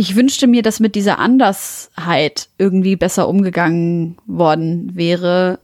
[0.00, 5.58] ich wünschte mir, dass mit dieser Andersheit irgendwie besser umgegangen worden wäre.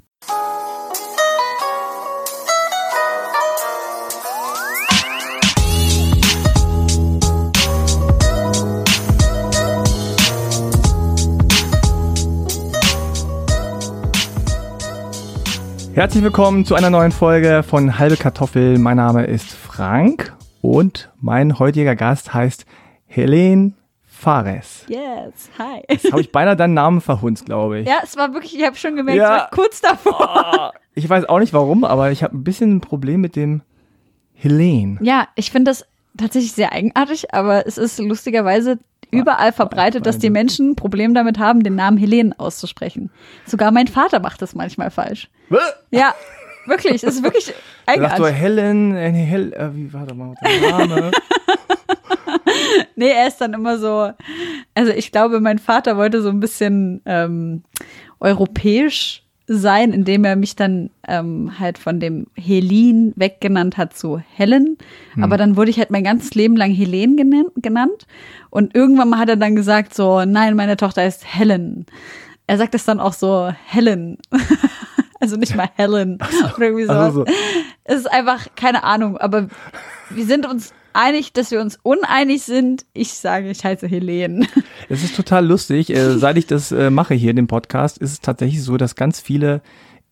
[15.95, 18.81] Herzlich willkommen zu einer neuen Folge von Halbe Kartoffel.
[18.81, 22.67] Mein Name ist Frank und mein heutiger Gast heißt
[23.07, 23.75] Helene
[24.25, 24.85] Fares.
[24.89, 25.83] Yes, hi.
[25.89, 27.87] Jetzt habe ich beinahe deinen Namen verhunzt, glaube ich.
[27.87, 29.37] Ja, es war wirklich, ich habe schon gemerkt, Ja.
[29.37, 30.73] es war kurz davor.
[30.75, 33.61] Oh, ich weiß auch nicht warum, aber ich habe ein bisschen ein Problem mit dem
[34.33, 34.99] Helene.
[35.03, 35.85] Ja, ich finde das
[36.17, 38.79] tatsächlich sehr eigenartig, aber es ist lustigerweise
[39.11, 43.11] überall verbreitet, dass die Menschen ein Problem damit haben, den Namen Helene auszusprechen.
[43.47, 45.29] Sogar mein Vater macht das manchmal falsch.
[45.91, 46.15] Ja,
[46.67, 47.53] wirklich, es ist wirklich
[47.87, 48.27] Da sagt so.
[48.27, 51.11] Helen, äh, nee, Hel, äh, wie war der Name?
[52.97, 54.11] Nee, er ist dann immer so,
[54.75, 57.63] also ich glaube, mein Vater wollte so ein bisschen ähm,
[58.21, 64.79] europäisch sein, indem er mich dann ähm, halt von dem Helene weggenannt hat zu Helen.
[65.21, 68.07] Aber dann wurde ich halt mein ganzes Leben lang genannt, genannt.
[68.49, 71.85] Und irgendwann mal hat er dann gesagt so, nein, meine Tochter ist Helen.
[72.47, 74.19] Er sagt es dann auch so, Helen.
[75.25, 76.19] also nicht mal Helen.
[76.57, 76.99] Oder irgendwie sowas.
[76.99, 77.33] Also so.
[77.85, 79.49] Es ist einfach keine Ahnung, aber
[80.11, 82.85] wir sind uns einig, dass wir uns uneinig sind.
[82.93, 84.47] Ich sage, ich heiße Helene.
[84.91, 85.89] Es ist total lustig.
[85.89, 89.19] Äh, seit ich das äh, mache hier, den Podcast, ist es tatsächlich so, dass ganz
[89.19, 89.63] viele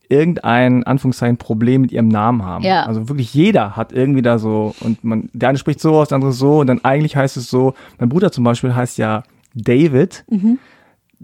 [0.09, 2.65] irgendein Anführungszeichen Problem mit ihrem Namen haben.
[2.65, 2.85] Ja.
[2.85, 6.17] Also wirklich jeder hat irgendwie da so und man, der eine spricht so aus, der
[6.17, 7.75] andere so und dann eigentlich heißt es so.
[7.99, 9.25] Mein Bruder zum Beispiel heißt ja
[9.55, 10.25] David.
[10.31, 10.59] Mhm.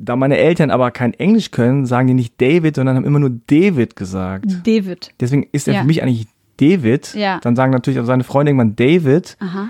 [0.00, 3.30] Da meine Eltern aber kein Englisch können, sagen die nicht David, sondern haben immer nur
[3.48, 4.46] David gesagt.
[4.66, 5.12] David.
[5.20, 5.80] Deswegen ist er Ja.
[5.80, 6.26] für mich eigentlich
[6.58, 7.14] David.
[7.14, 7.40] Ja.
[7.42, 9.36] Dann sagen natürlich auch seine Freunde irgendwann David.
[9.40, 9.68] Aha.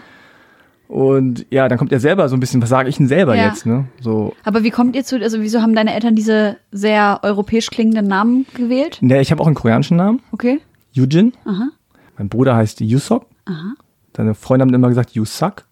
[0.87, 3.49] Und ja, dann kommt er selber so ein bisschen, was sage ich denn selber Ja.
[3.49, 3.87] jetzt, ne?
[4.01, 8.07] So, Aber wie kommt ihr zu, also wieso haben deine Eltern diese sehr europäisch klingenden
[8.07, 8.99] Namen gewählt?
[9.03, 10.61] ne, ich habe auch einen koreanischen Namen, Okay.
[10.93, 11.33] Yujin.
[11.45, 11.69] Aha.
[12.17, 13.27] Mein Bruder heißt Yusok.
[13.45, 13.75] Aha.
[14.17, 15.65] Seine Freunde haben immer gesagt Yusak.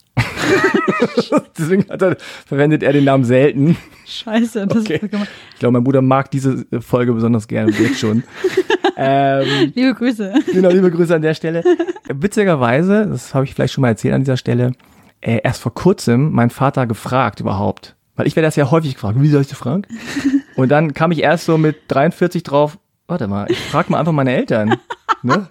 [1.58, 3.76] Deswegen hat er, verwendet er den Namen selten.
[4.06, 5.00] Scheiße, das Okay.
[5.02, 5.28] ist gemacht.
[5.54, 8.22] Ich glaube, mein Bruder mag diese Folge besonders gerne, jetzt schon.
[8.96, 10.32] ähm, Liebe Grüße.
[10.52, 11.62] genau, liebe Grüße an der Stelle.
[12.08, 14.72] Witzigerweise, das habe ich vielleicht schon mal erzählt an dieser Stelle,
[15.20, 17.94] äh, erst vor kurzem mein Vater gefragt überhaupt.
[18.14, 19.20] Weil ich werde das ja häufig gefragt.
[19.20, 19.86] Wie soll ich das Frank?
[20.56, 24.12] Und dann kam ich erst so mit 43 drauf, warte mal, ich frage mal einfach
[24.12, 24.76] meine Eltern.
[25.22, 25.46] Ne?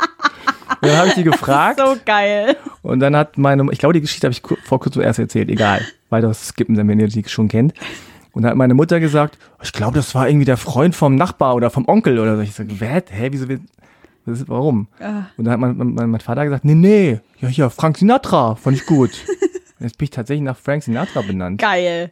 [0.85, 1.79] Und dann habe ich die gefragt.
[1.79, 2.55] So geil.
[2.83, 5.81] Und dann hat meine, ich glaube, die Geschichte habe ich vor kurzem erst erzählt, egal.
[6.09, 7.73] Weiteres skippen, wenn ihr die schon kennt.
[8.33, 11.55] Und dann hat meine Mutter gesagt, ich glaube, das war irgendwie der Freund vom Nachbar
[11.55, 12.41] oder vom Onkel oder so.
[12.41, 13.45] Ich sage, hä, hä, wieso,
[14.25, 14.87] ist, warum?
[15.37, 18.77] Und dann hat mein, mein, mein Vater gesagt, nee, nee, ja, hier, Frank Sinatra, fand
[18.77, 19.11] ich gut.
[19.79, 21.61] Jetzt bin ich tatsächlich nach Frank Sinatra benannt.
[21.61, 22.11] Geil.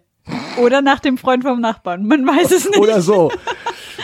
[0.61, 2.07] Oder nach dem Freund vom Nachbarn.
[2.07, 2.79] Man weiß es nicht.
[2.79, 3.31] Oder so.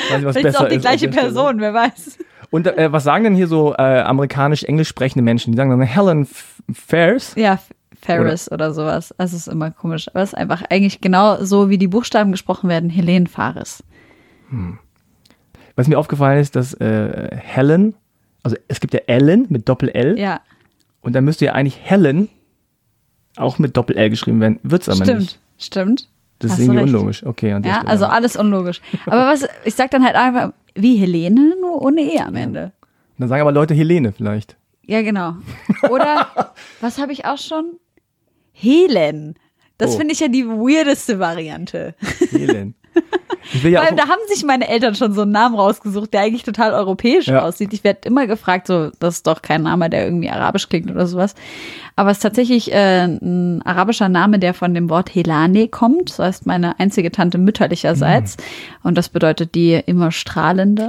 [0.09, 1.21] Weiß nicht, was Vielleicht ist auch besser die gleiche Stelle.
[1.21, 2.17] Person, wer weiß.
[2.51, 5.51] Und äh, was sagen denn hier so äh, amerikanisch-englisch sprechende Menschen?
[5.53, 7.33] Die sagen dann Helen F- Fairs.
[7.35, 7.59] Ja,
[8.01, 9.13] Ferris oder, sowas.
[9.17, 10.07] Das ist immer komisch.
[10.09, 12.89] Aber es ist einfach eigentlich genau so, wie die Buchstaben gesprochen werden.
[12.89, 13.83] Helene Fares.
[15.75, 17.93] Was mir aufgefallen ist, dass äh, Helen,
[18.43, 20.41] also es gibt ja Ellen mit Doppel-L Ja,
[21.01, 22.29] und dann müsste ja eigentlich Helen
[23.37, 24.59] auch mit Doppel-L geschrieben werden.
[24.63, 25.19] Wird's aber stimmt.
[25.21, 25.39] nicht.
[25.57, 26.09] Stimmt.
[26.39, 27.25] Das Hast ist irgendwie unlogisch.
[27.25, 27.87] Okay, Ja, Stelle.
[27.87, 28.81] also alles unlogisch.
[29.05, 32.73] Aber was, ich sag dann halt einfach, wie Helene, nur ohne E am Ende.
[33.17, 34.57] dann sagen aber Leute Helene vielleicht.
[34.85, 35.35] Ja, genau.
[35.89, 37.77] Oder, was habe ich auch schon?
[38.51, 39.35] Helen.
[39.77, 39.97] Das Oh.
[39.97, 41.95] finde ich ja die weirdeste Variante.
[42.31, 42.75] Helen.
[43.51, 46.13] Ich will ja Vor allem, da haben sich meine Eltern schon so einen Namen rausgesucht,
[46.13, 47.41] der eigentlich total europäisch Ja.
[47.43, 47.73] aussieht.
[47.73, 51.07] Ich werde immer gefragt, so, das ist doch kein Name, der irgendwie arabisch klingt oder
[51.07, 51.33] sowas.
[51.95, 56.09] Aber es ist tatsächlich äh, ein arabischer Name, der von dem Wort Helane kommt.
[56.11, 58.37] Das heißt, meine einzige Tante mütterlicherseits.
[58.83, 60.87] Und das bedeutet die immer strahlende.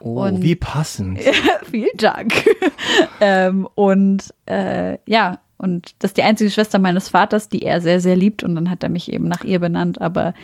[0.00, 1.18] oh, und- wie passend.
[1.70, 2.32] Vielen Dank.
[3.20, 7.98] ähm, und äh, ja, und das ist die einzige Schwester meines Vaters, die er sehr,
[8.00, 8.42] sehr liebt.
[8.44, 10.00] Und dann hat er mich eben nach ihr benannt.
[10.00, 10.34] Aber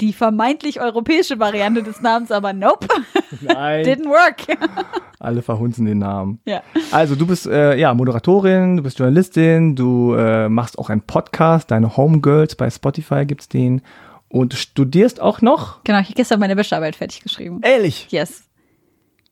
[0.00, 2.86] die vermeintlich europäische Variante des Namens, aber nope,
[3.40, 4.58] Nein, didn't work.
[5.18, 6.40] alle verhunzen den Namen.
[6.46, 6.62] ja.
[6.90, 11.70] Also du bist äh, ja Moderatorin, du bist Journalistin, du äh, machst auch einen Podcast,
[11.70, 13.82] deine Homegirls, bei Spotify gibt's den
[14.28, 15.82] und du studierst auch noch.
[15.84, 17.60] Genau, ich habe gestern meine Bachelorarbeit fertig geschrieben.
[17.62, 18.44] Ehrlich, Yes.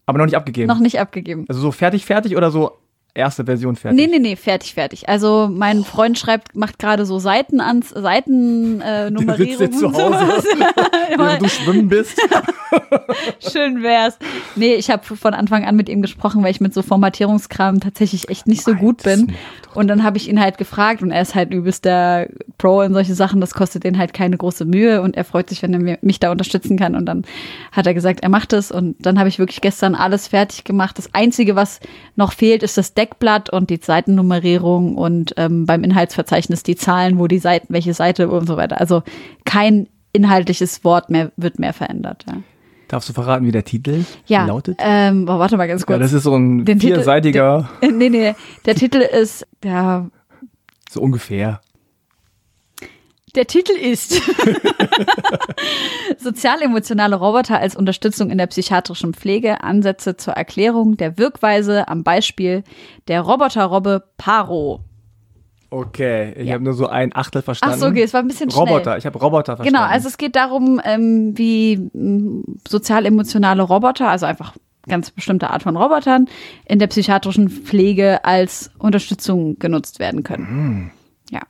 [0.07, 0.69] aber noch nicht abgegeben.
[0.69, 1.45] Noch nicht abgegeben.
[1.49, 2.73] Also so fertig, fertig oder so
[3.17, 3.99] erste Version fertig?
[3.99, 5.09] Nee, nee, nee, fertig, fertig.
[5.09, 9.79] Also mein Freund schreibt, macht gerade so Seiten ans, Seiten äh, Du Nummerierung sitzt jetzt
[9.81, 10.45] zu Hause,
[11.17, 12.21] während du schwimmen bist.
[13.53, 14.19] Schön wär's.
[14.55, 18.29] Nee, ich habe von Anfang an mit ihm gesprochen, weil ich mit so Formatierungskram tatsächlich
[18.29, 19.33] echt nicht so gut bin.
[19.75, 22.29] Und dann habe ich ihn halt gefragt und er ist halt übelst der
[22.59, 23.41] Pro in solche Sachen.
[23.41, 26.31] Das kostet den halt keine große Mühe und er freut sich, wenn er mich da
[26.31, 26.95] unterstützen kann.
[26.95, 27.25] Und dann
[27.73, 28.71] hat er gesagt, er macht es.
[28.71, 30.99] Und dann habe ich wirklich gestern alles fertig gemacht.
[30.99, 31.81] Das Einzige, was
[32.15, 37.27] noch fehlt, ist das Deckblatt und die Seitennummerierung und ähm, beim Inhaltsverzeichnis die Zahlen, wo
[37.27, 38.81] die Seiten, welche Seite und so weiter.
[38.81, 39.03] Also
[39.45, 42.25] kein inhaltliches Wort mehr wird mehr verändert.
[42.27, 42.39] Ja,
[42.89, 44.77] Darfst du verraten, wie der Titel ja lautet?
[44.81, 45.95] Ähm, oh, warte mal ganz kurz.
[45.95, 48.35] Ja, das ist so ein Den Titel- vierseitiger, der, nee, nee,
[48.65, 50.07] der Titel ist, ja,
[50.91, 51.61] so ungefähr.
[53.35, 54.15] Der Titel ist
[56.19, 62.63] Sozialemotionale Roboter als Unterstützung in der psychiatrischen Pflege, Ansätze zur Erklärung der Wirkweise am Beispiel
[63.09, 64.81] der Roboterrobbe Paro.
[65.71, 66.55] Okay, ich Ja.
[66.55, 67.79] habe nur so ein Achtel Ach verstanden.
[67.79, 68.65] so, okay, es war ein bisschen schnell.
[68.65, 69.75] Roboter, ich habe Roboter verstanden.
[69.75, 71.91] Genau, also es geht darum, ähm, wie
[72.69, 74.55] sozial-emotionale Roboter, also einfach
[74.89, 76.29] ganz bestimmte Art von Robotern,
[76.65, 80.93] in der psychiatrischen Pflege als Unterstützung genutzt werden können.
[81.31, 81.41] Ja.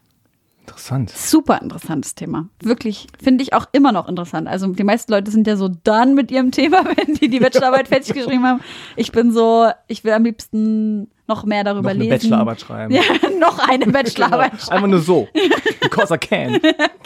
[0.63, 1.11] Interessant.
[1.11, 2.49] Super interessantes Thema.
[2.63, 4.49] Wirklich, finde ich auch immer noch interessant.
[4.49, 7.89] Also die meisten Leute sind ja so done mit ihrem Thema, wenn die die Bachelorarbeit
[7.89, 8.61] fertig geschrieben haben.
[8.97, 12.11] Ich bin so, ich will am liebsten noch mehr darüber Noch eine lesen.
[12.11, 12.95] Bachelorarbeit schreiben.
[12.95, 13.03] Ja,
[13.39, 14.71] noch eine Bachelorarbeit Genau.
[14.73, 15.29] Einfach nur so.
[15.81, 16.61] Because I can.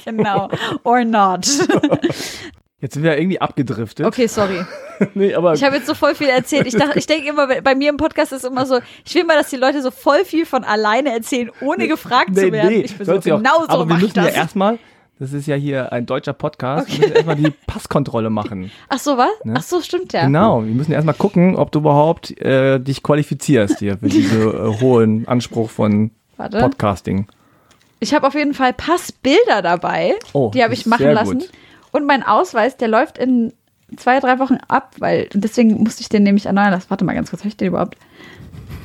[0.05, 0.49] Genau.
[0.84, 1.46] Or not.
[2.82, 4.06] Jetzt sind wir irgendwie abgedriftet.
[4.06, 4.64] Okay, sorry.
[5.14, 6.67] Nee, aber Ich habe jetzt so voll viel erzählt.
[6.67, 9.37] Ich dachte, ich denke immer, bei mir im Podcast ist immer so, ich will mal,
[9.37, 12.82] dass die Leute so voll viel von alleine erzählen, ohne gefragt zu werden.
[12.84, 13.38] ich bin so, ja auch.
[13.38, 14.34] genau so Aber wir müssen ja das.
[14.34, 14.78] erstmal,
[15.20, 18.70] das ist ja hier ein deutscher Podcast, wir müssen erstmal die Passkontrolle machen.
[18.88, 19.28] Ach so, was?
[19.44, 19.52] Ne?
[19.58, 20.25] Ach so, stimmt ja.
[20.25, 24.81] Genau, wir müssen erstmal gucken, ob du überhaupt äh, dich qualifizierst hier für diesen äh,
[24.81, 26.58] hohen Anspruch von Warte.
[26.61, 27.26] Podcasting.
[28.00, 30.14] Ich habe auf jeden Fall Passbilder dabei.
[30.32, 31.40] Oh, die habe ich machen lassen.
[31.40, 31.50] gut.
[31.93, 33.52] Und mein Ausweis, der läuft in
[33.99, 36.88] zwei, drei Wochen ab, weil und deswegen musste ich den nämlich erneuern lassen.
[36.88, 37.99] Warte mal ganz kurz, habe ich den überhaupt?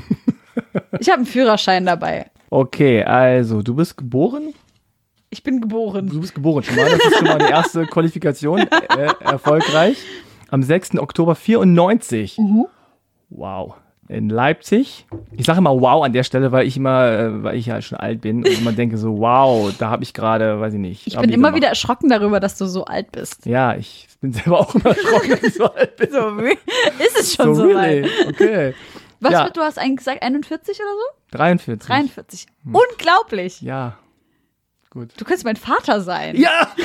[1.00, 2.26] ich habe einen Führerschein dabei.
[2.50, 4.54] Okay, also du bist geboren?
[5.36, 6.08] Ich bin geboren.
[6.08, 6.86] Du bist geboren schon mal.
[6.90, 8.60] Das ist schon mal die erste Qualifikation.
[8.60, 9.98] Äh, erfolgreich.
[10.50, 10.98] Am 6.
[10.98, 12.38] Oktober 94.
[12.38, 12.68] Mhm.
[13.30, 13.74] Wow.
[14.08, 15.08] In Leipzig.
[15.34, 17.98] Ich sage immer wow an der Stelle, weil ich immer, äh, weil ich ja schon
[17.98, 21.06] alt bin und immer denke so, wow, da habe ich gerade, weiß ich nicht.
[21.08, 21.56] Ich bin immer gemacht.
[21.56, 23.46] wieder erschrocken darüber, dass du so alt bist.
[23.46, 26.12] Ja, ich bin selber auch immer erschrocken, dass ich so alt bin.
[26.12, 26.30] So,
[27.04, 28.04] ist es schon so, really?
[28.04, 28.10] weit.
[28.30, 28.74] Okay.
[29.20, 29.44] Was Ja.
[29.46, 30.92] wird, du hast eigentlich gesagt 41 oder
[31.32, 31.38] so?
[31.38, 31.88] 43.
[31.88, 32.46] 43.
[32.72, 33.60] Unglaublich.
[33.62, 33.98] Ja.
[34.96, 35.12] Gut.
[35.18, 36.36] Du könntest mein Vater sein.
[36.38, 36.72] Ja!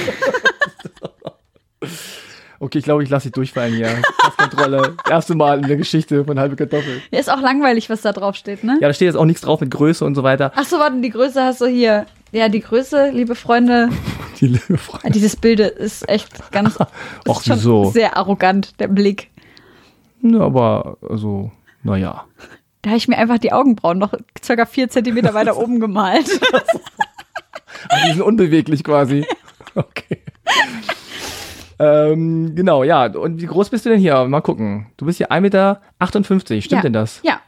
[2.62, 3.88] Okay, ich glaube, ich lasse dich durchfallen hier.
[4.18, 4.94] Passkontrolle.
[5.08, 7.00] Erste Mal in der Geschichte von halbe Kartoffel.
[7.10, 8.76] Ja, ist auch langweilig, was da drauf steht, ne?
[8.82, 10.52] Ja, da steht jetzt auch nichts drauf mit Größe und so weiter.
[10.54, 12.04] Ach so, warte, die Größe hast du hier.
[12.32, 13.88] Ja, die Größe, liebe Freunde,
[14.40, 15.10] Die liebe Freunde.
[15.10, 16.74] dieses Bild ist echt ganz
[17.26, 17.90] schon wieso?
[17.92, 19.30] sehr arrogant, der Blick.
[20.20, 21.50] Ja, aber, also,
[21.82, 22.26] naja.
[22.82, 24.12] Da habe ich mir einfach die Augenbrauen noch
[24.44, 26.28] circa vier Zentimeter weiter oben gemalt.
[27.88, 29.24] Also, die sind unbeweglich quasi.
[29.76, 30.18] Okay.
[31.78, 33.06] ähm, genau, ja.
[33.06, 34.24] Und wie groß bist du denn hier?
[34.26, 34.86] Mal gucken.
[34.96, 35.80] Du bist hier 1,58 Meter.
[36.60, 36.80] Stimmt ja.
[36.82, 37.20] denn das?
[37.22, 37.40] Ja,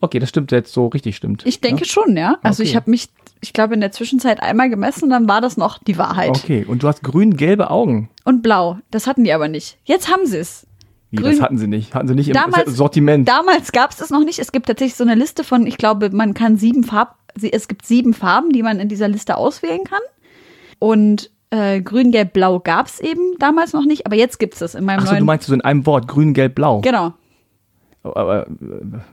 [0.00, 1.46] Okay, das stimmt jetzt so richtig, stimmt.
[1.46, 2.36] ich denke schon, ja.
[2.42, 2.68] Also Okay.
[2.70, 3.08] ich habe mich,
[3.40, 6.28] ich glaube, in der Zwischenzeit einmal gemessen, dann war das noch die Wahrheit.
[6.28, 8.10] Okay, und du hast grün-gelbe Augen.
[8.24, 9.78] Und blau, das hatten die aber nicht.
[9.84, 10.66] Jetzt haben sie es.
[11.10, 11.94] Wie, Grün- das hatten sie nicht.
[11.94, 13.26] Hatten sie nicht im Damals- Sortiment.
[13.26, 14.38] Damals gab es das noch nicht.
[14.38, 17.86] Es gibt tatsächlich so eine Liste von, ich glaube, man kann sieben Farb, es gibt
[17.86, 20.00] sieben Farben, die man in dieser Liste auswählen kann.
[20.78, 24.60] Und äh, grün, gelb, blau gab es eben damals noch nicht, aber jetzt gibt es
[24.60, 25.20] es in meinem Achso, neuen.
[25.20, 26.80] du meinst so in einem Wort, grün, gelb, blau.
[26.80, 27.14] genau.
[28.02, 28.50] Aber äh,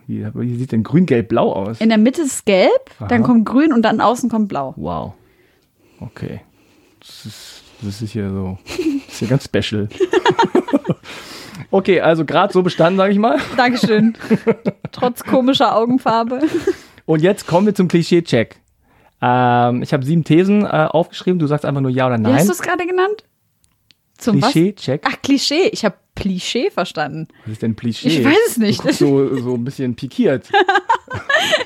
[0.07, 1.79] wie, wie sieht denn grün, gelb, blau aus?
[1.79, 3.27] In der Mitte ist gelb, dann Aha.
[3.27, 4.73] kommt grün und dann außen kommt blau.
[4.75, 5.13] Wow.
[5.99, 6.41] Okay.
[6.99, 9.87] Das ist, das ist hier so, das ist hier ganz special.
[11.71, 13.39] okay, also gerade so bestanden, sage ich mal.
[13.55, 14.17] Dankeschön.
[14.91, 16.41] Trotz komischer Augenfarbe.
[17.05, 18.57] Und jetzt kommen wir zum Klischee-Check.
[19.21, 21.39] Ähm, ich habe sieben Thesen äh, aufgeschrieben.
[21.39, 22.35] Du sagst einfach nur ja oder Wie nein.
[22.35, 23.23] hast du es gerade genannt?
[24.17, 24.39] Zum?
[24.39, 25.01] Klischee-Check.
[25.05, 25.69] Ach, Klischee.
[25.71, 27.27] Ich habe Klischee verstanden.
[27.45, 28.09] Was ist denn Klischee?
[28.09, 28.83] Ich weiß es nicht.
[28.83, 30.49] Du so, so ein bisschen pikiert.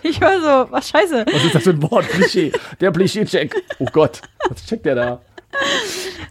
[0.03, 1.25] Ich war so, was scheiße.
[1.31, 2.07] Was ist das für ein Wort?
[2.07, 2.51] Klischee.
[2.79, 3.55] Der Klischee-Check.
[3.79, 5.21] Oh Gott, was checkt der da?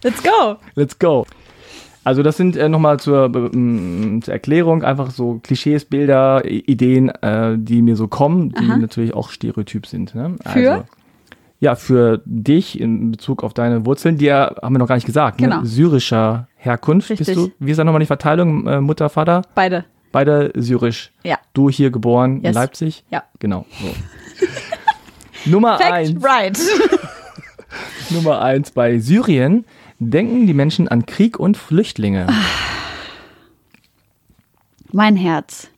[0.03, 0.57] Let's go.
[0.75, 1.25] Let's go.
[2.05, 7.09] Also das sind äh, nochmal zur, ähm, zur Erklärung einfach so Klischees, Bilder, I Ideen,
[7.09, 8.77] äh, die mir so kommen, die Aha.
[8.77, 10.13] natürlich auch Stereotyp sind.
[10.15, 10.35] Ne?
[10.53, 10.71] Für?
[10.71, 10.85] Also,
[11.59, 15.07] ja, für dich in Bezug auf deine Wurzeln, die ja, haben wir noch gar nicht
[15.07, 15.61] gesagt, Genau.
[15.61, 15.65] ne?
[15.65, 17.25] syrischer Herkunft Richtig.
[17.27, 17.51] bist du.
[17.59, 19.41] Wie ist da nochmal die Verteilung, äh, Mutter, Vater?
[19.55, 19.85] Beide.
[20.11, 21.11] Beide syrisch.
[21.23, 21.37] Ja.
[21.53, 22.55] Du hier geboren in Yes.
[22.55, 23.03] Leipzig?
[23.09, 23.23] Ja.
[23.39, 23.65] Genau.
[23.81, 23.87] So.
[25.51, 26.23] Nummer Fact eins.
[26.23, 26.57] right.
[28.11, 29.65] Nummer eins bei Syrien
[29.99, 32.27] denken die Menschen an Krieg und Flüchtlinge.
[34.91, 35.69] Mein Herz.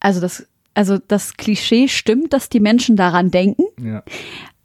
[0.00, 4.02] also das, also das Klischee stimmt, dass die Menschen daran denken, Ja.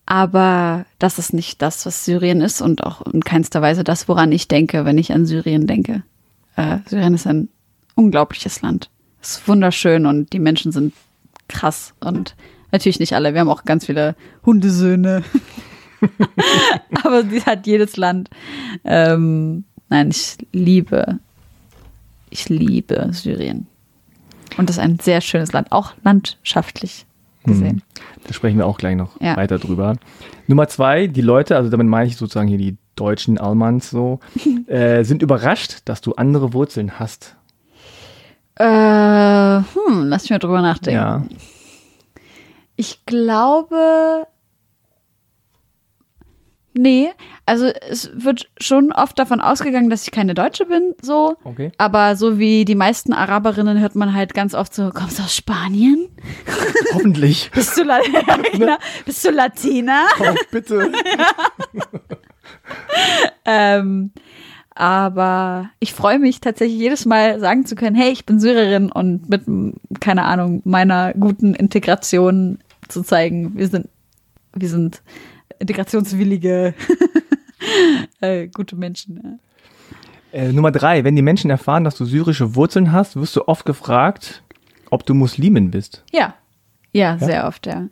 [0.05, 4.31] aber das ist nicht das, was Syrien ist und auch in keinster Weise das, woran
[4.31, 6.03] ich denke, wenn ich an Syrien denke.
[6.55, 7.49] Äh, Syrien ist ein
[7.95, 8.89] unglaubliches Land.
[9.21, 10.93] Es ist wunderschön und die Menschen sind
[11.47, 12.35] krass und
[12.71, 13.33] natürlich nicht alle.
[13.33, 15.23] Wir haben auch ganz viele Hundesöhne.
[17.03, 18.29] aber die hat jedes Land.
[18.83, 21.19] Ähm, nein, ich liebe,
[22.29, 23.67] ich liebe Syrien.
[24.57, 27.05] Und das ist ein sehr schönes Land, auch landschaftlich
[27.45, 27.83] gesehen.
[28.25, 29.35] Da sprechen wir auch gleich noch Ja.
[29.37, 29.97] weiter drüber.
[30.47, 34.19] Nummer zwei, die Leute, also damit meine ich sozusagen hier die deutschen Almans so,
[34.67, 37.35] äh, sind überrascht, dass du andere Wurzeln hast.
[38.55, 40.95] Äh, hm, lass mich mal drüber nachdenken.
[40.97, 41.23] Ja.
[42.75, 44.27] Ich glaube.
[46.77, 47.09] Nee,
[47.45, 51.37] also es wird schon oft davon ausgegangen, dass ich keine Deutsche bin, so.
[51.45, 51.71] Okay.
[51.77, 55.33] Aber so wie die meisten Araberinnen hört man halt ganz oft so, kommst du aus
[55.33, 56.09] Spanien?
[56.93, 57.49] Hoffentlich.
[57.53, 58.75] Bist du, La ja, genau.
[59.05, 60.05] Bist du Latina?
[60.19, 60.91] Oh, bitte.
[63.45, 64.11] Ähm,
[64.73, 69.29] aber ich freue mich tatsächlich jedes Mal sagen zu können, hey, ich bin Syrerin und
[69.29, 69.43] mit,
[70.01, 73.87] keine Ahnung, meiner guten Integration zu zeigen, wir sind,
[74.53, 75.01] wir sind
[75.59, 76.73] integrationswillige,
[78.21, 79.39] äh, gute Menschen.
[80.31, 80.39] Ja.
[80.39, 83.65] Äh, Nummer drei, wenn die Menschen erfahren, dass du syrische Wurzeln hast, wirst du oft
[83.65, 84.43] gefragt,
[84.89, 86.03] ob du Muslimin bist.
[86.11, 86.35] Ja,
[86.91, 87.87] ja, sehr oft, ja.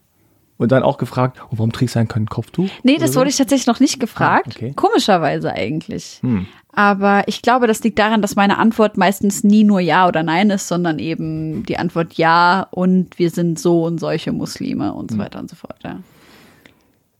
[0.57, 2.69] Und dann auch gefragt, oh, warum trägst du kein Kopftuch?
[2.83, 3.19] Nee, das so?
[3.19, 4.47] wurde ich tatsächlich noch nicht gefragt.
[4.47, 4.73] Ah, okay.
[4.75, 6.19] Komischerweise eigentlich.
[6.21, 6.47] Hm.
[6.75, 10.49] Aber ich glaube, das liegt daran, dass meine Antwort meistens nie nur Ja oder Nein
[10.49, 15.17] ist, sondern eben die Antwort Ja und wir sind so und solche Muslime und so
[15.19, 15.77] weiter und so fort.
[15.83, 15.99] Ja.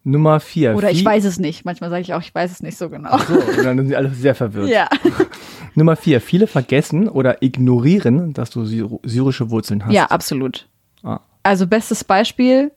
[0.03, 0.75] Nummer vier.
[0.75, 1.65] Oder ich weiß es nicht.
[1.65, 3.17] Manchmal sage ich auch, ich weiß es nicht so genau.
[3.19, 4.69] So, und dann sind sie alle sehr verwirrt.
[4.69, 4.89] Ja.
[5.75, 9.93] Nummer vier, viele vergessen oder ignorieren, dass du syr syrische Wurzeln hast.
[9.93, 10.67] ja, absolut.
[11.03, 11.19] Ah.
[11.43, 12.71] Also bestes Beispiel.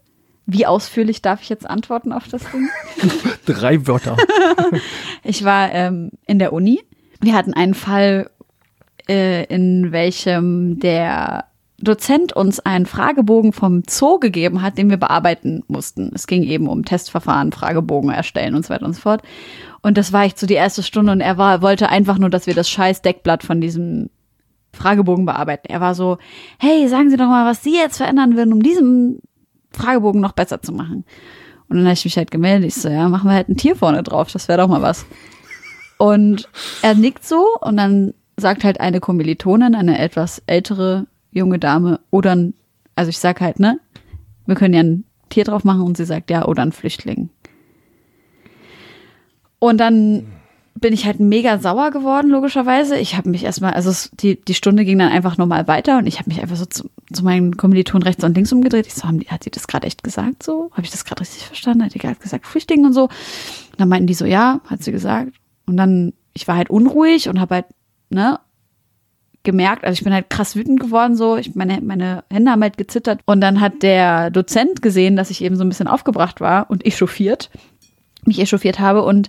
[0.46, 2.68] Wie ausführlich darf ich jetzt antworten auf das Ding?
[3.46, 4.16] Drei Wörter.
[5.24, 6.80] Ich war ähm, in der Uni.
[7.20, 8.30] Wir hatten einen Fall,
[9.08, 11.46] äh, in welchem der
[11.78, 16.12] Dozent uns einen Fragebogen vom Zoo gegeben hat, den wir bearbeiten mussten.
[16.14, 19.22] Es ging eben um Testverfahren, Fragebogen erstellen und so weiter und so fort.
[19.82, 22.46] Und das war echt so die erste Stunde und er war, wollte einfach nur, dass
[22.46, 24.10] wir das scheiß Deckblatt von diesem
[24.72, 25.66] Fragebogen bearbeiten.
[25.68, 26.18] Er war so,
[26.58, 29.20] hey, sagen Sie doch mal, was Sie jetzt verändern würden, um diesen
[29.76, 31.04] Fragebogen noch besser zu machen.
[31.68, 32.68] Und dann habe ich mich halt gemeldet.
[32.68, 35.06] Ich so, ja, machen wir halt ein Tier vorne drauf, das wäre doch mal was.
[35.98, 36.48] Und
[36.82, 42.34] er nickt so und dann sagt halt eine Kommilitonin, eine etwas ältere junge Dame, oder
[42.34, 42.54] ein,
[42.94, 43.80] also ich sag halt, ne,
[44.46, 47.30] wir können ja ein Tier drauf machen und sie sagt, ja, oder ein Flüchtling.
[49.58, 50.26] Und dann
[50.78, 52.98] bin ich halt mega sauer geworden, logischerweise.
[52.98, 56.06] Ich habe mich erstmal, also es, die, die Stunde ging dann einfach normal weiter und
[56.06, 58.86] ich habe mich einfach so zu, zu meinen Kommilitonen rechts und links umgedreht.
[58.86, 60.70] Ich so, haben die, hat sie das gerade echt gesagt so?
[60.72, 61.84] Habe ich das gerade richtig verstanden?
[61.84, 63.04] Hat die gerade gesagt Flüchtling und so?
[63.04, 65.32] Und dann meinten die so, ja, hat sie gesagt.
[65.66, 67.66] Und dann, ich war halt unruhig und habe halt,
[68.10, 68.38] ne,
[69.42, 72.76] gemerkt, also ich bin halt krass wütend geworden, so, ich, meine, meine Hände haben halt
[72.76, 73.20] gezittert.
[73.24, 76.84] Und dann hat der Dozent gesehen, dass ich eben so ein bisschen aufgebracht war und
[76.84, 77.48] echauffiert,
[78.26, 79.28] mich echauffiert habe und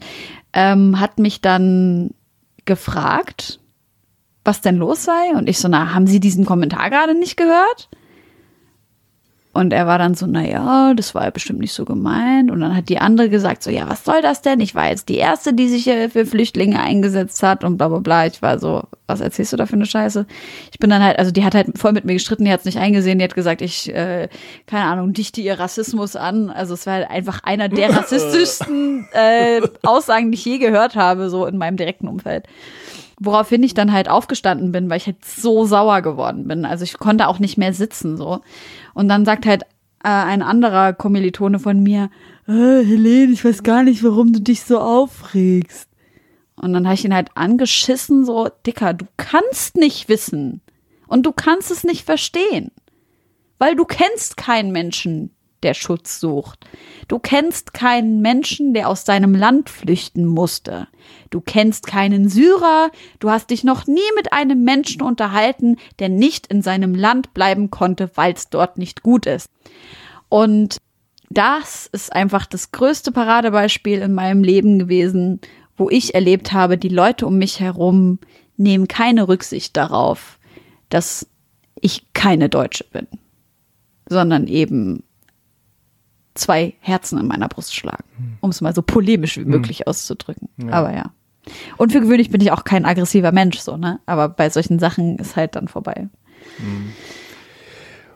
[0.53, 2.11] ähm, hat mich dann
[2.65, 3.59] gefragt,
[4.43, 5.31] was denn los sei.
[5.35, 7.89] Und ich so, na, haben Sie diesen Kommentar gerade nicht gehört?
[9.57, 12.51] Und er war dann so, na ja, das war ja bestimmt nicht so gemeint.
[12.51, 14.59] Und dann hat die andere gesagt, so, ja, was soll das denn?
[14.59, 17.97] Ich war jetzt die Erste, die sich hier für Flüchtlinge eingesetzt hat und bla bla
[17.97, 18.27] bla.
[18.27, 20.27] Ich war so, was erzählst du da für eine Scheiße?
[20.71, 22.65] Ich bin dann halt, also die hat halt voll mit mir gestritten, die hat es
[22.65, 24.29] nicht eingesehen, die hat gesagt, ich, äh,
[24.67, 26.51] keine Ahnung, dichte ihr Rassismus an.
[26.51, 31.31] Also es war halt einfach einer der rassistischsten äh, Aussagen, die ich je gehört habe,
[31.31, 32.45] so in meinem direkten Umfeld.
[33.19, 36.65] Woraufhin ich dann halt aufgestanden bin, weil ich halt so sauer geworden bin.
[36.65, 38.41] Also ich konnte auch nicht mehr sitzen so.
[38.97, 39.61] Und dann sagt halt
[40.03, 42.09] äh, ein anderer Kommilitone von mir,
[42.47, 45.87] äh, Helene, ich weiß gar nicht, warum du dich so aufregst.
[46.55, 50.61] Und dann habe ich ihn halt angeschissen, so, Dicker, du kannst nicht wissen.
[51.05, 52.71] Und du kannst es nicht verstehen.
[53.59, 55.29] Weil du kennst keinen Menschen,
[55.63, 56.65] der Schutz sucht.
[57.07, 60.87] Du kennst keinen Menschen, der aus seinem Land flüchten musste.
[61.29, 62.91] Du kennst keinen Syrer.
[63.19, 67.71] Du hast dich noch nie mit einem Menschen unterhalten, der nicht in seinem Land bleiben
[67.71, 69.49] konnte, weil es dort nicht gut ist.
[70.29, 70.77] Und
[71.29, 75.41] das ist einfach das größte Paradebeispiel in meinem Leben gewesen,
[75.75, 78.19] wo ich erlebt habe, die Leute um mich herum
[78.55, 80.39] nehmen keine Rücksicht darauf,
[80.89, 81.27] dass
[81.79, 83.07] ich keine Deutsche bin,
[84.09, 85.03] sondern eben
[86.37, 88.03] zwei Herzen in meiner Brust schlagen,
[88.41, 90.49] um es mal so polemisch wie möglich auszudrücken.
[90.71, 91.11] Aber ja.
[91.77, 93.99] Und für gewöhnlich bin ich auch kein aggressiver Mensch, so, ne?
[94.05, 96.07] Aber bei solchen Sachen ist halt dann vorbei.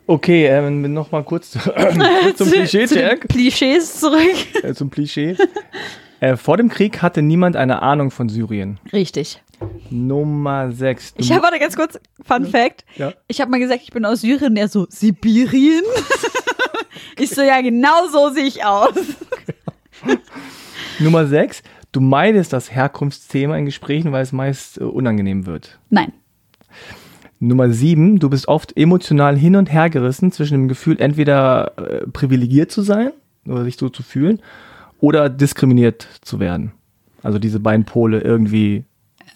[0.08, 1.96] Okay, ähm, nochmal kurz, kurz
[2.38, 2.96] zum Zu- Klischee, zu.
[3.30, 4.20] Klischees zurück.
[4.64, 5.36] Äh, zum Klischee.
[6.20, 8.80] äh, vor dem Krieg hatte niemand eine Ahnung von Syrien.
[8.92, 9.42] Richtig.
[9.90, 11.14] Nummer 6.
[11.18, 12.84] Ich habe warte ganz kurz, Fun Fact.
[12.98, 13.14] Ja.
[13.28, 15.84] Ich habe mal gesagt, ich bin aus Syrien, er so, Sibirien?
[17.32, 18.94] ich so, ja, genau so sehe ich aus.
[21.00, 21.64] Nummer 6.
[21.92, 25.80] Du meidest das Herkunftsthema in Gesprächen, weil es meist äh, unangenehm wird.
[25.90, 26.14] Nein.
[27.40, 28.20] Nummer 7.
[28.20, 32.82] Du bist oft emotional hin und her gerissen zwischen dem Gefühl, entweder äh, privilegiert zu
[32.82, 33.12] sein
[33.46, 34.42] oder sich so zu fühlen
[35.00, 36.72] oder diskriminiert zu werden.
[37.24, 38.86] Also diese beiden Pole irgendwie.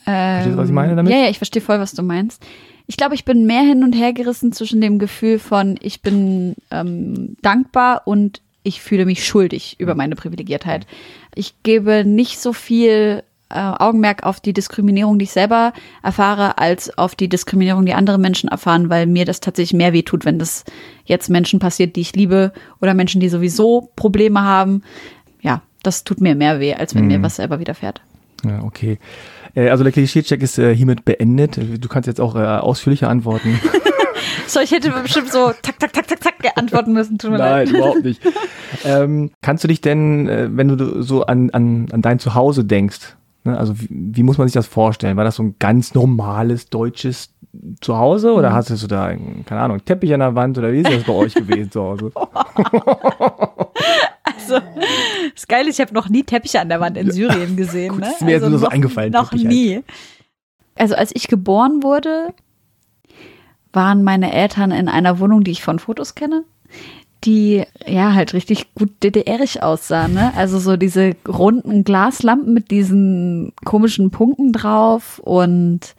[0.03, 1.11] Verstehst du, was ich meine damit?
[1.11, 2.45] Ja, ja, ich verstehe voll, was du meinst.
[2.87, 6.55] Ich glaube, ich bin mehr hin und her gerissen zwischen dem Gefühl von, ich bin
[6.71, 10.87] ähm, dankbar und ich fühle mich schuldig über meine Privilegiertheit.
[11.35, 16.97] Ich gebe nicht so viel äh, Augenmerk auf die Diskriminierung, die ich selber erfahre, als
[16.97, 20.63] auf die Diskriminierung, die andere Menschen erfahren, weil mir das tatsächlich mehr wehtut, wenn das
[21.05, 24.81] jetzt Menschen passiert, die ich liebe oder Menschen, die sowieso Probleme haben.
[25.41, 28.01] Ja, das tut mir mehr weh, als wenn mir was selber widerfährt.
[28.43, 28.97] Ja, okay.
[29.55, 31.57] Äh, also der Klischee-Check ist äh, hiermit beendet.
[31.57, 33.59] Du kannst jetzt auch äh, ausführlicher antworten.
[34.47, 37.17] So, ich hätte bestimmt so tak, tak, tak, tak, tak antworten müssen.
[37.17, 37.67] Tut mir leid.
[37.67, 38.21] Nein, überhaupt nicht.
[38.85, 43.57] ähm, kannst du dich denn, wenn du so an, an, an dein Zuhause denkst, ne,
[43.57, 45.17] also wie, wie muss man sich das vorstellen?
[45.17, 47.33] War das so ein ganz normales deutsches
[47.81, 49.13] Zuhause oder hast du da,
[49.45, 51.81] keine Ahnung, einen Teppich an der Wand oder wie ist das bei euch gewesen zu
[51.81, 52.11] Hause?
[54.49, 54.65] Also,
[55.33, 57.93] das Geile ist, ich habe noch nie Teppiche an der Wand in Syrien gesehen.
[57.93, 58.11] Gut, ne?
[58.11, 59.53] ist mir jetzt nur so noch, eingefallen, Noch Teppich halt.
[59.53, 59.83] nie.
[60.75, 62.33] Also als ich geboren wurde,
[63.71, 66.43] waren meine Eltern in einer Wohnung, die ich von Fotos kenne,
[67.23, 70.07] die ja halt richtig gut DDRig aussah.
[70.07, 70.33] Ne?
[70.35, 75.95] Also so diese runden Glaslampen mit diesen komischen Punkten drauf und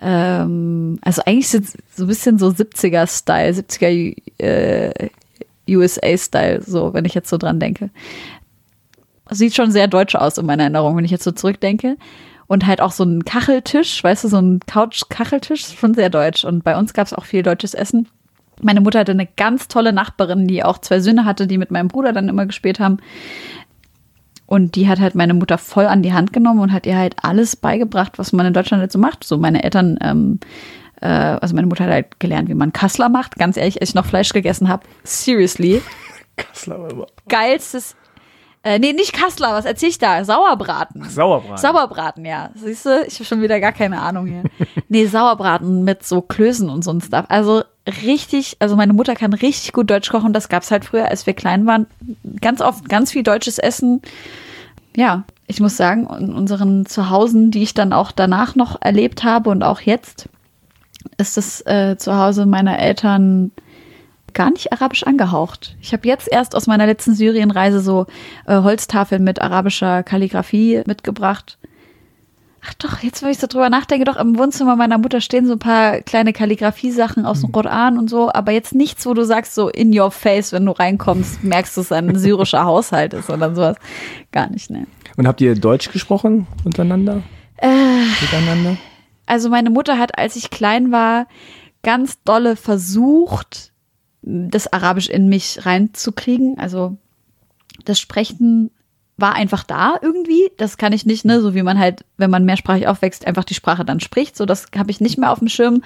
[0.00, 5.08] ähm, also eigentlich sind so ein bisschen so 70er-Style, 70er äh,
[5.68, 7.90] USA-Style, so, wenn ich jetzt so dran denke.
[9.30, 11.96] Sieht schon sehr deutsch aus in meiner Erinnerung, wenn ich jetzt so zurückdenke.
[12.46, 16.44] Und halt auch so ein Kacheltisch, weißt du, so ein Couch-Kacheltisch, schon sehr deutsch.
[16.44, 18.08] Und bei uns gab es auch viel deutsches Essen.
[18.62, 21.88] Meine Mutter hatte eine ganz tolle Nachbarin, die auch zwei Söhne hatte, die mit meinem
[21.88, 22.98] Bruder dann immer gespielt haben.
[24.46, 27.16] Und die hat halt meine Mutter voll an die Hand genommen und hat ihr halt
[27.22, 29.24] alles beigebracht, was man in Deutschland halt so macht.
[29.24, 30.38] So meine Eltern, ähm,
[31.00, 33.36] äh, also meine Mutter hat halt gelernt, wie man Kassler macht.
[33.36, 35.82] Ganz ehrlich, als ich noch Fleisch gegessen habe, seriously,
[36.36, 37.96] Kassler war immer- geilstes,
[38.62, 40.24] äh, nee, nicht Kassler, was erzähl ich da?
[40.24, 41.04] Sauerbraten.
[41.04, 41.56] Sauerbraten.
[41.58, 42.50] Sauerbraten, ja.
[42.56, 44.42] Siehst du, ich habe schon wieder gar keine Ahnung hier.
[44.88, 47.26] Nee, Sauerbraten mit so Klößen und so ein Stuff.
[47.28, 47.64] Also
[48.04, 50.32] richtig, also meine Mutter kann richtig gut Deutsch kochen.
[50.32, 51.86] Das gab's halt früher, als wir klein waren.
[52.40, 54.00] Ganz oft ganz viel deutsches Essen.
[54.96, 59.50] Ja, ich muss sagen, in unseren Zuhausen, die ich dann auch danach noch erlebt habe
[59.50, 60.28] und auch jetzt,
[61.18, 63.52] ist das äh, Zuhause meiner Eltern
[64.34, 65.76] gar nicht arabisch angehaucht.
[65.80, 68.06] Ich habe jetzt erst aus meiner letzten Syrienreise so
[68.46, 71.58] äh, Holztafeln mit arabischer Kalligrafie mitgebracht.
[72.68, 75.52] Ach doch, jetzt, wo ich so drüber nachdenke, doch im Wohnzimmer meiner Mutter stehen so
[75.52, 79.54] ein paar kleine Kalligrafie-Sachen aus dem Koran und so, aber jetzt nichts, wo du sagst,
[79.54, 83.54] so in your face, wenn du reinkommst, merkst du, es ein syrischer Haushalt ist oder
[83.54, 83.76] sowas.
[84.32, 84.86] Gar nicht, ne.
[85.16, 87.22] Und habt ihr Deutsch gesprochen untereinander?
[88.20, 88.76] Miteinander?
[89.26, 91.26] Also meine Mutter hat, als ich klein war,
[91.82, 93.72] ganz dolle versucht,
[94.22, 96.58] das Arabisch in mich reinzukriegen.
[96.58, 96.96] Also
[97.84, 98.70] das Sprechen
[99.16, 100.50] war einfach da irgendwie.
[100.58, 103.54] Das kann ich nicht, ne, so wie man halt, wenn man mehrsprachig aufwächst, einfach die
[103.54, 104.36] Sprache dann spricht.
[104.36, 105.82] So, das habe ich nicht mehr auf dem Schirm.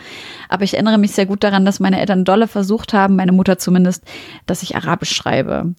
[0.49, 3.59] Aber ich erinnere mich sehr gut daran, dass meine Eltern dolle versucht haben, meine Mutter
[3.59, 4.03] zumindest,
[4.47, 5.75] dass ich Arabisch schreibe.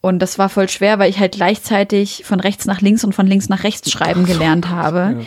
[0.00, 3.26] Und das war voll schwer, weil ich halt gleichzeitig von rechts nach links und von
[3.26, 5.24] links nach rechts schreiben gelernt habe.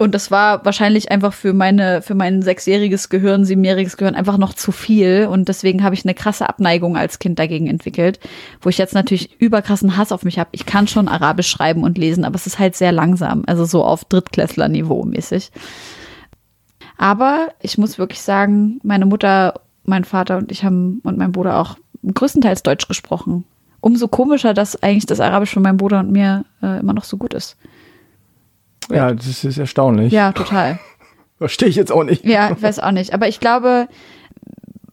[0.00, 4.54] Und das war wahrscheinlich einfach für meine, für mein sechsjähriges Gehirn, siebenjähriges Gehirn einfach noch
[4.54, 5.28] zu viel.
[5.30, 8.18] Und deswegen habe ich eine krasse Abneigung als Kind dagegen entwickelt,
[8.62, 10.48] wo ich jetzt natürlich überkrassen Hass auf mich habe.
[10.52, 13.42] Ich kann schon Arabisch schreiben und lesen, aber es ist halt sehr langsam.
[13.46, 15.50] Also so auf Drittklässler-Niveau mäßig.
[16.96, 21.60] Aber ich muss wirklich sagen, meine Mutter, mein Vater und ich haben und mein Bruder
[21.60, 21.76] auch
[22.10, 23.44] größtenteils Deutsch gesprochen.
[23.82, 27.18] Umso komischer, dass eigentlich das Arabisch von meinem Bruder und mir äh, immer noch so
[27.18, 27.58] gut ist.
[28.88, 30.12] Ja, das ist erstaunlich.
[30.12, 30.78] Ja, total.
[31.38, 32.24] Verstehe ich jetzt auch nicht.
[32.24, 33.14] Ja, ich weiß auch nicht.
[33.14, 33.88] Aber ich glaube,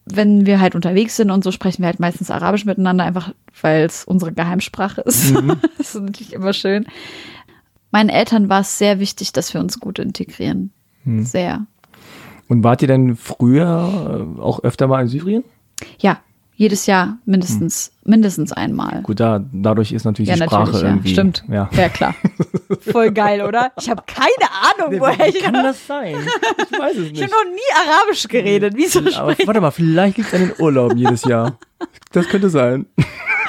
[0.06, 3.86] wenn wir halt unterwegs sind und so, sprechen wir halt meistens Arabisch miteinander, einfach weil
[3.86, 5.34] es unsere Geheimsprache ist.
[5.78, 6.86] das ist natürlich immer schön.
[7.91, 10.71] Meinen Eltern war es sehr wichtig, dass wir uns gut integrieren.
[11.06, 11.65] Sehr.
[12.50, 15.43] Und wart ihr denn früher äh, auch öfter mal in Syrien?
[16.00, 16.19] Ja,
[16.60, 19.04] Jedes Jahr mindestens, mindestens einmal.
[19.04, 20.89] Gut, da, dadurch ist natürlich Ja, die Sprache natürlich, ja.
[20.89, 21.13] irgendwie.
[21.13, 21.43] Stimmt.
[21.50, 21.70] Ja.
[21.72, 22.15] Ja, klar.
[22.91, 23.72] Voll geil, oder?
[23.80, 25.39] Ich habe keine Ahnung, woher ich.
[25.39, 26.15] das sein?
[26.17, 28.74] Ich weiß es Ich habe noch nie Arabisch geredet.
[28.76, 31.60] Wieso Aber warte mal, vielleicht liegt es an den Urlauben jedes Jahr.
[32.12, 32.88] Das könnte sein.
[32.98, 33.06] ich?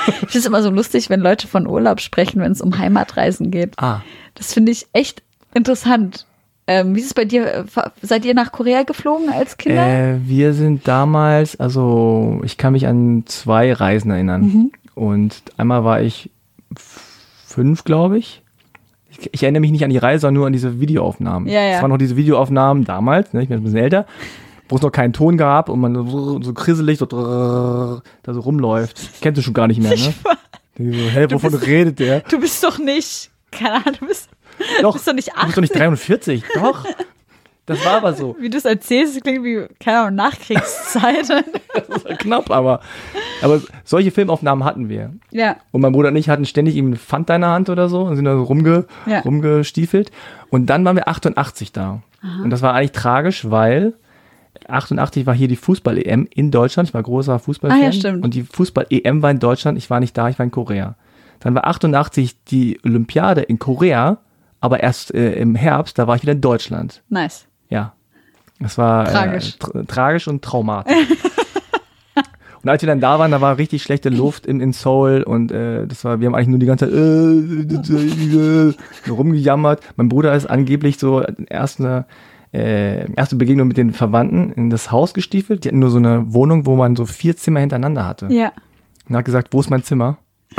[0.09, 3.51] Ich finde es immer so lustig, wenn Leute von Urlaub sprechen, wenn es um Heimatreisen
[3.51, 3.73] geht.
[3.79, 4.03] Ah.
[4.35, 5.23] Das finde ich echt
[5.55, 6.27] interessant.
[6.71, 7.65] Ähm, wie ist es bei dir?
[8.03, 9.87] Seid ihr nach Korea geflogen als Kinder?
[9.87, 14.43] Äh, wir sind damals, also ich kann mich an zwei Reisen erinnern.
[14.43, 14.73] Mhm.
[14.95, 16.31] Und einmal war ich
[17.47, 18.43] fünf, glaube ich.
[19.11, 19.31] ich.
[19.33, 21.49] Ich erinnere mich nicht an die Reise, sondern nur an diese Videoaufnahmen.
[21.49, 21.77] Ja, ja.
[21.77, 24.07] Es waren noch diese Videoaufnahmen damals, ne, ich bin ein bisschen älter,
[24.69, 28.03] wo es noch keinen Ton gab und man so, so krisselig so, da
[28.35, 29.23] so rumläuft.
[29.23, 30.13] Kennst du schon gar nicht mehr, ne?
[30.77, 32.21] Die So, hä, wovon bist- redet der?
[32.21, 34.29] Du bist doch nicht, keine Ahnung, du bist,
[34.83, 36.85] Doch, bist doch nicht du bist doch nicht 43, doch.
[37.67, 38.35] Das war aber so.
[38.41, 41.29] wie du es erzählst, das klingt wie, keine Ahnung, Nachkriegszeit.
[42.19, 42.81] Knapp, aber,
[43.43, 45.13] aber solche Filmaufnahmen hatten wir.
[45.31, 47.89] ja, Und mein Bruder und ich hatten ständig ihm einen Pfand in der Hand oder
[47.89, 49.21] so und sind da so rumge, Ja.
[49.21, 50.11] rumgestiefelt.
[50.51, 52.01] Und dann waren wir 88 da.
[52.43, 53.93] Und das war eigentlich tragisch, weil
[54.67, 56.89] 88 war hier die Fußball-EM in Deutschland.
[56.89, 57.81] Ich war großer Fußballfan.
[57.81, 58.25] Ah, ja, stimmt.
[58.25, 59.79] Und die Fußball-EM war in Deutschland.
[59.79, 60.97] Ich war nicht da, ich war in Korea.
[61.41, 64.19] Dann war 88 die Olympiade in Korea,
[64.61, 67.03] aber erst äh, im Herbst, da war ich wieder in Deutschland.
[67.09, 67.47] nice.
[67.69, 67.93] Ja.
[68.61, 69.55] Das war Tragisch.
[69.55, 70.97] Äh, tra tragisch und traumatisch.
[72.63, 75.53] und als wir dann da waren, da war richtig schlechte Luft in, in Seoul und
[75.53, 76.95] äh, das war, wir haben eigentlich nur die ganze Zeit
[79.07, 79.83] äh, rumgejammert.
[79.97, 82.07] Mein Bruder ist angeblich so erste,
[82.53, 85.65] äh, erste Begegnung mit den Verwandten in das Haus gestiefelt.
[85.65, 88.27] Die hatten nur so eine Wohnung, wo man so vier Zimmer hintereinander hatte.
[88.31, 88.53] Ja.
[89.09, 90.19] Und hat gesagt, wo ist mein Zimmer?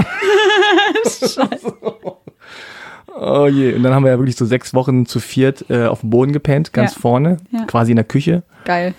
[3.21, 3.73] Oh je.
[3.73, 6.31] Und dann haben wir ja wirklich so sechs Wochen zu viert äh, auf dem Boden
[6.31, 7.01] gepennt, ganz Ja.
[7.01, 7.65] vorne, Ja.
[7.65, 8.43] quasi in der Küche.
[8.65, 8.93] Geil.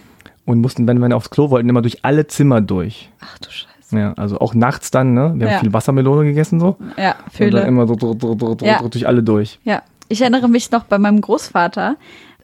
[0.44, 3.10] Und mussten, wenn wir aufs Klo wollten, immer durch alle Zimmer durch.
[3.20, 3.66] Ach du Scheiße.
[3.98, 5.32] Ja, also auch nachts dann, ne?
[5.36, 5.58] Wir haben Ja.
[5.60, 6.76] viel Wassermelone gegessen so.
[6.96, 8.80] Ja, Und dann immer so dr- dr- Ja.
[8.82, 9.58] durch alle durch.
[9.64, 9.82] Ja.
[10.08, 11.96] Ich erinnere mich noch bei meinem Großvater.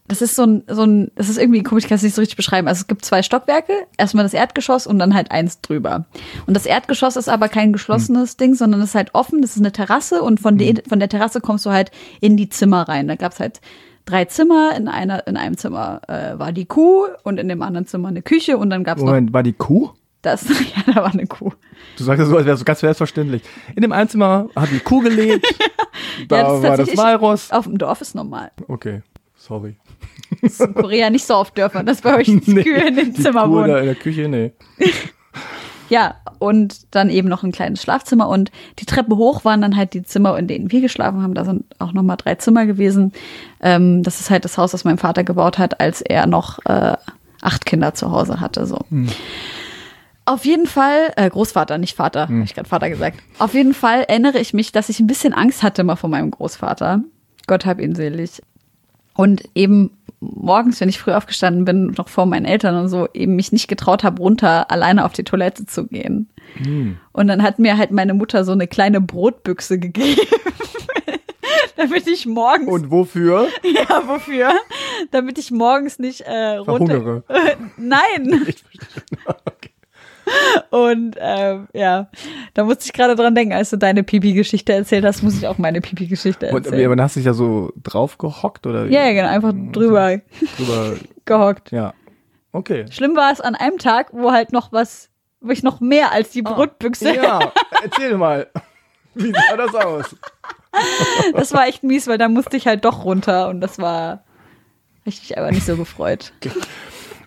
[0.09, 2.21] Das ist so ein, so ein, das ist irgendwie komisch, ich kann es nicht so
[2.21, 2.69] richtig beschreiben.
[2.69, 6.07] Also es gibt zwei Stockwerke, erstmal das Erdgeschoss und dann halt eins drüber.
[6.47, 9.59] Und das Erdgeschoss ist aber kein geschlossenes Ding, sondern es ist halt offen, das ist
[9.59, 11.91] eine Terrasse und von, de, von der Terrasse kommst du halt
[12.21, 13.09] in die Zimmer rein.
[13.09, 13.61] Da gab's halt
[14.05, 17.87] drei Zimmer, in einer, in einem Zimmer äh, war die Kuh und in dem anderen
[17.87, 19.91] Zimmer eine Küche und dann gab's noch Moment, war die Kuh?
[20.27, 21.53] das, ja, da war eine Kuh.
[21.97, 23.43] Du sagst das so, als wäre es so ganz selbstverständlich.
[23.75, 25.47] In dem Einzimmer hat die Kuh gelebt.
[26.29, 27.51] da Ja, das ist war das Walross.
[27.53, 28.51] Auf dem Dorf ist normal.
[28.69, 29.03] Okay,
[29.37, 29.77] sorry.
[30.43, 33.15] Das ist in Korea nicht so auf Dörfern, dass bei euch die Kühe in den
[33.15, 33.69] die Zimmer Kuh wohnen.
[33.69, 34.53] da in der Küche, nee.
[35.89, 39.95] Ja, und dann eben noch ein kleines Schlafzimmer und die Treppe hoch waren dann halt
[39.95, 41.35] die Zimmer, in denen wir geschlafen haben.
[41.35, 43.13] Da sind auch nochmal drei Zimmer gewesen.
[43.61, 46.97] Ähm, das ist halt das Haus, das mein Vater gebaut hat, als er noch äh,
[47.41, 48.67] acht Kinder zu Hause hatte.
[48.67, 48.81] So.
[50.25, 53.21] Auf jeden Fall, äh, Großvater, nicht Vater, hab ich gerade Vater gesagt.
[53.39, 56.33] Auf jeden Fall erinnere ich mich, dass ich ein bisschen Angst hatte mal vor meinem
[56.33, 57.03] Großvater.
[57.47, 58.43] Gott hab ihn selig.
[59.17, 63.37] Und eben morgens, wenn ich früh aufgestanden bin, noch vor meinen Eltern und so, eben
[63.37, 66.29] mich nicht getraut habe, runter alleine auf die Toilette zu gehen.
[67.13, 70.21] Und dann hat mir halt meine Mutter so eine kleine Brotbüchse gegeben.
[71.77, 72.69] damit ich morgens.
[72.69, 73.49] Und wofür?
[73.63, 74.53] ja, wofür?
[75.11, 76.87] Damit ich morgens nicht äh, runter.
[76.87, 77.23] Verhungere.
[77.77, 78.45] Nein.
[78.47, 79.37] Ich verstehe.
[80.27, 80.63] Okay.
[80.71, 82.09] Und ähm, ja,
[82.55, 85.59] da musste ich gerade dran denken, als du deine Pipi-Geschichte erzählt hast, muss ich auch
[85.59, 86.87] meine Pipi-Geschichte Und, erzählen.
[86.87, 88.87] aber dann hast du dich ja so drauf gehockt oder?
[88.87, 90.21] ja, ja, genau, einfach drüber
[90.57, 91.71] Drüber, gehockt.
[91.73, 91.95] ja.
[92.53, 92.87] Okay.
[92.91, 95.11] Schlimm war es an einem Tag, wo halt noch was,
[95.41, 97.15] wo ich noch mehr als die Brotbüchse.
[97.15, 98.47] Ja, erzähl mal.
[99.15, 100.17] Wie sah das aus?
[101.35, 104.25] Das war echt mies, weil da musste ich halt doch runter und das war
[105.07, 106.33] richtig aber nicht so gefreut.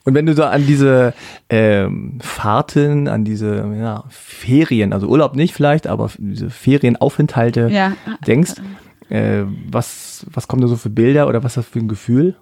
[0.05, 1.13] Und wenn du so an diese
[1.49, 7.93] ähm, Fahrten, an diese ja, Ferien, also Urlaub nicht vielleicht, aber diese Ferienaufenthalte Ja.
[8.25, 8.53] denkst,
[9.09, 12.35] äh, was, was kommt da so für Bilder oder was ist das für ein Gefühl?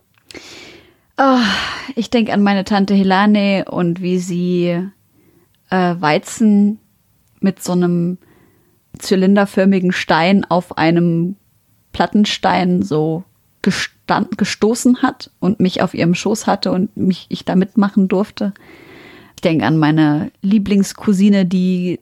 [1.95, 4.67] Ich denke an meine Tante Helane und wie sie
[5.69, 6.79] äh, Weizen
[7.39, 8.19] mit so einem
[8.99, 11.35] zylinderförmigen Stein auf einem
[11.91, 13.23] Plattenstein so
[13.67, 18.53] gestand, gestoßen hat und mich auf ihrem Schoß hatte und mich ich da mitmachen durfte.
[19.35, 21.99] Ich denke an meine Lieblingscousine, die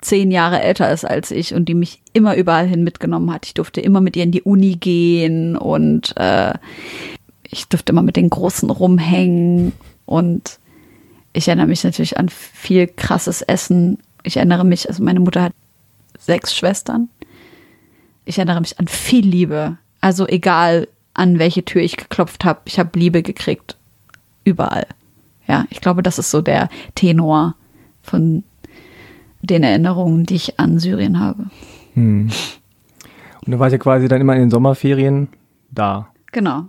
[0.00, 3.44] zehn Jahre älter ist als ich und die mich immer überall hin mitgenommen hat.
[3.44, 6.54] Ich durfte immer mit ihr in die Uni gehen und äh,
[7.42, 9.72] ich durfte immer mit den Großen rumhängen
[10.06, 10.60] und
[11.32, 13.98] ich erinnere mich natürlich an viel krasses Essen.
[14.22, 15.52] Ich erinnere mich, also meine Mutter hat
[16.20, 17.08] sechs Schwestern.
[18.24, 19.76] Ich erinnere mich an viel Liebe.
[20.00, 23.76] Also egal, an welche Tür ich geklopft habe, ich habe Liebe gekriegt.
[24.44, 24.86] Überall.
[25.46, 27.54] Ja, ich glaube, das ist so der Tenor
[28.02, 28.44] von
[29.42, 31.46] den Erinnerungen, die ich an Syrien habe.
[31.94, 32.30] Hm.
[33.46, 35.28] Und du warst ja quasi dann immer in den Sommerferien
[35.70, 36.08] da.
[36.32, 36.64] Genau.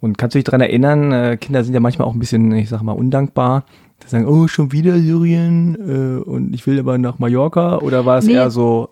[0.00, 2.68] Und kannst du dich daran erinnern, äh, Kinder sind ja manchmal auch ein bisschen, ich
[2.68, 3.64] sag mal, undankbar.
[4.02, 7.78] Die sagen, oh, schon wieder Syrien äh, und ich will aber nach Mallorca.
[7.78, 8.32] Oder war es Nee.
[8.34, 8.90] eher so,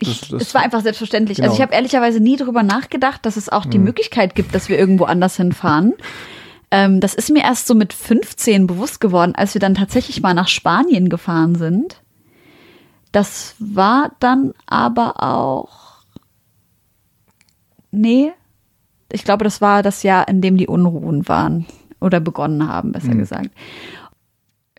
[0.00, 1.36] Ich, Das- das- es war einfach selbstverständlich.
[1.36, 1.48] Genau.
[1.48, 4.78] Also ich habe ehrlicherweise nie darüber nachgedacht, dass es auch die Möglichkeit gibt, dass wir
[4.78, 5.94] irgendwo anders hinfahren.
[6.70, 10.34] Ähm, das ist mir erst so mit 15 bewusst geworden, als wir dann tatsächlich mal
[10.34, 12.00] nach Spanien gefahren sind.
[13.10, 16.02] Das war dann aber auch.
[17.90, 18.32] Nee.
[19.10, 21.66] Ich glaube, das war das Jahr, in dem die Unruhen waren.
[22.00, 23.50] Oder begonnen haben, besser gesagt.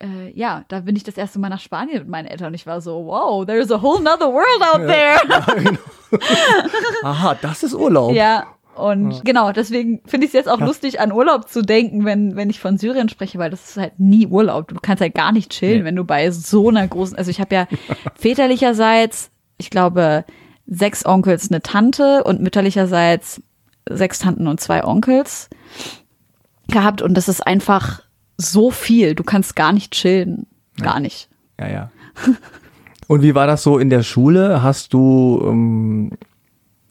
[0.01, 2.65] Äh, ja, da bin ich das erste Mal nach Spanien mit meinen Eltern und ich
[2.65, 5.77] war so, wow, there's a whole nother world out there.
[7.03, 8.13] aha, das ist Urlaub.
[8.13, 12.37] Ja, und genau, deswegen finde ich es jetzt auch lustig, an Urlaub zu denken, wenn,
[12.37, 14.69] wenn ich von Syrien spreche, weil das ist halt nie Urlaub.
[14.69, 15.83] Du kannst halt gar nicht chillen, Nee.
[15.85, 17.67] wenn du bei so einer großen, also ich habe ja
[18.15, 20.23] väterlicherseits, ich glaube,
[20.65, 23.41] sechs Onkels, eine Tante und mütterlicherseits
[23.89, 25.49] sechs Tanten und zwei Onkels
[26.69, 28.03] gehabt und das ist einfach
[28.41, 29.15] so viel.
[29.15, 30.45] Du kannst gar nicht chillen.
[30.81, 31.27] Gar nicht.
[31.59, 31.91] Ja, ja.
[33.07, 34.61] Und wie war das so in der Schule?
[34.63, 36.11] Hast du ähm,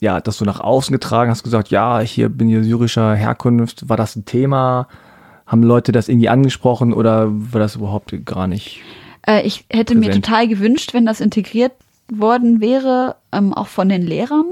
[0.00, 1.30] ja das so nach außen getragen?
[1.30, 3.88] Hast gesagt, ja, hier bin ich syrischer Herkunft.
[3.88, 4.88] War das ein Thema?
[5.46, 8.80] Haben Leute das irgendwie angesprochen oder war das überhaupt gar nicht?
[9.26, 10.24] Äh, ich hätte mir Präsent.
[10.26, 11.72] total gewünscht, wenn das integriert
[12.12, 14.44] worden wäre, ähm, auch von den Lehrern.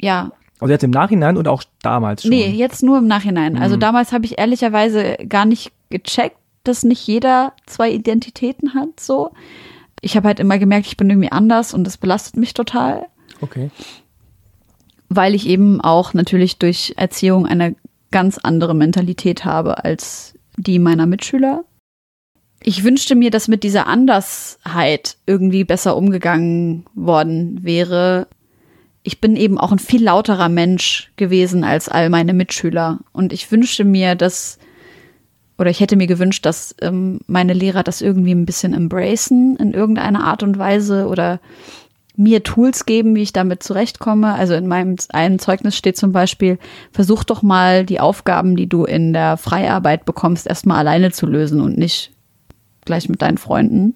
[0.00, 0.30] Ja,
[0.60, 2.30] Also jetzt im Nachhinein oder auch damals schon?
[2.30, 3.58] nee, jetzt nur im Nachhinein.
[3.58, 3.80] Also Mhm.
[3.80, 9.00] damals habe ich ehrlicherweise gar nicht gecheckt, dass nicht jeder zwei Identitäten hat.
[9.00, 9.32] So,
[10.00, 13.06] ich habe halt immer gemerkt, ich bin irgendwie anders und das belastet mich total,
[13.40, 13.70] Okay.
[15.08, 17.74] weil ich eben auch natürlich durch Erziehung eine
[18.10, 21.64] ganz andere Mentalität habe als die meiner Mitschüler.
[22.60, 28.26] Ich wünschte mir, dass mit dieser Andersheit irgendwie besser umgegangen worden wäre.
[29.04, 32.98] Ich bin eben auch ein viel lauterer Mensch gewesen als all meine Mitschüler.
[33.12, 34.58] Und ich wünschte mir, dass,
[35.58, 39.74] oder ich hätte mir gewünscht, dass ähm, meine Lehrer das irgendwie ein bisschen embracen in
[39.74, 41.40] irgendeiner Art und Weise oder
[42.16, 44.34] mir Tools geben, wie ich damit zurechtkomme.
[44.34, 46.58] Also in meinem einen Zeugnis steht zum Beispiel,
[46.90, 51.60] versuch doch mal die Aufgaben, die du in der Freiarbeit bekommst, erstmal alleine zu lösen
[51.60, 52.10] und nicht
[52.84, 53.94] gleich mit deinen Freunden.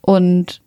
[0.00, 0.62] Und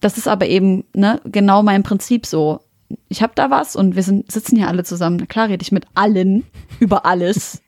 [0.00, 2.60] das ist aber eben ne, genau mein Prinzip so.
[3.08, 5.16] Ich habe da was und wir sind, sitzen hier alle zusammen.
[5.20, 6.44] Na klar rede ich mit allen
[6.80, 7.62] über alles.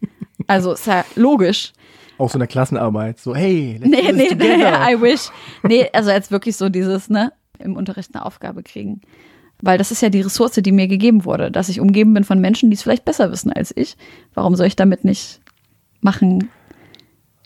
[0.47, 1.73] Also ist ja logisch.
[2.18, 3.18] Auch so eine Klassenarbeit.
[3.18, 4.88] So, hey, let's Nee, nee, nee, together.
[4.90, 5.31] I wish.
[5.62, 9.01] Nee, also jetzt wirklich so dieses, ne, im Unterricht eine Aufgabe kriegen.
[9.61, 12.40] Weil das ist ja die Ressource, die mir gegeben wurde, dass ich umgeben bin von
[12.40, 13.97] Menschen, die es vielleicht besser wissen als ich.
[14.35, 15.40] Warum soll ich damit nicht
[16.01, 16.51] machen,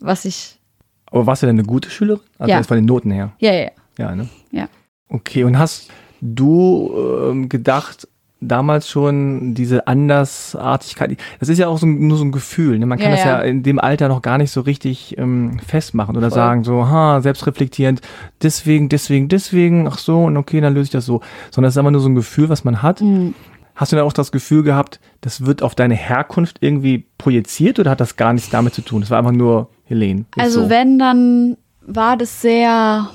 [0.01, 0.59] was ich.
[1.07, 2.23] Aber warst du denn eine gute Schülerin?
[2.39, 2.59] Also Ja.
[2.59, 3.33] jetzt von den Noten her.
[3.39, 3.71] Ja, ja, ja.
[3.99, 4.29] Ja, ne?
[4.51, 4.69] Ja.
[5.09, 6.93] Okay, und hast du
[7.31, 8.09] ähm, gedacht,
[8.41, 12.87] damals schon diese Andersartigkeit, das ist ja auch so, ein- nur so ein Gefühl, ne?
[12.87, 13.39] man kann Ja, das ja.
[13.39, 13.43] ja.
[13.43, 16.37] in dem Alter noch gar nicht so richtig ähm, festmachen oder Voll.
[16.37, 18.01] sagen so, ha, selbstreflektierend,
[18.43, 21.21] deswegen, deswegen, deswegen, ach so, und okay, dann löse ich das so.
[21.51, 23.01] Sondern es ist einfach nur so ein Gefühl, was man hat.
[23.01, 23.35] Mhm.
[23.75, 27.91] Hast du dann auch das Gefühl gehabt, das wird auf deine Herkunft irgendwie projiziert oder
[27.93, 29.01] hat das gar nichts damit zu tun?
[29.03, 30.25] Das war einfach nur Helene.
[30.37, 30.69] Also so.
[30.71, 33.09] wenn, dann war das sehr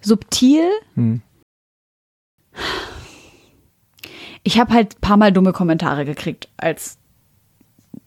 [0.00, 0.64] subtil.
[0.94, 1.22] Hm.
[4.54, 6.96] Ich habe halt ein paar Mal dumme Kommentare gekriegt als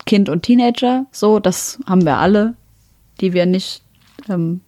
[0.05, 1.05] Kind und Teenager.
[1.11, 2.53] So, das haben wir alle,
[3.19, 3.83] die wir nicht
[4.29, 4.61] ähm,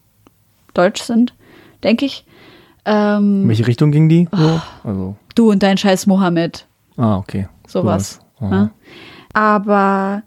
[0.74, 1.34] deutsch sind,
[1.82, 2.26] denke ich.
[2.84, 4.28] Ähm, In welche Richtung ging die?
[4.34, 4.36] Oh.
[4.36, 4.62] So?
[4.84, 6.68] Also, du und dein Scheiß Mohammed.
[6.98, 7.48] ah, okay.
[7.66, 8.20] sowas.
[8.42, 8.50] Aha.
[8.50, 8.72] Ne?
[9.32, 10.24] Aber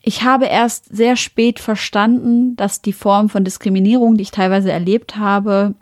[0.00, 5.18] ich habe erst sehr spät verstanden, dass die Form von Diskriminierung, die ich teilweise erlebt
[5.18, 5.74] habe,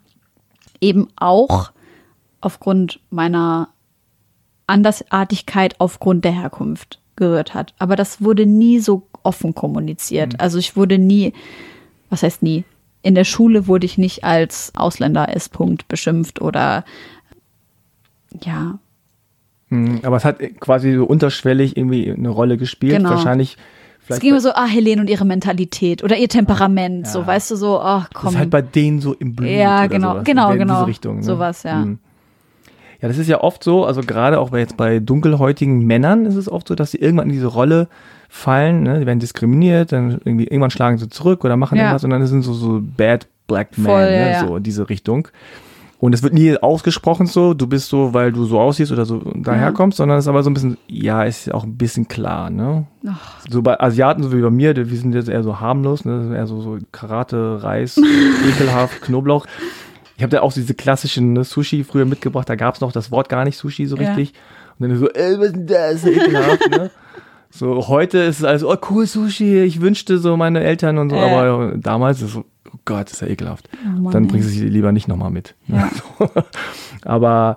[0.81, 1.71] eben auch
[2.41, 3.69] aufgrund meiner
[4.67, 7.75] Andersartigkeit aufgrund der Herkunft gerührt hat.
[7.79, 10.41] Aber das wurde nie so offen kommuniziert.
[10.41, 11.33] Also ich wurde nie,
[12.11, 12.65] was heißt nie?
[13.03, 15.51] In der Schule wurde ich nicht als Ausländer S.
[15.51, 16.85] -Punkt beschimpft oder
[18.43, 18.79] ja,
[19.69, 22.99] Hm, Aber es hat quasi so unterschwellig irgendwie eine Rolle gespielt.
[22.99, 23.11] Genau.
[23.11, 23.57] Wahrscheinlich.
[24.01, 27.51] Es Vielleicht ging immer so, ah, Helene und ihre Mentalität oder ihr Temperament, so, weißt
[27.51, 28.35] du, so, ach das komm.
[28.35, 29.51] ist halt bei denen so im Blut.
[29.51, 30.25] Ja, oder genau, sowas.
[30.25, 30.85] genau, genau.
[30.85, 31.23] Richtung, ne?
[31.25, 31.83] Sowas, ja.
[31.83, 31.99] Hm.
[33.01, 36.37] Ja, das ist ja oft so, also gerade auch bei jetzt bei dunkelhäutigen Männern ist
[36.37, 37.89] es oft so, dass sie irgendwann in diese Rolle
[38.29, 39.01] fallen, ne?
[39.01, 41.85] die werden diskriminiert, dann irgendwie irgendwann schlagen sie zurück oder machen Ja.
[41.85, 44.33] irgendwas und dann sind so so bad black men, ne?
[44.33, 44.47] ja.
[44.47, 45.29] so in diese Richtung.
[45.99, 49.19] Und es wird nie ausgesprochen so, du bist so, weil du so aussiehst oder so
[49.35, 52.87] daherkommst, sondern es ist aber so ein bisschen, ja, ist auch ein bisschen klar, ne?
[53.09, 56.35] Ach, So bei Asiaten, so wie bei mir, wir sind jetzt eher so harmlos, ne?
[56.35, 57.97] eher so, so Karate, Reis,
[58.49, 59.47] ekelhaft, Knoblauch.
[60.17, 63.11] Ich habe da auch diese klassischen ne, Sushi früher mitgebracht, da gab es noch das
[63.11, 64.33] Wort gar nicht Sushi so richtig.
[64.79, 66.05] Und dann so, ey, was ist denn das?
[66.07, 66.91] Ekelhaft, ne?
[67.49, 71.17] So, heute ist es also, oh cool, Sushi, ich wünschte so meine Eltern und so,
[71.17, 71.41] Ja.
[71.41, 73.71] aber damals ist es so, oh Gott, ist ja ekelhaft.
[74.05, 75.55] Oh dann bringst du sie lieber nicht nochmal mit.
[75.67, 75.89] ne?
[76.19, 76.27] Ja.
[77.03, 77.57] Aber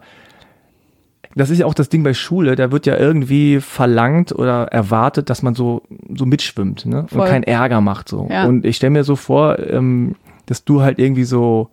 [1.36, 5.30] das ist ja auch das Ding bei Schule, da wird ja irgendwie verlangt oder erwartet,
[5.30, 7.06] dass man so, so mitschwimmt ne?
[7.12, 8.10] und keinen Ärger macht.
[8.10, 8.28] So.
[8.30, 8.46] Ja.
[8.46, 11.70] Und ich stelle mir so vor, ähm, dass du halt irgendwie so,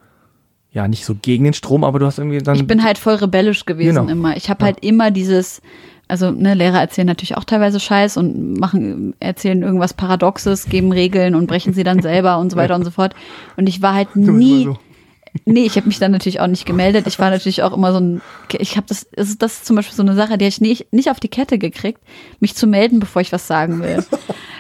[0.77, 2.55] ja, nicht so gegen den Strom, aber du hast irgendwie dann.
[2.55, 4.13] Ich bin halt voll rebellisch gewesen Genau.
[4.13, 4.37] immer.
[4.37, 5.63] Ich habe halt immer dieses,
[6.07, 11.35] also ne, Lehrer erzählen natürlich auch teilweise Scheiß und machen, erzählen irgendwas Paradoxes, geben Regeln
[11.35, 13.15] und brechen sie dann selber und so weiter und so fort.
[13.57, 14.69] Und ich war halt nie,
[15.47, 17.07] nee, ich habe mich dann natürlich auch nicht gemeldet.
[17.07, 18.21] Ich war natürlich auch immer so ein,
[18.59, 20.61] ich habe das, das ist, das ist zum Beispiel so eine Sache, die hab ich
[20.61, 22.03] nicht, nicht auf die Kette gekriegt,
[22.39, 24.05] mich zu melden, bevor ich was sagen will.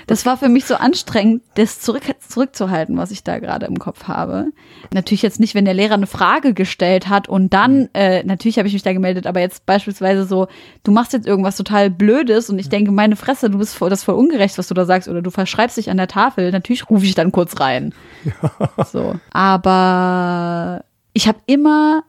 [0.07, 4.05] Das war für mich so anstrengend, das zurück, zurückzuhalten, was ich da gerade im Kopf
[4.05, 4.53] habe.
[4.95, 8.69] Natürlich jetzt nicht, wenn der Lehrer eine Frage gestellt hat und dann, äh, natürlich habe
[8.69, 10.47] ich mich da gemeldet, aber jetzt beispielsweise so,
[10.85, 14.01] du machst jetzt irgendwas total Blödes und ich denke, meine Fresse, du bist voll, das
[14.01, 16.89] ist voll ungerecht, was du da sagst, oder du verschreibst dich an der Tafel, natürlich
[16.89, 17.93] rufe ich dann kurz rein.
[18.93, 19.15] So.
[19.33, 22.05] Aber ich habe immer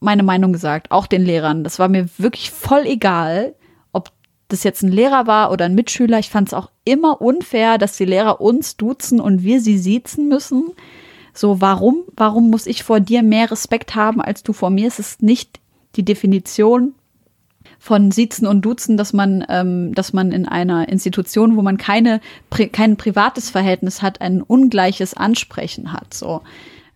[0.00, 1.62] meine Meinung gesagt, auch den Lehrern.
[1.62, 3.54] Das war mir wirklich voll egal,
[4.52, 6.18] das jetzt ein Lehrer war oder ein Mitschüler.
[6.18, 10.28] Ich fand es auch immer unfair, dass die Lehrer uns duzen und wir sie siezen
[10.28, 10.70] müssen.
[11.32, 12.02] So, warum?
[12.16, 14.88] Warum muss ich vor dir mehr Respekt haben als du vor mir?
[14.88, 15.60] Es ist nicht
[15.96, 16.94] die Definition
[17.78, 22.20] von Siezen und Duzen, dass man, ähm, dass man in einer Institution, wo man keine,
[22.50, 26.12] pri kein privates Verhältnis hat, ein ungleiches Ansprechen hat.
[26.12, 26.42] So,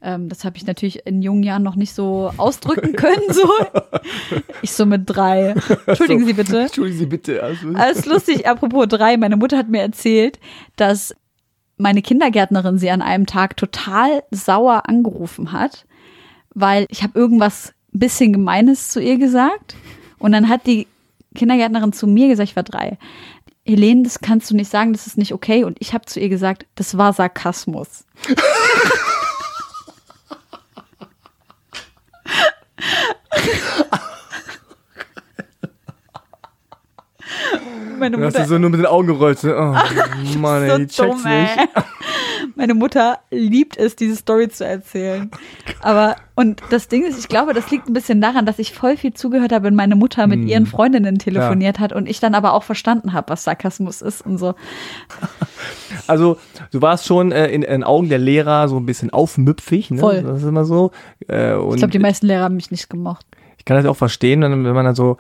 [0.04, 3.22] ähm, das habe ich natürlich in jungen Jahren noch nicht so ausdrücken können.
[3.30, 3.50] So,
[4.62, 5.54] ich so mit drei.
[5.86, 6.60] Entschuldigen Sie bitte.
[6.60, 7.42] Entschuldigen Sie bitte.
[7.42, 9.16] Also, Alles lustig, apropos drei.
[9.16, 10.38] Meine Mutter hat mir erzählt,
[10.76, 11.16] dass
[11.78, 15.86] meine Kindergärtnerin sie an einem Tag total sauer angerufen hat,
[16.54, 19.74] weil ich habe irgendwas bisschen Gemeines zu ihr gesagt.
[20.18, 20.86] Und dann hat die
[21.34, 22.98] Kindergärtnerin zu mir gesagt, ich war drei.
[23.66, 25.64] Helene, das kannst du nicht sagen, das ist nicht okay.
[25.64, 28.04] Und ich habe zu ihr gesagt, das war Sarkasmus.
[37.98, 39.38] Meine hast Mutter du so nur mit den Augen gerollt.
[39.38, 39.74] So, oh,
[40.38, 41.42] Mann, ey, die so checkt's dumm, ey.
[41.42, 41.68] nicht.
[42.57, 45.30] Meine Mutter liebt es, diese Story zu erzählen.
[45.80, 48.96] Aber, und das Ding ist, ich glaube, das liegt ein bisschen daran, dass ich voll
[48.96, 52.52] viel zugehört habe, wenn meine Mutter mit ihren Freundinnen telefoniert hat und ich dann aber
[52.52, 54.54] auch verstanden habe, was Sarkasmus ist und so.
[56.07, 56.37] Also,
[56.70, 60.00] du warst schon äh, in, den Augen der Lehrer so ein bisschen aufmüpfig, ne?
[60.00, 60.22] Voll.
[60.22, 60.90] Das ist immer so.
[61.28, 63.24] Äh, Ich glaube, die meisten Lehrer haben mich nicht gemocht.
[63.64, 65.16] Ich kann das auch verstehen, wenn wenn man dann so,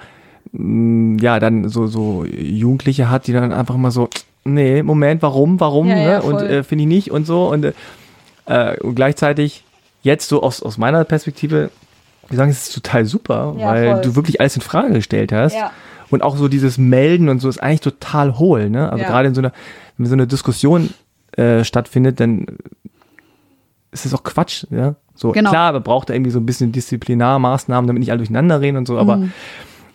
[0.52, 4.10] mh, ja, dann so, so Jugendliche hat, die dann einfach mal so,
[4.44, 6.22] nee, Moment, warum, warum, Ja, ja, ne?
[6.22, 6.50] Und voll.
[6.50, 7.48] äh, finde ich nicht und so.
[7.50, 7.72] Und, äh,
[8.44, 9.64] äh, und gleichzeitig,
[10.02, 11.70] jetzt so aus, aus meiner Perspektive,
[12.28, 14.00] wir sagen, es ist total super, Ja, weil voll.
[14.02, 15.54] du wirklich alles in Frage gestellt hast.
[15.54, 15.70] Ja.
[16.10, 18.92] Und auch so dieses Melden und so ist eigentlich total hohl, ne?
[18.92, 19.08] Also Ja.
[19.10, 19.52] gerade in so einer,
[19.96, 20.90] wenn so eine Diskussion
[21.38, 22.44] äh, stattfindet, dann
[23.90, 24.96] ist das auch Quatsch, ja.
[25.14, 25.50] So, Genau.
[25.50, 28.86] klar, man braucht da irgendwie so ein bisschen Disziplinarmaßnahmen, damit nicht alle durcheinander reden und
[28.86, 29.32] so, aber Mhm.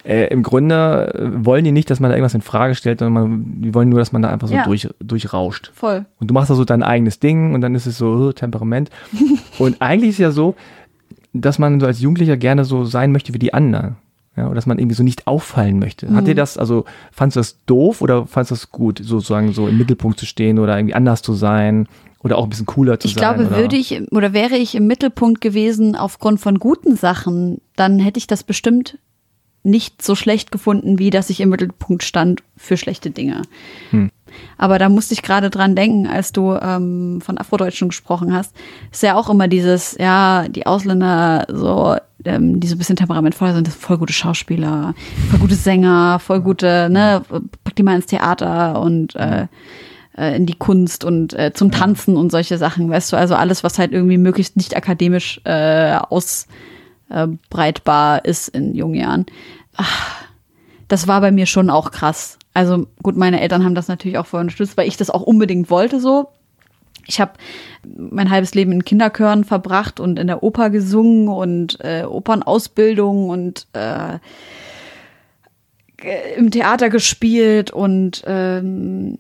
[0.06, 3.14] äh, im Grunde äh, wollen die nicht, dass man da irgendwas in Frage stellt, sondern
[3.32, 4.64] man, die wollen nur, dass man da einfach so Ja.
[4.64, 5.72] durch, durchrauscht.
[5.76, 6.06] Voll.
[6.20, 8.90] Und du machst da so dein eigenes Ding und dann ist es so äh, Temperament.
[9.60, 10.56] und eigentlich ist ja so,
[11.34, 13.98] dass man so als Jugendlicher gerne so sein möchte wie die anderen.
[14.38, 16.08] Ja, oder dass man irgendwie so nicht auffallen möchte.
[16.16, 16.26] Hat Mhm.
[16.28, 19.78] dir das, also fandst du das doof oder fandst du das gut, sozusagen so im
[19.78, 21.88] Mittelpunkt zu stehen oder irgendwie anders zu sein
[22.22, 23.22] oder auch ein bisschen cooler zu Ich sein?
[23.22, 23.58] glaube, oder?
[23.58, 28.28] würde ich oder wäre ich im Mittelpunkt gewesen aufgrund von guten Sachen, dann hätte ich
[28.28, 28.98] das bestimmt
[29.64, 33.42] nicht so schlecht gefunden, wie dass ich im Mittelpunkt stand für schlechte Dinge.
[33.92, 34.10] Hm.
[34.58, 38.56] Aber da musste ich gerade dran denken, als du ähm, von Afrodeutschen gesprochen hast.
[38.92, 43.56] Ist ja auch immer dieses, ja, die Ausländer so, ähm, die so ein bisschen temperamentvoller
[43.56, 44.94] sind, das sind voll gute Schauspieler,
[45.30, 47.22] voll gute Sänger, voll gute, ne,
[47.64, 49.48] pack die mal ins Theater und äh,
[50.17, 53.63] äh, in die Kunst und äh, zum Tanzen und solche Sachen, weißt du, also alles,
[53.63, 55.98] was halt irgendwie möglichst nicht akademisch äh,
[57.10, 59.26] ausbreitbar ist in jungen Jahren.
[59.76, 60.26] Ach,
[60.88, 62.38] das war bei mir schon auch krass.
[62.54, 65.69] Also gut, meine Eltern haben das natürlich auch vorher unterstützt, weil ich das auch unbedingt
[65.69, 66.30] wollte so.
[67.06, 67.34] Ich habe
[67.84, 73.67] mein halbes Leben in Kinderchören verbracht und in der Oper gesungen und äh, Opernausbildung und
[73.73, 74.19] äh,
[76.38, 79.17] im Theater gespielt und ähm,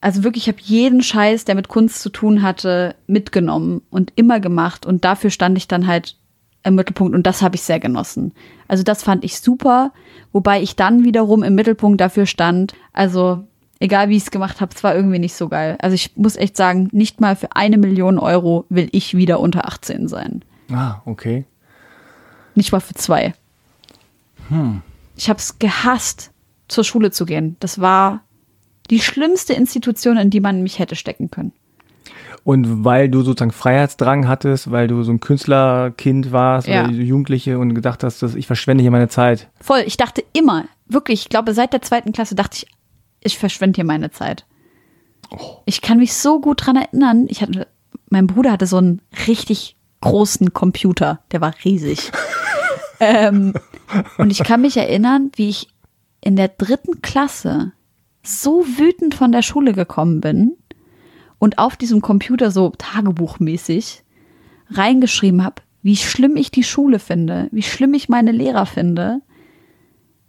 [0.00, 4.40] also wirklich, ich habe jeden Scheiß, der mit Kunst zu tun hatte, mitgenommen und immer
[4.40, 6.16] gemacht und dafür stand ich dann halt
[6.62, 8.32] im Mittelpunkt und das habe ich sehr genossen.
[8.68, 9.92] Also das fand ich super,
[10.32, 12.74] wobei ich dann wiederum im Mittelpunkt dafür stand.
[12.92, 13.44] Also
[13.78, 15.76] egal wie ich es gemacht habe, es war irgendwie nicht so geil.
[15.80, 19.66] Also ich muss echt sagen, nicht mal für eine Million Euro will ich wieder unter
[19.66, 20.44] 18 sein.
[20.70, 21.44] Ah, okay.
[22.54, 23.34] Nicht mal für zwei.
[24.48, 24.82] Hm.
[25.16, 26.32] Ich habe es gehasst,
[26.68, 27.56] zur Schule zu gehen.
[27.60, 28.22] Das war
[28.90, 31.52] die schlimmste Institution, in die man mich hätte stecken können.
[32.44, 36.84] Und weil du sozusagen Freiheitsdrang hattest, weil du so ein Künstlerkind warst ja.
[36.84, 39.48] oder Jugendliche und gedacht hast, dass ich verschwende hier meine Zeit.
[39.60, 42.66] Voll, ich dachte immer, wirklich, ich glaube, seit der zweiten Klasse dachte ich,
[43.20, 44.46] ich verschwende hier meine Zeit.
[45.30, 45.56] Oh.
[45.64, 47.26] Ich kann mich so gut dran erinnern.
[47.28, 47.66] Ich hatte,
[48.10, 52.12] mein Bruder hatte so einen richtig großen Computer, der war riesig.
[53.00, 53.54] ähm,
[54.18, 55.68] und ich kann mich erinnern, wie ich
[56.20, 57.72] in der dritten Klasse
[58.26, 60.52] so wütend von der Schule gekommen bin
[61.38, 64.02] und auf diesem Computer so tagebuchmäßig
[64.70, 69.20] reingeschrieben habe, wie schlimm ich die Schule finde, wie schlimm ich meine Lehrer finde,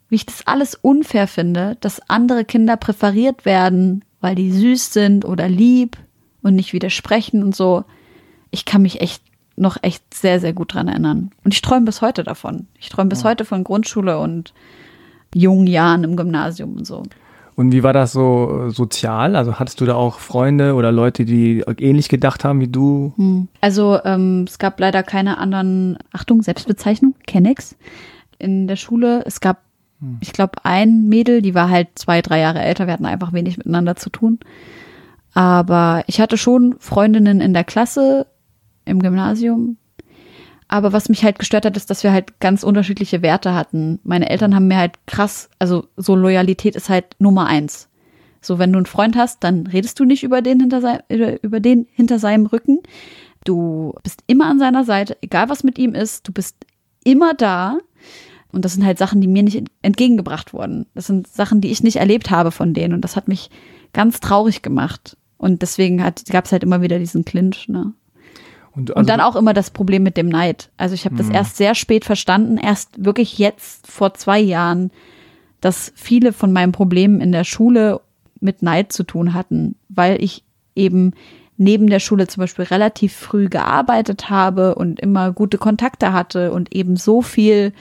[0.09, 5.25] wie ich das alles unfair finde, dass andere Kinder präferiert werden, weil die süß sind
[5.25, 5.97] oder lieb
[6.41, 7.83] und nicht widersprechen und so.
[8.51, 9.23] Ich kann mich echt
[9.55, 11.31] noch echt sehr, sehr gut dran erinnern.
[11.43, 12.67] Und ich träume bis heute davon.
[12.79, 13.29] Ich träume bis ja.
[13.29, 14.53] heute von Grundschule und
[15.33, 17.03] jungen Jahren im Gymnasium und so.
[17.57, 19.35] Und wie war das so äh, sozial?
[19.35, 23.13] Also hattest du da auch Freunde oder Leute, die ähnlich gedacht haben wie du?
[23.15, 23.47] Hm.
[23.61, 27.75] Also ähm, es gab leider keine anderen, Achtung, Selbstbezeichnung, Kennex
[28.37, 29.23] in der Schule.
[29.25, 29.63] Es gab,
[30.01, 30.17] hm.
[30.21, 32.85] ich glaube, ein Mädel, die war halt zwei, drei Jahre älter.
[32.85, 34.37] Wir hatten einfach wenig miteinander zu tun.
[35.33, 38.27] Aber ich hatte schon Freundinnen in der Klasse,
[38.85, 39.77] im Gymnasium,
[40.67, 43.99] aber was mich halt gestört hat, ist, dass wir halt ganz unterschiedliche Werte hatten.
[44.03, 47.89] Meine Eltern haben mir halt krass, also so Loyalität ist halt Nummer eins.
[48.41, 51.59] So, wenn du einen Freund hast, dann redest du nicht über den hinter, sein, über
[51.59, 52.79] den hinter seinem Rücken.
[53.43, 56.55] Du bist immer an seiner Seite, egal was mit ihm ist, du bist
[57.03, 57.77] immer da.
[58.51, 60.85] Und das sind halt Sachen, die mir nicht entgegengebracht wurden.
[60.95, 62.93] Das sind Sachen, die ich nicht erlebt habe von denen.
[62.93, 63.49] Und das hat mich
[63.93, 65.17] ganz traurig gemacht.
[65.37, 67.67] Und deswegen gab es halt immer wieder diesen Clinch.
[67.67, 67.93] Ne?
[68.77, 70.69] Und, also und, dann auch immer das Problem mit dem Neid.
[70.77, 71.35] Also ich habe das mhm.
[71.35, 74.91] erst sehr spät verstanden, erst wirklich jetzt vor zwei Jahren,
[75.61, 78.01] dass viele von meinen Problemen in der Schule
[78.39, 80.43] mit Neid zu tun hatten, weil ich
[80.75, 81.13] eben
[81.57, 86.73] neben der Schule zum Beispiel relativ früh gearbeitet habe und immer gute Kontakte hatte und
[86.73, 87.73] eben so viel,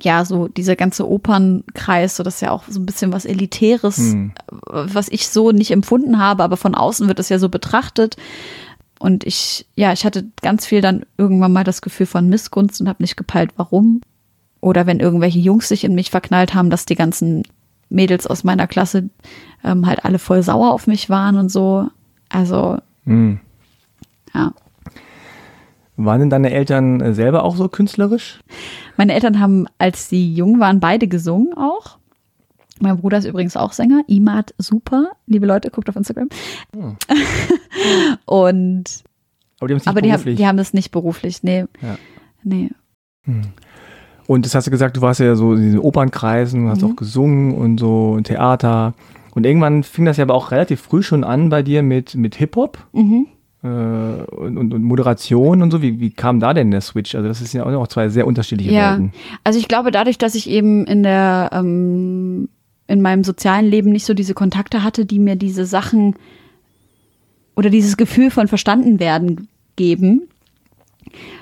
[0.00, 3.96] ja, so dieser ganze Opernkreis, so das ist ja auch so ein bisschen was Elitäres,
[3.96, 4.30] hm.
[4.70, 8.16] was ich so nicht empfunden habe, aber von außen wird es ja so betrachtet.
[8.98, 12.88] Und ich, ja, ich hatte ganz viel dann irgendwann mal das Gefühl von Missgunst und
[12.88, 14.00] habe nicht gepeilt, warum.
[14.60, 17.42] Oder wenn irgendwelche Jungs sich in mich verknallt haben, dass die ganzen
[17.88, 19.10] Mädels aus meiner Klasse
[19.62, 21.88] ähm, halt alle voll sauer auf mich waren und so.
[22.28, 23.40] Also, mhm.
[24.34, 24.52] ja.
[25.96, 28.40] Waren denn deine Eltern äh, selber auch so künstlerisch?
[28.96, 31.98] Meine Eltern haben, als sie jung waren, beide gesungen auch.
[32.80, 34.02] Mein Bruder ist übrigens auch Sänger.
[34.06, 35.12] Imad Super.
[35.26, 36.28] Liebe Leute, guckt auf Instagram.
[36.74, 36.96] Hm.
[38.26, 38.84] und
[39.60, 41.42] aber die, haben, aber die, haben, die haben das nicht beruflich.
[41.42, 41.64] Nee.
[41.80, 41.96] Ja.
[42.44, 42.70] Nee.
[43.24, 43.42] Hm.
[44.26, 46.90] Und das hast du gesagt, du warst ja so in diesen Opernkreisen, du hast mhm.
[46.90, 48.94] auch gesungen und so Theater.
[49.34, 52.34] Und irgendwann fing das ja aber auch relativ früh schon an bei dir mit, mit
[52.36, 52.78] Hip-Hop.
[52.92, 53.26] Mhm.
[53.62, 55.80] Äh, und, und, und, Moderation und so.
[55.80, 57.14] Wie, wie kam da denn der Switch?
[57.14, 58.92] Also das ist ja auch zwei sehr unterschiedliche ja.
[58.92, 59.12] Welten.
[59.44, 62.48] Also ich glaube, dadurch, dass ich eben in der ähm,
[62.86, 66.16] in meinem sozialen Leben nicht so diese Kontakte hatte, die mir diese Sachen
[67.56, 70.28] oder dieses Gefühl von verstanden werden geben,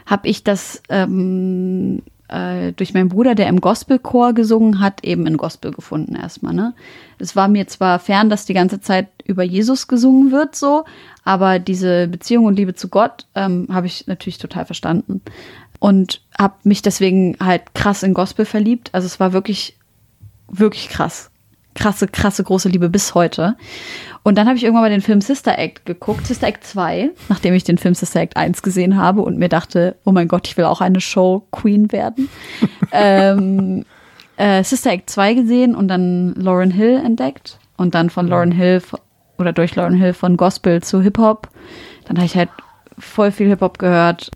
[0.07, 5.36] habe ich das ähm, äh, durch meinen Bruder, der im Gospelchor gesungen hat, eben in
[5.36, 6.55] Gospel gefunden erstmal.
[6.55, 6.74] Ne?
[7.18, 10.84] Es war mir zwar fern, dass die ganze Zeit über Jesus gesungen wird, so,
[11.24, 15.20] aber diese Beziehung und Liebe zu Gott ähm, habe ich natürlich total verstanden
[15.80, 18.90] und habe mich deswegen halt krass in Gospel verliebt.
[18.92, 19.76] Also es war wirklich,
[20.49, 21.30] wirklich krass
[21.74, 23.56] krasse, krasse große Liebe bis heute.
[24.22, 27.54] Und dann habe ich irgendwann mal den Film Sister Act geguckt, Sister Act 2, nachdem
[27.54, 30.56] ich den Film Sister Act 1 gesehen habe und mir dachte, oh mein Gott, ich
[30.56, 32.28] will auch eine Show Queen werden.
[32.92, 33.84] ähm,
[34.36, 38.82] äh, Sister Act 2 gesehen und dann Lauren Hill entdeckt und dann von Lauren Hill
[39.38, 41.48] oder durch Lauren Hill von Gospel zu Hip-Hop.
[42.06, 42.50] Dann habe ich halt
[42.98, 44.30] voll viel Hip-Hop gehört,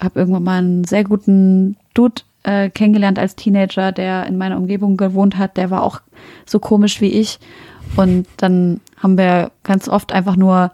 [0.00, 4.96] habe irgendwann mal einen sehr guten Dude äh, kennengelernt als Teenager, der in meiner Umgebung
[4.96, 5.56] gewohnt hat.
[5.56, 6.00] Der war auch
[6.46, 7.38] so komisch wie ich.
[7.96, 10.70] Und dann haben wir ganz oft einfach nur,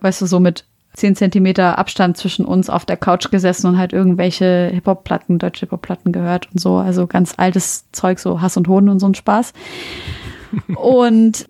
[0.00, 3.92] weißt du, so mit zehn Zentimeter Abstand zwischen uns auf der Couch gesessen und halt
[3.92, 6.76] irgendwelche Hip-Hop-Platten, deutsche Hip-Hop-Platten gehört und so.
[6.76, 9.52] Also ganz altes Zeug, so Hass und Hoden und so ein Spaß.
[10.76, 11.48] und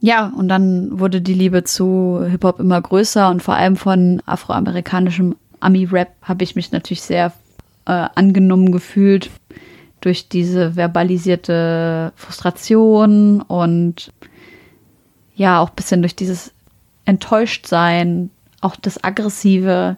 [0.00, 5.36] ja, und dann wurde die Liebe zu Hip-Hop immer größer und vor allem von afroamerikanischem
[5.60, 7.32] Ami-Rap habe ich mich natürlich sehr
[7.86, 9.30] äh, angenommen gefühlt
[10.00, 14.12] durch diese verbalisierte Frustration und
[15.34, 16.52] ja, auch ein bisschen durch dieses
[17.04, 18.30] Enttäuschtsein,
[18.60, 19.96] auch das Aggressive.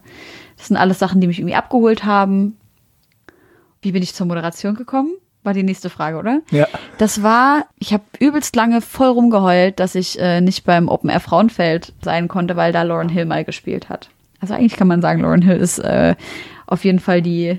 [0.56, 2.56] Das sind alles Sachen, die mich irgendwie abgeholt haben.
[3.80, 5.10] Wie bin ich zur Moderation gekommen?
[5.44, 6.40] War die nächste Frage, oder?
[6.50, 6.66] Ja.
[6.98, 11.20] Das war, ich habe übelst lange voll rumgeheult, dass ich äh, nicht beim Open Air
[11.20, 14.10] Frauenfeld sein konnte, weil da Lauren Hill mal gespielt hat.
[14.40, 16.16] Also eigentlich kann man sagen, Lauren Hill ist äh,
[16.68, 17.58] auf jeden Fall die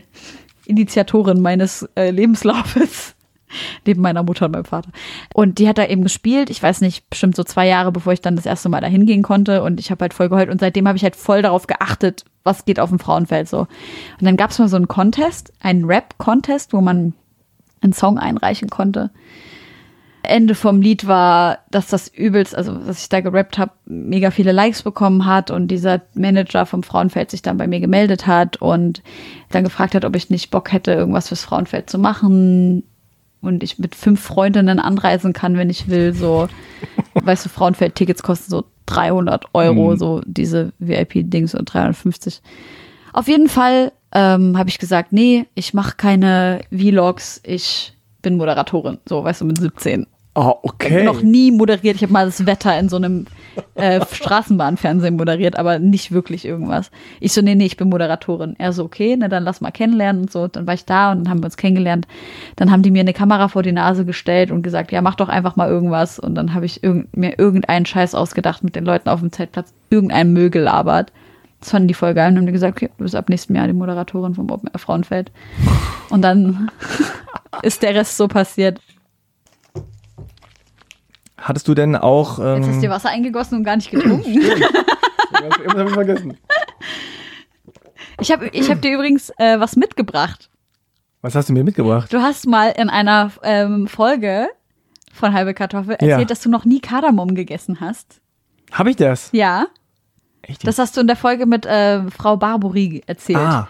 [0.66, 3.16] Initiatorin meines äh, Lebenslaufes.
[3.86, 4.92] Neben meiner Mutter und meinem Vater.
[5.34, 8.22] Und die hat da eben gespielt, ich weiß nicht, bestimmt so zwei Jahre, bevor ich
[8.22, 9.64] dann das erste Mal da hingehen konnte.
[9.64, 10.50] Und ich habe halt voll geheult.
[10.50, 13.62] Und seitdem habe ich halt voll darauf geachtet, was geht auf dem Frauenfeld so.
[13.62, 13.68] Und
[14.22, 17.14] dann gab es mal so einen Contest, einen Rap-Contest, wo man
[17.82, 19.10] einen Song einreichen konnte.
[20.30, 24.52] Ende vom Lied war, dass das übelst, also was ich da gerappt habe, mega viele
[24.52, 29.02] Likes bekommen hat und dieser Manager vom Frauenfeld sich dann bei mir gemeldet hat und
[29.50, 32.84] dann gefragt hat, ob ich nicht Bock hätte, irgendwas fürs Frauenfeld zu machen
[33.42, 36.48] und ich mit fünf Freundinnen anreisen kann, wenn ich will, so,
[37.14, 39.98] weißt du, Frauenfeld-Tickets kosten so 300 Euro, Mhm.
[39.98, 42.42] so diese VIP-Dings und 350.
[43.14, 48.98] Auf jeden Fall ähm, habe ich gesagt, nee, ich mache keine Vlogs, ich bin Moderatorin,
[49.08, 50.06] so, weißt du, mit 17.
[50.42, 50.94] Oh, Ich okay.
[51.06, 51.98] habe noch nie moderiert.
[51.98, 53.26] Ich habe mal das Wetter in so einem
[53.76, 56.92] äh, Straßenbahnfernsehen moderiert, aber nicht wirklich irgendwas.
[57.20, 58.56] Ich so, nee, nee, ich bin Moderatorin.
[58.58, 60.48] Er so, okay, na dann lass mal kennenlernen und so.
[60.48, 62.08] Dann war ich da und dann haben wir uns kennengelernt.
[62.56, 65.28] Dann haben die mir eine Kamera vor die Nase gestellt und gesagt, ja, mach doch
[65.28, 66.20] einfach mal irgendwas.
[66.20, 69.74] Und dann habe ich irgend, mir irgendeinen Scheiß ausgedacht mit den Leuten auf dem Zeltplatz,
[69.90, 71.12] irgendeinen Müll gelabert.
[71.60, 73.68] Das fanden die voll geil und haben die gesagt, okay, du bist ab nächstem Jahr
[73.68, 75.34] die Moderatorin vom Open Air Frauenfeld.
[76.10, 76.72] Und dann
[77.62, 78.80] ist der Rest so passiert.
[81.50, 82.40] Hattest du denn auch.
[82.40, 84.34] Ähm, Jetzt hast du dir Wasser eingegossen und gar nicht getrunken.
[84.42, 86.38] Irgendwas hab ich vergessen.
[88.22, 90.50] Ich habe ich hab dir übrigens äh, was mitgebracht.
[91.22, 92.14] Was hast du mir mitgebracht?
[92.14, 94.48] Du hast mal in einer ähm, Folge
[95.14, 96.24] von Halbe Kartoffel erzählt, Ja.
[96.26, 98.22] dass du noch nie Kardamom gegessen hast.
[98.72, 99.30] Habe ich das?
[99.34, 99.68] Ja,
[100.44, 100.66] Echt?
[100.68, 103.40] das hast du in der Folge mit äh, Frau Barbori erzählt.
[103.40, 103.68] ah,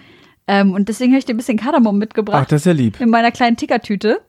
[0.47, 2.51] Ähm, und deswegen habe ich dir ein bisschen Kardamom ach, mitgebracht.
[2.51, 2.99] das ist ja lieb.
[2.99, 4.21] in meiner kleinen Tickertüte.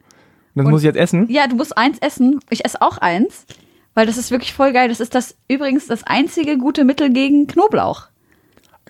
[0.55, 1.27] Das Und- muss ich jetzt essen?
[1.31, 2.41] Ja, du musst eins essen.
[2.51, 3.47] Ich esse auch eins,
[3.95, 4.89] weil das ist wirklich voll geil.
[4.89, 8.09] Das ist das übrigens das einzige gute Mittel gegen Knoblauch.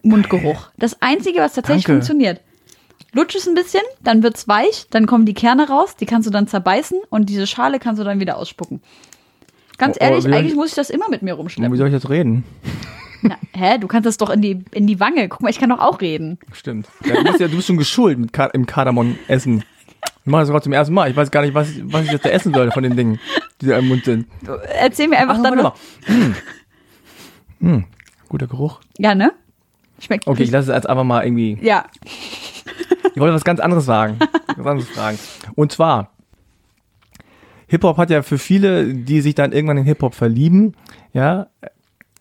[0.03, 0.71] Mundgeruch.
[0.79, 2.01] Das einzige, was tatsächlich Danke.
[2.01, 2.41] funktioniert.
[3.13, 6.31] Lutsch es ein bisschen, dann wird's weich, dann kommen die Kerne raus, die kannst du
[6.31, 8.81] dann zerbeißen und diese Schale kannst du dann wieder ausspucken.
[9.79, 11.77] Ganz Oh, oh, ehrlich, eigentlich muss ich das immer mit mir Und Wie rumschleppen.
[11.77, 12.45] soll ich jetzt reden?
[13.23, 15.29] Na, hä, du kannst das doch in die, in die Wange.
[15.29, 16.39] Guck mal, ich kann doch auch reden.
[16.53, 16.89] Stimmt.
[17.05, 19.65] Ja, du, bist ja, du bist schon geschult mit Ka im Kardamom essen.
[20.25, 21.11] Ich mache das gerade zum ersten Mal.
[21.11, 23.19] Ich weiß gar nicht, was, was ich jetzt da essen soll von den Dingen,
[23.61, 24.27] die da im Mund sind.
[24.79, 25.77] Erzähl mir einfach Ach, dann noch.
[26.09, 26.35] mal.
[27.61, 27.71] Mm.
[27.71, 27.85] Mm.
[28.29, 28.81] Guter Geruch.
[28.99, 29.33] Ja, ne?
[29.99, 31.59] Schmeckt Okay, ich lasse es jetzt einfach mal irgendwie.
[31.63, 31.87] Ja.
[33.15, 34.19] Ich wollte was ganz anderes sagen.
[34.57, 35.19] Was anderes fragen.
[35.57, 36.11] Und zwar,
[37.67, 40.75] Hip-Hop hat ja für viele, die sich dann irgendwann in Hip-Hop verlieben,
[41.13, 41.49] ja,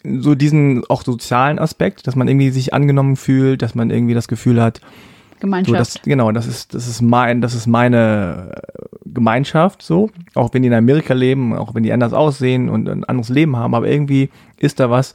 [0.04, 4.28] so diesen auch sozialen Aspekt, dass man irgendwie sich angenommen fühlt, dass man irgendwie das
[4.28, 4.80] Gefühl hat,
[5.40, 5.80] so Gemeinschaft.
[5.80, 10.10] das, genau, das ist, das ist mein, das ist meine äh, Gemeinschaft, so.
[10.36, 13.56] Auch wenn die in Amerika leben, auch wenn die anders aussehen und ein anderes Leben
[13.58, 15.14] haben, aber irgendwie ist da was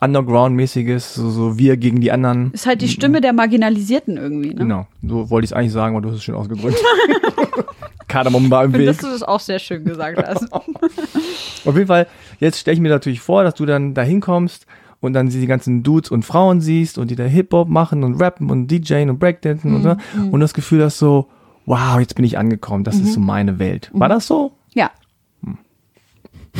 [0.00, 2.50] Underground-mäßiges, so, so wir gegen die anderen.
[2.52, 4.56] ist halt die Stimme der Marginalisierten irgendwie, ne?
[4.56, 6.78] Genau, so wollte ich es eigentlich sagen, aber du hast es schön ausgedrückt.
[8.08, 8.96] Kardamom war im Ich finde, Weg.
[8.98, 10.52] dass du das auch sehr schön gesagt hast.
[11.64, 12.06] Auf jeden Fall,
[12.38, 14.66] jetzt stelle ich mir natürlich vor, dass du dann da hinkommst
[15.00, 18.50] und dann die ganzen Dudes und Frauen siehst und die da Hip-Hop machen und rappen
[18.50, 19.96] und DJen und Breakdancen und so.
[20.30, 21.28] Und das Gefühl hast so,
[21.66, 23.90] wow, jetzt bin ich angekommen, das ist so meine Welt.
[23.92, 24.52] War das so?
[24.72, 24.90] Ja.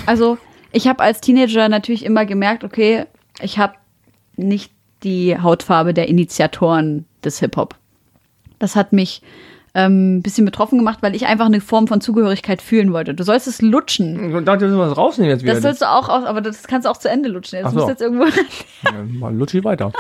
[0.05, 0.37] Also,
[0.73, 3.07] ich habe als Teenager natürlich immer gemerkt, okay,
[3.41, 3.75] ich habe
[4.37, 4.73] nicht
[5.03, 7.77] die Hautfarbe der Initiatoren des Hip-Hop.
[8.59, 9.23] Das hat mich
[9.77, 13.13] ähm, bisschen betroffen gemacht, weil ich einfach eine Form von Zugehörigkeit fühlen wollte.
[13.13, 14.35] Du sollst es lutschen.
[14.35, 15.53] Ich dachte, wir müssen was rausnehmen jetzt wieder.
[15.53, 17.63] Das sollst du auch aus, aber das kannst du auch zu Ende lutschen.
[17.63, 17.77] Das so.
[17.77, 18.25] musst du jetzt irgendwo,
[18.85, 19.93] Ja, mal lutschi weiter.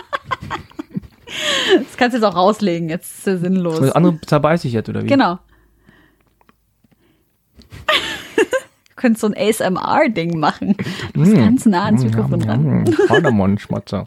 [1.77, 2.89] das kannst du jetzt auch rauslegen.
[2.89, 3.79] Jetzt ist es sinnlos.
[3.79, 5.09] Das andere zerbeiße ich jetzt, oder wie?
[5.09, 5.39] Genau.
[7.87, 10.75] Du könntest so ein ASMR-Ding machen.
[11.13, 12.81] Du bist ganz nah ans Mikrofon dran.
[12.81, 14.07] Mm, Kardamom-Schmatzer.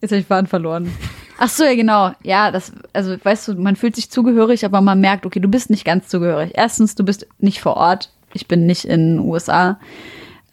[0.00, 0.92] Jetzt habe ich Faden verloren.
[1.38, 2.12] Ach so, ja, genau.
[2.22, 5.70] Ja, das, also, weißt du, man fühlt sich zugehörig, aber man merkt, okay, du bist
[5.70, 6.52] nicht ganz zugehörig.
[6.54, 8.10] Erstens, du bist nicht vor Ort.
[8.32, 9.78] Ich bin nicht in den USA.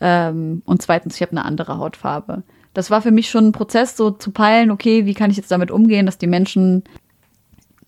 [0.02, 2.44] Ähm, und zweitens, ich habe eine andere Hautfarbe.
[2.74, 5.52] Das war für mich schon ein Prozess, so zu peilen, okay, wie kann ich jetzt
[5.52, 6.84] damit umgehen, dass die Menschen,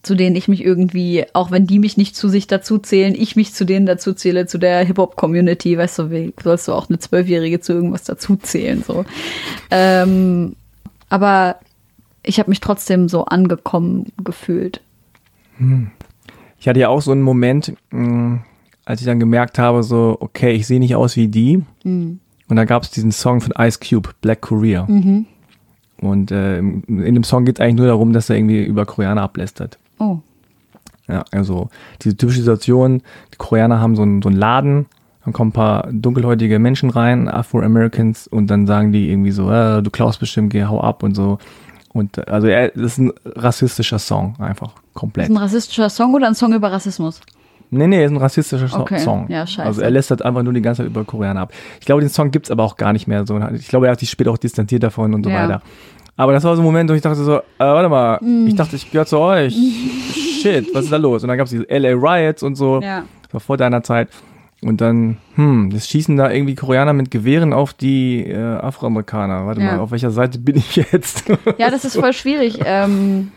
[0.03, 3.35] zu denen ich mich irgendwie, auch wenn die mich nicht zu sich dazu zählen, ich
[3.35, 6.99] mich zu denen dazu zähle, zu der Hip-Hop-Community, weißt du, wie sollst du auch eine
[6.99, 9.03] Zwölfjährige zu irgendwas dazu zählen, so.
[9.71, 10.55] Ähm,
[11.09, 11.57] aber
[12.25, 14.81] ich habe mich trotzdem so angekommen gefühlt.
[16.59, 18.39] Ich hatte ja auch so einen Moment, mh,
[18.85, 21.63] als ich dann gemerkt habe, so, okay, ich sehe nicht aus wie die.
[21.83, 22.19] Mhm.
[22.47, 24.85] Und da gab es diesen Song von Ice Cube, Black Korea.
[24.87, 25.25] Mhm.
[26.01, 29.21] Und äh, in dem Song geht es eigentlich nur darum, dass er irgendwie über Koreaner
[29.21, 29.79] ablästert.
[29.97, 30.19] Oh.
[31.07, 31.69] Ja, also
[32.01, 33.01] diese typische Situation,
[33.33, 34.87] die Koreaner haben so einen, so einen Laden,
[35.23, 39.81] dann kommen ein paar dunkelhäutige Menschen rein, Afro-Americans, und dann sagen die irgendwie so, äh,
[39.81, 41.39] du klaust bestimmt, geh, hau ab und so.
[41.95, 45.29] Und also er, das ist ein rassistischer Song, einfach komplett.
[45.29, 47.21] Ist ein rassistischer Song oder ein Song über Rassismus?
[47.71, 48.99] Nee, nee, ist ein rassistischer Okay.
[48.99, 49.27] Song.
[49.29, 49.65] Ja, scheiße.
[49.65, 51.53] Also er lästert einfach nur die ganze Zeit über Koreaner ab.
[51.79, 53.39] Ich glaube, den Song gibt's aber auch gar nicht mehr so.
[53.53, 55.43] Ich glaube, er hat sich später auch distanziert davon und so Ja.
[55.43, 55.61] weiter.
[56.17, 58.47] Aber das war so ein Moment, wo ich dachte so, äh, warte mal, Mm.
[58.47, 59.55] ich dachte, ich gehöre zu euch.
[60.41, 61.23] Shit, was ist da los?
[61.23, 62.81] Und dann gab's diese LA Riots und so.
[62.81, 63.03] Ja.
[63.23, 64.09] Das war vor deiner Zeit.
[64.65, 69.45] Und dann, hm, das schießen da irgendwie Koreaner mit Gewehren auf die äh, Afroamerikaner.
[69.45, 69.73] Warte Ja.
[69.73, 71.25] mal, auf welcher Seite bin ich jetzt?
[71.59, 72.59] Ja, das ist voll schwierig.
[72.65, 73.31] Ähm,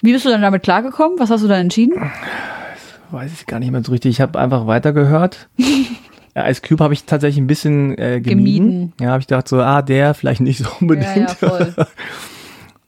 [0.00, 1.18] wie bist du dann damit klargekommen?
[1.18, 2.00] Was hast du dann entschieden?
[3.10, 4.10] Weiß ich gar nicht mehr so richtig.
[4.12, 5.48] Ich habe einfach weitergehört.
[6.34, 8.24] ja, Ice Cube habe ich tatsächlich ein bisschen äh, gemieden.
[8.24, 8.92] Gemieden.
[9.00, 11.30] Ja, habe ich gedacht so, ah, der vielleicht nicht so unbedingt.
[11.32, 11.74] voll.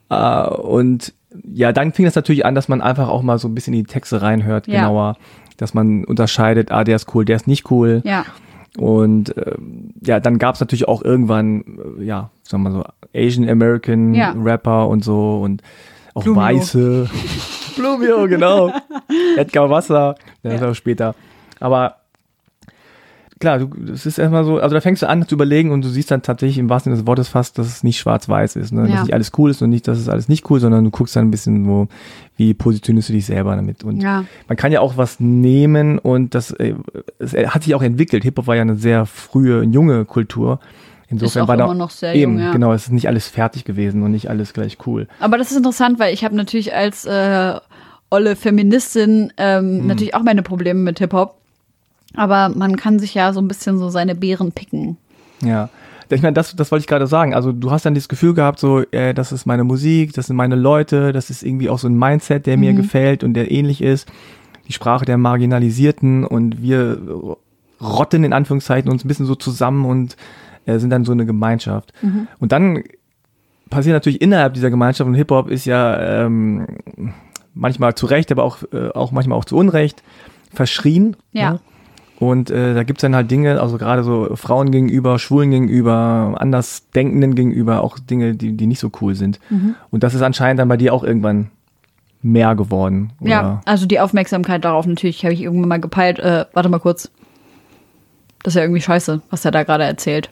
[0.09, 1.13] Äh, und
[1.53, 3.81] ja, dann fing das natürlich an, dass man einfach auch mal so ein bisschen in
[3.85, 4.81] die Texte reinhört, Ja.
[4.81, 5.17] genauer.
[5.59, 8.01] Dass man unterscheidet, ah, der ist cool, der ist nicht cool.
[8.05, 8.25] Ja.
[8.79, 11.65] Und ähm, ja, dann gab es natürlich auch irgendwann,
[11.99, 12.85] äh, ja, sagen wir so,
[13.15, 14.35] Asian American Ja.
[14.37, 15.63] Rapper und so und
[16.15, 16.41] auch Blumio.
[16.43, 17.11] Weiße.
[17.77, 18.73] Blumio, genau.
[19.37, 20.71] Edgar Wasser, der ist Ja.
[20.71, 21.15] auch später.
[21.61, 21.97] Aber
[23.39, 25.89] klar, du, es ist erstmal so, also da fängst du an zu überlegen und du
[25.89, 28.73] siehst dann tatsächlich im wahrsten Sinne des Wortes fast, dass es nicht schwarz-weiß ist.
[28.73, 28.83] Ne?
[28.89, 28.95] Ja.
[28.95, 31.17] Dass nicht alles cool ist und nicht, dass es alles nicht cool, sondern du guckst
[31.17, 31.89] dann ein bisschen so,
[32.37, 33.85] wie positionierst du dich selber damit.
[33.85, 34.25] Und Ja.
[34.49, 36.75] man kann ja auch was nehmen und das äh,
[37.19, 38.23] es hat sich auch entwickelt.
[38.25, 40.61] Hip-Hop war ja eine sehr frühe, junge Kultur.
[41.11, 42.53] Insofern auch war da immer noch sehr eben, jung, ja.
[42.53, 45.09] genau, es ist nicht alles fertig gewesen und nicht alles gleich cool.
[45.21, 47.55] Aber das ist interessant, weil ich habe natürlich als äh,
[48.11, 51.38] olle Feministin ähm, natürlich auch meine Probleme mit Hip-Hop.
[52.15, 54.97] Aber man kann sich ja so ein bisschen so seine Beeren picken.
[55.43, 55.69] Ja.
[56.11, 57.35] Ich meine, das, das wollte ich gerade sagen.
[57.35, 60.37] Also du hast dann dieses Gefühl gehabt, so, äh, das ist meine Musik, das sind
[60.37, 63.83] meine Leute, das ist irgendwie auch so ein Mindset, der mir gefällt und der ähnlich
[63.83, 64.09] ist.
[64.69, 66.99] Die Sprache der Marginalisierten und wir
[67.81, 70.17] rotten in Anführungszeichen uns ein bisschen so zusammen und
[70.65, 71.93] äh, sind dann so eine Gemeinschaft.
[72.39, 72.83] Und dann
[73.71, 76.67] passiert natürlich innerhalb dieser Gemeinschaft und Hip-Hop ist ja ähm,
[77.55, 80.03] manchmal zu Recht, aber auch, äh, auch manchmal auch zu Unrecht
[80.53, 81.17] verschrien.
[81.33, 81.53] Ja.
[81.53, 81.61] Ne?
[82.19, 87.37] Und äh, da gibt's dann halt Dinge, also gerade so Frauen gegenüber, Schwulen gegenüber, Andersdenkenden
[87.37, 89.39] gegenüber, auch Dinge, die, die nicht so cool sind.
[89.51, 89.77] Mhm.
[89.91, 91.51] Und das ist anscheinend dann bei dir auch irgendwann
[92.21, 93.13] mehr geworden.
[93.21, 93.31] Oder?
[93.31, 96.19] Ja, also die Aufmerksamkeit darauf natürlich habe ich irgendwann mal gepeilt.
[96.19, 97.09] Äh, warte mal kurz.
[98.43, 100.31] Das ist ja irgendwie scheiße, was er da gerade erzählt.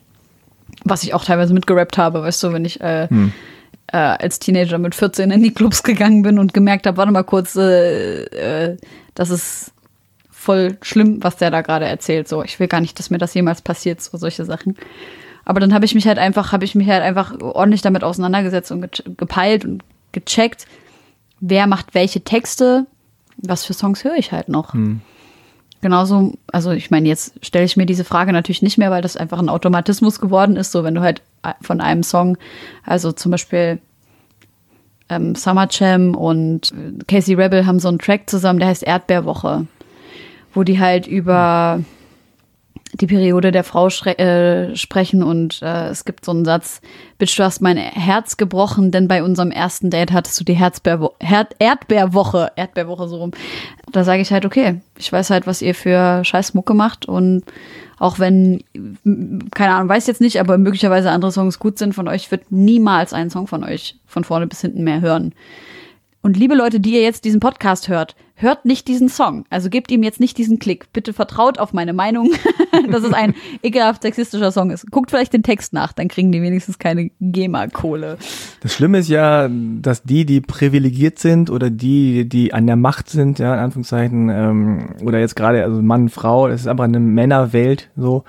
[0.85, 3.33] Was ich auch teilweise mitgerappt habe, weißt du, wenn ich äh, Hm.
[3.93, 7.23] äh, als Teenager mit 14 in die Clubs gegangen bin und gemerkt habe, warte mal
[7.23, 8.77] kurz, äh, äh,
[9.15, 9.73] das ist
[10.47, 12.29] voll schlimm, was der da gerade erzählt.
[12.29, 14.77] So, ich will gar nicht, dass mir das jemals passiert, so solche Sachen.
[15.45, 18.71] Aber dann habe ich mich halt einfach, habe ich mich halt einfach ordentlich damit auseinandergesetzt
[18.71, 19.83] und ge gepeilt und
[20.13, 20.67] gecheckt,
[21.41, 22.87] wer macht welche Texte,
[23.37, 24.73] was für Songs höre ich halt noch.
[25.81, 29.17] Genauso, also ich meine, jetzt stelle ich mir diese Frage natürlich nicht mehr, weil das
[29.17, 30.73] einfach ein Automatismus geworden ist.
[30.73, 31.23] So, wenn du halt
[31.61, 32.39] von einem Song,
[32.85, 33.79] also zum Beispiel
[35.09, 36.73] ähm, Summer Jam und
[37.09, 39.67] Casey Rebel haben so einen Track zusammen, der heißt Erdbeerwoche,
[40.57, 41.81] wo die halt über
[42.95, 46.81] die Periode der Frau äh, sprechen und äh, es gibt so einen Satz,
[47.19, 51.13] Bitch, du hast mein Herz gebrochen, denn bei unserem ersten Date hattest du die Herzbeerwo
[51.21, 53.33] Her Erdbeerwoche, Erdbeerwoche so rum.
[53.93, 57.43] Da sage ich halt, okay, ich weiß halt, was ihr für scheiß Mucke macht und
[57.99, 58.63] auch wenn,
[59.55, 63.13] keine Ahnung, weiß jetzt nicht, aber möglicherweise andere Songs gut sind von euch, wird niemals
[63.13, 65.35] einen Song von euch von vorne bis hinten mehr hören.
[66.23, 69.45] Und liebe Leute, die ihr jetzt diesen Podcast hört, hört nicht diesen Song.
[69.51, 70.93] Also gebt ihm jetzt nicht diesen Klick.
[70.93, 72.31] Bitte vertraut auf meine Meinung,
[72.91, 74.91] dass es ein ekelhaft sexistischer Song ist.
[74.91, 78.19] Guckt vielleicht den Text nach, dann kriegen die wenigstens keine GEMA-Kohle.
[78.61, 83.09] Das Schlimme ist ja, dass die, die privilegiert sind oder die, die an der Macht
[83.09, 87.01] sind, ja, in Anführungszeichen, ähm, oder jetzt gerade, also Mann, Frau, das ist einfach eine
[87.01, 88.25] Männerwelt so,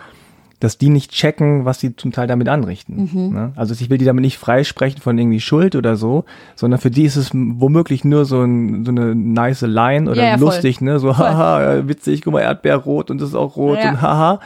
[0.59, 3.09] dass die nicht checken, was sie zum Teil damit anrichten.
[3.13, 3.33] Mhm.
[3.33, 3.51] Ne?
[3.55, 7.03] Also ich will die damit nicht freisprechen von irgendwie Schuld oder so, sondern für die
[7.03, 10.47] ist es womöglich nur so, ein, so eine nice Line oder Ja, ja, voll.
[10.47, 10.97] lustig, ne?
[10.99, 11.25] So, Voll.
[11.27, 13.89] haha, witzig, guck mal, Erdbeerrot und das ist auch rot Ja.
[13.91, 14.39] und haha.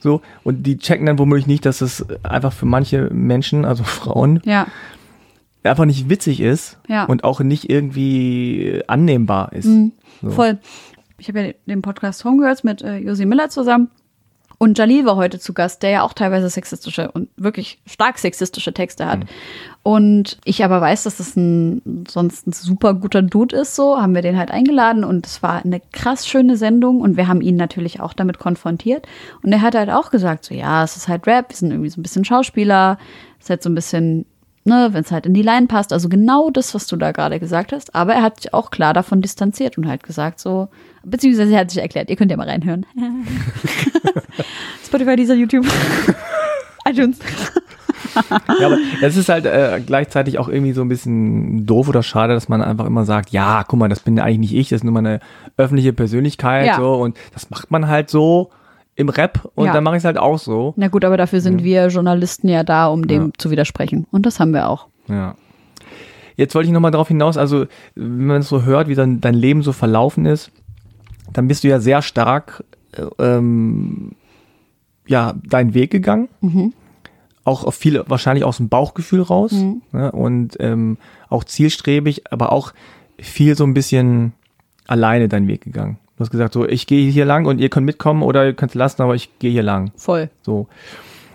[0.00, 4.40] So, und die checken dann womöglich nicht, dass es einfach für manche Menschen, also Frauen,
[4.44, 4.66] Ja,
[5.62, 7.04] einfach nicht witzig ist Ja.
[7.04, 9.68] und auch nicht irgendwie annehmbar ist.
[10.20, 10.30] So.
[10.30, 10.58] voll.
[11.18, 13.88] Ich habe ja den Podcast Homegirls mit äh, Josi Miller zusammen.
[14.64, 18.72] Und Jalil war heute zu Gast, der ja auch teilweise sexistische und wirklich stark sexistische
[18.72, 19.18] Texte hat.
[19.18, 19.26] Mhm.
[19.82, 24.14] Und ich aber weiß, dass das ein sonst ein super guter Dude ist, so haben
[24.14, 27.56] wir den halt eingeladen und es war eine krass schöne Sendung und wir haben ihn
[27.56, 29.06] natürlich auch damit konfrontiert.
[29.42, 31.90] Und er hat halt auch gesagt, so ja, es ist halt Rap, wir sind irgendwie
[31.90, 32.96] so ein bisschen Schauspieler,
[33.38, 34.24] es ist halt so ein bisschen
[34.64, 35.92] ne, wenn es halt in die Line passt.
[35.92, 37.94] Also genau das, was du da gerade gesagt hast.
[37.94, 40.68] Aber er hat sich auch klar davon distanziert und halt gesagt so,
[41.04, 42.86] beziehungsweise er hat sich erklärt, ihr könnt ja mal reinhören.
[44.84, 45.66] Spotify, dieser YouTube,
[46.88, 47.18] iTunes.
[48.60, 52.34] ja, aber es ist halt äh, gleichzeitig auch irgendwie so ein bisschen doof oder schade,
[52.34, 54.78] dass man einfach immer sagt, ja, guck mal, das bin ja eigentlich nicht ich, das
[54.78, 55.20] ist nur meine
[55.56, 56.76] öffentliche Persönlichkeit ja.
[56.76, 58.50] so und das macht man halt so
[58.96, 59.72] im Rap und ja.
[59.72, 60.74] dann mache ich es halt auch so.
[60.76, 61.64] Na gut, aber dafür sind ja.
[61.64, 63.30] wir Journalisten ja da, um dem ja.
[63.38, 64.06] zu widersprechen.
[64.10, 64.86] Und das haben wir auch.
[65.08, 65.34] Ja.
[66.36, 69.34] Jetzt wollte ich nochmal darauf hinaus, also wenn man es so hört, wie dann dein
[69.34, 70.50] Leben so verlaufen ist,
[71.32, 74.12] dann bist du ja sehr stark äh, ähm,
[75.06, 76.28] ja, deinen Weg gegangen.
[76.40, 76.72] Mhm.
[77.44, 79.52] Auch auf viele, wahrscheinlich aus dem Bauchgefühl raus.
[79.52, 79.82] Mhm.
[79.92, 80.10] Ne?
[80.12, 80.96] Und ähm,
[81.28, 82.72] auch zielstrebig, aber auch
[83.18, 84.32] viel so ein bisschen
[84.86, 85.98] alleine deinen Weg gegangen.
[86.16, 88.70] Du hast gesagt, so, ich gehe hier lang und ihr könnt mitkommen oder ihr könnt
[88.70, 89.90] es lassen, aber ich gehe hier lang.
[89.96, 90.30] Voll.
[90.42, 90.68] So.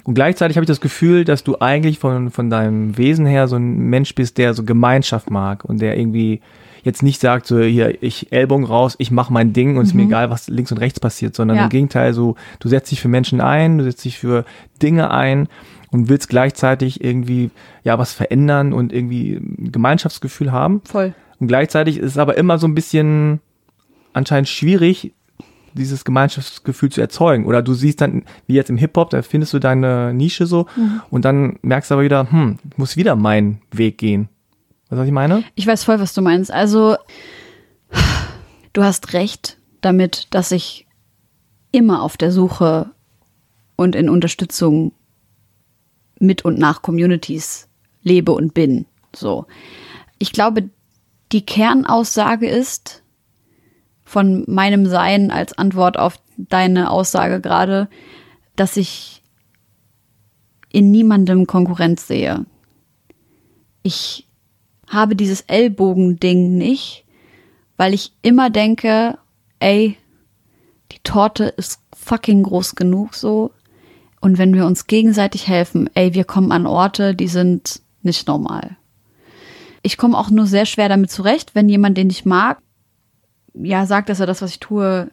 [0.03, 3.57] Und gleichzeitig habe ich das Gefühl, dass du eigentlich von, von deinem Wesen her so
[3.57, 6.41] ein Mensch bist, der so Gemeinschaft mag und der irgendwie
[6.83, 9.81] jetzt nicht sagt, so hier, ich Ellbogen raus, ich mache mein Ding und mhm.
[9.81, 10.09] ist mir mhm.
[10.09, 11.63] egal, was links und rechts passiert, sondern ja.
[11.63, 14.45] im Gegenteil, so, du setzt dich für Menschen ein, du setzt dich für
[14.81, 15.49] Dinge ein
[15.91, 17.51] und willst gleichzeitig irgendwie
[17.83, 20.81] ja was verändern und irgendwie ein Gemeinschaftsgefühl haben.
[20.85, 21.13] Voll.
[21.39, 23.41] Und gleichzeitig ist es aber immer so ein bisschen
[24.19, 25.13] anscheinend schwierig,
[25.73, 27.45] dieses Gemeinschaftsgefühl zu erzeugen.
[27.45, 31.01] Oder du siehst dann, wie jetzt im Hip-Hop, da findest du deine Nische so mhm.
[31.09, 34.29] und dann merkst du aber wieder, hm, ich muss wieder meinen Weg gehen.
[34.89, 35.43] Weißt du, was ich meine?
[35.55, 36.51] Ich weiß voll, was du meinst.
[36.51, 36.97] Also,
[38.73, 40.87] du hast recht damit, dass ich
[41.71, 42.91] immer auf der Suche
[43.75, 44.91] und in Unterstützung
[46.19, 47.69] mit und nach Communities
[48.01, 48.85] lebe und bin.
[49.15, 49.45] So.
[50.17, 50.69] Ich glaube,
[51.31, 52.98] die Kernaussage ist,
[54.09, 57.87] von meinem Sein als Antwort auf deine Aussage gerade,
[58.55, 59.21] dass ich
[60.71, 62.47] in niemandem Konkurrenz sehe.
[63.83, 64.27] Ich
[64.87, 67.05] habe dieses Ellbogending nicht,
[67.77, 69.19] weil ich immer denke,
[69.59, 69.95] ey,
[70.91, 73.51] die Torte ist fucking groß genug so.
[74.21, 78.75] Und wenn wir uns gegenseitig helfen, ey, wir kommen an Orte, die sind nicht normal.
[79.83, 82.57] Ich komme auch nur sehr schwer damit zurecht, wenn jemand, den ich mag,
[83.53, 85.09] ja sagt, dass er das, was ich tue,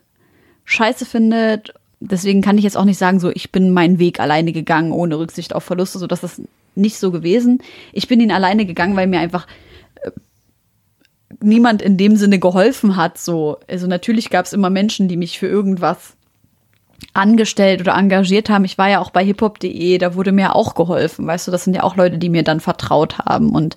[0.64, 1.74] scheiße findet.
[2.00, 5.18] Deswegen kann ich jetzt auch nicht sagen, so ich bin meinen Weg alleine gegangen, ohne
[5.18, 6.40] Rücksicht auf Verluste, so dass das
[6.74, 7.62] nicht so gewesen.
[7.92, 9.46] Ich bin ihn alleine gegangen, weil mir einfach
[10.02, 10.10] äh,
[11.40, 13.18] niemand in dem Sinne geholfen hat.
[13.18, 16.15] So, also natürlich gab es immer Menschen, die mich für irgendwas
[17.14, 18.64] angestellt oder engagiert haben.
[18.64, 21.26] Ich war ja auch bei hiphop.de, da wurde mir auch geholfen.
[21.26, 23.76] Weißt du, das sind ja auch Leute, die mir dann vertraut haben und,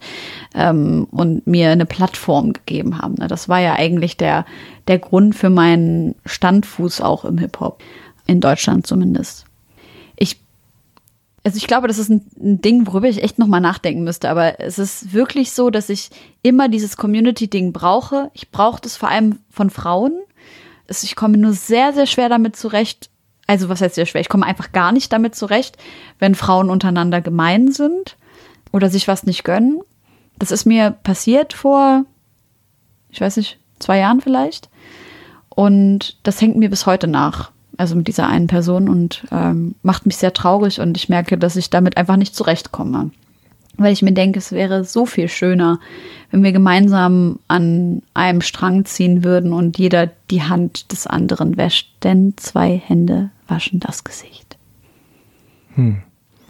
[0.54, 3.16] ähm, und mir eine Plattform gegeben haben.
[3.16, 3.28] Ne?
[3.28, 4.46] Das war ja eigentlich der,
[4.88, 7.82] der Grund für meinen Standfuß auch im Hip-Hop.
[8.28, 9.46] In Deutschland zumindest.
[10.16, 10.40] Ich,
[11.44, 14.30] also ich glaube, das ist ein, ein Ding, worüber ich echt nochmal nachdenken müsste.
[14.30, 16.12] Aber es ist wirklich so, dass ich
[16.44, 18.30] immer dieses Community-Ding brauche.
[18.34, 20.20] Ich brauche das vor allem von Frauen
[21.04, 23.10] ich komme nur sehr, sehr schwer damit zurecht.
[23.48, 24.22] Also was heißt sehr schwer?
[24.22, 25.78] Ich komme einfach gar nicht damit zurecht,
[26.20, 28.18] wenn Frauen untereinander gemein sind
[28.72, 29.80] oder sich was nicht gönnen.
[30.38, 32.06] Das ist mir passiert vor,
[33.10, 34.70] ich weiß nicht, zwei Jahren vielleicht.
[35.50, 37.52] Und das hängt mir bis heute nach.
[37.78, 41.56] Also mit dieser einen Person und ähm, macht mich sehr traurig und ich merke, dass
[41.56, 43.12] ich damit einfach nicht zurechtkomme
[43.80, 45.80] weil ich mir denke, es wäre so viel schöner,
[46.32, 51.92] wenn wir gemeinsam an einem Strang ziehen würden und jeder die Hand des anderen wäscht,
[52.04, 54.58] denn zwei Hände waschen das Gesicht.
[55.76, 56.04] Hm.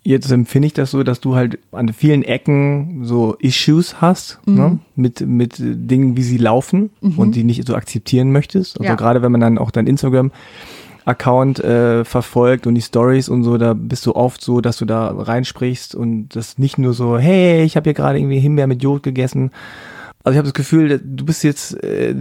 [0.03, 4.55] Jetzt empfinde ich das so, dass du halt an vielen Ecken so Issues hast, mhm.
[4.55, 4.79] ne?
[4.95, 7.19] mit, mit Dingen, wie sie laufen mhm.
[7.19, 8.79] und die nicht so akzeptieren möchtest.
[8.79, 8.95] Also ja.
[8.95, 10.31] gerade wenn man dann auch dein Instagram
[11.05, 14.85] Account äh, verfolgt und die Stories und so, da bist du oft so, dass du
[14.85, 18.83] da reinsprichst und das nicht nur so, hey, ich habe hier gerade irgendwie Himbeer mit
[18.83, 19.51] Jod gegessen.
[20.23, 22.13] Also ich habe das Gefühl, du bist jetzt äh,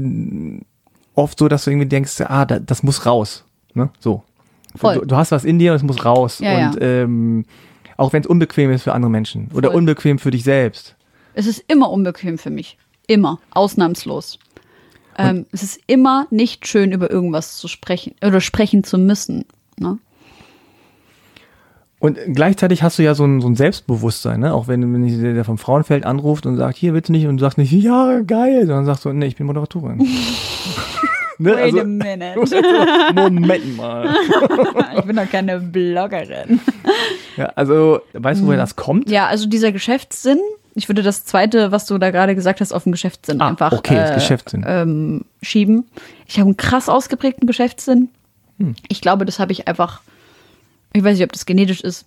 [1.15, 3.45] oft so, dass du irgendwie denkst, ah, da, das muss raus.
[3.75, 3.91] Ne?
[3.99, 4.23] So.
[4.81, 6.39] Du, du, hast was in dir und es muss raus.
[6.39, 6.81] Ja, und ja.
[6.81, 7.45] Ähm,
[7.97, 9.59] auch wenn es unbequem ist für andere Menschen Voll.
[9.59, 10.95] oder unbequem für dich selbst.
[11.35, 12.79] Es ist immer unbequem für mich.
[13.07, 13.41] Immer.
[13.51, 14.39] Ausnahmslos.
[15.19, 19.45] Ähm, es ist immer nicht schön, über irgendwas zu sprechen oder sprechen zu müssen.
[19.79, 19.99] Ne?
[22.01, 24.55] Und gleichzeitig hast du ja so ein, so ein Selbstbewusstsein, ne?
[24.55, 27.59] Auch wenn, wenn der vom Frauenfeld anruft und sagt, hier bitte nicht, und du sagst
[27.59, 30.07] nicht, ja, geil, sondern sagst du, nee, ich bin Moderatorin.
[31.41, 31.53] Ne?
[31.55, 32.35] Wait Also, a minute.
[33.15, 34.09] Moment mal.
[34.99, 36.59] ich bin doch keine Bloggerin.
[37.37, 38.49] Ja, also, weißt du, Mhm.
[38.49, 39.09] woher das kommt?
[39.09, 40.41] Ja, also dieser Geschäftssinn,
[40.79, 43.73] ich würde das zweite, was du da gerade gesagt hast, auf den Geschäftssinn Ah, einfach
[43.73, 44.65] okay, äh, Geschäftssinn.
[44.67, 45.87] ähm, schieben.
[46.27, 48.09] Ich habe einen krass ausgeprägten Geschäftssinn.
[48.59, 48.75] Hm.
[48.89, 50.01] Ich glaube, das habe ich einfach,
[50.93, 52.07] ich weiß nicht, ob das genetisch ist.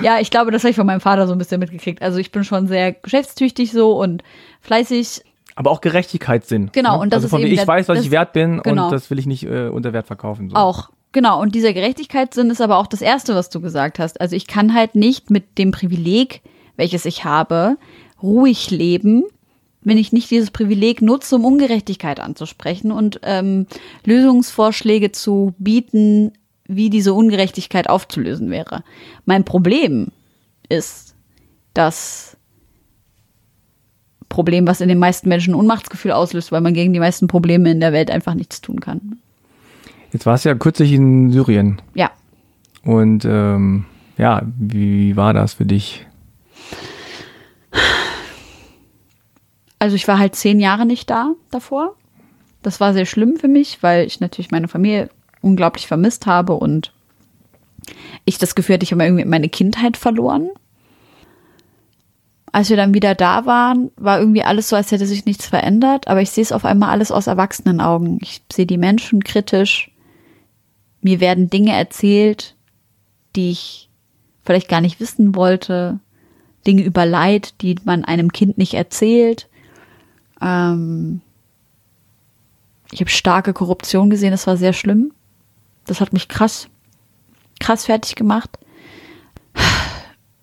[0.00, 2.02] Ja, ich glaube, das habe ich von meinem Vater so ein bisschen mitgekriegt.
[2.02, 4.22] Also ich bin schon sehr geschäftstüchtig so und
[4.60, 5.22] fleißig.
[5.54, 6.70] Aber auch Gerechtigkeitssinn.
[6.72, 7.02] Genau, ne?
[7.02, 8.86] und das also ist von eben ich weiß, was das- ich wert bin genau.
[8.86, 10.50] und das will ich nicht äh, unter Wert verkaufen.
[10.50, 10.56] So.
[10.56, 10.90] Auch.
[11.12, 14.20] Genau, und dieser Gerechtigkeitssinn ist aber auch das Erste, was du gesagt hast.
[14.20, 16.42] Also ich kann halt nicht mit dem Privileg,
[16.76, 17.76] welches ich habe,
[18.22, 19.24] ruhig leben,
[19.82, 23.66] wenn ich nicht dieses Privileg nutze, um Ungerechtigkeit anzusprechen und ähm,
[24.04, 26.32] Lösungsvorschläge zu bieten,
[26.66, 28.82] wie diese Ungerechtigkeit aufzulösen wäre.
[29.26, 30.08] Mein Problem
[30.68, 31.14] ist,
[31.74, 32.36] das
[34.30, 37.80] Problem, was in den meisten Menschen Unmachtsgefühl auslöst, weil man gegen die meisten Probleme in
[37.80, 39.18] der Welt einfach nichts tun kann.
[40.12, 41.82] Jetzt warst du ja kürzlich in Syrien.
[41.94, 42.10] Ja,
[42.84, 43.84] Und ähm,
[44.18, 46.06] ja, wie war das für dich?
[49.84, 51.94] Also ich war halt zehn Jahre nicht da davor.
[52.62, 55.10] Das war sehr schlimm für mich, weil ich natürlich meine Familie
[55.42, 56.90] unglaublich vermisst habe und
[58.24, 60.48] ich das Gefühl hatte, ich habe irgendwie meine Kindheit verloren.
[62.50, 66.08] Als wir dann wieder da waren, war irgendwie alles so, als hätte sich nichts verändert,
[66.08, 68.18] aber ich sehe es auf einmal alles aus erwachsenen Augen.
[68.22, 69.90] Ich sehe die Menschen kritisch.
[71.02, 72.56] Mir werden Dinge erzählt,
[73.36, 73.90] die ich
[74.46, 76.00] vielleicht gar nicht wissen wollte.
[76.66, 79.50] Dinge über Leid, die man einem Kind nicht erzählt.
[80.44, 81.20] Ähm
[82.92, 85.12] ich habe starke Korruption gesehen, das war sehr schlimm.
[85.86, 86.68] Das hat mich krass,
[87.58, 88.58] krass fertig gemacht.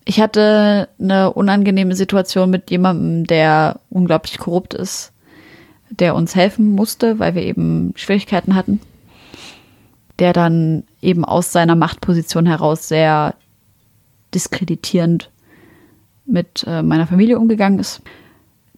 [0.04, 5.14] Ich hatte eine unangenehme Situation mit jemandem, der unglaublich korrupt ist,
[5.90, 8.82] der uns helfen musste, weil wir eben Schwierigkeiten hatten.
[10.20, 13.36] Der dann eben aus seiner Machtposition heraus sehr
[14.34, 15.30] diskreditierend
[16.26, 18.02] mit äh, meiner Familie umgegangen ist.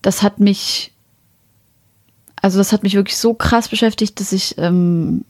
[0.01, 0.92] Das hat mich,
[2.43, 5.23] also das hat mich wirklich so krass beschäftigt, dass ich, ähm,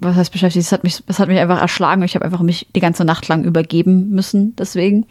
[0.00, 2.02] was heißt beschäftigt, das hat mich, das hat mich einfach erschlagen.
[2.02, 5.06] Ich habe einfach mich die ganze Nacht lang übergeben müssen, deswegen.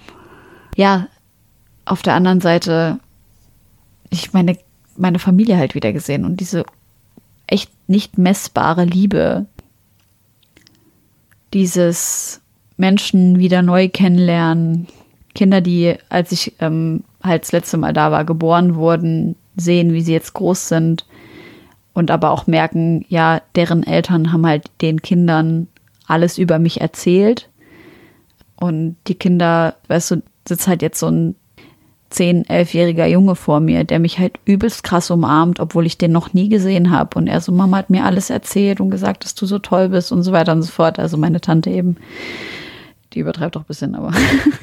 [0.76, 1.08] Ja,
[1.86, 3.00] auf der anderen Seite,
[4.12, 4.56] ich meine,
[4.96, 6.64] meine Familie halt wieder gesehen und diese
[7.48, 9.48] echt nicht messbare Liebe,
[11.56, 12.40] dieses
[12.78, 14.86] Menschen wieder neu kennenlernen,
[15.34, 20.02] Kinder, die, als ich ähm, halt das letzte Mal da war, geboren wurden, sehen, wie
[20.02, 21.06] sie jetzt groß sind
[21.94, 25.68] und aber auch merken, ja, deren Eltern haben halt den Kindern
[26.06, 27.50] alles über mich erzählt
[28.56, 31.36] und die Kinder, weißt du, sitzt halt jetzt so ein
[32.12, 36.34] 10-, 11-jähriger Junge vor mir, der mich halt übelst krass umarmt, obwohl ich den noch
[36.34, 37.18] nie gesehen habe.
[37.18, 40.12] Und er so, Mama hat mir alles erzählt und gesagt, dass du so toll bist
[40.12, 41.00] und so weiter und so fort.
[41.00, 41.98] Also meine Tante eben.
[43.14, 44.14] Die übertreibt doch ein bisschen, aber.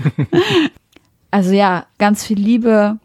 [1.30, 2.98] also ja, ganz viel Liebe,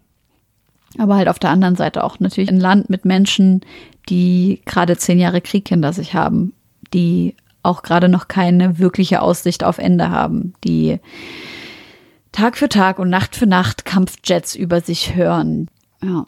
[0.97, 3.61] aber halt auf der anderen Seite auch natürlich ein Land mit Menschen,
[4.09, 6.53] die gerade zehn Jahre Krieg hinter sich haben,
[6.93, 10.99] die auch gerade noch keine wirkliche Aussicht auf Ende haben, die
[12.31, 15.67] Tag für Tag und Nacht für Nacht Kampfjets über sich hören.
[16.03, 16.25] Ja.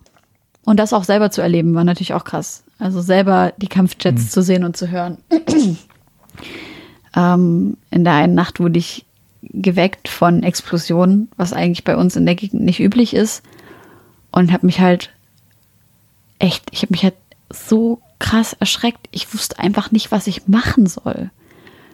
[0.63, 2.63] Und das auch selber zu erleben, war natürlich auch krass.
[2.79, 5.17] Also selber die Kampfjets zu sehen und zu hören.
[7.15, 9.05] ähm, in der einen Nacht wurde ich
[9.41, 13.43] geweckt von Explosionen, was eigentlich bei uns in der Gegend nicht üblich ist.
[14.31, 15.11] Und habe mich halt
[16.39, 17.15] echt, ich habe mich halt
[17.49, 19.07] so krass erschreckt.
[19.11, 21.29] Ich wusste einfach nicht, was ich machen soll.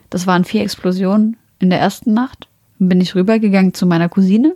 [0.10, 2.48] Das waren vier Explosionen in der ersten Nacht.
[2.80, 4.54] Dann bin ich rübergegangen zu meiner Cousine,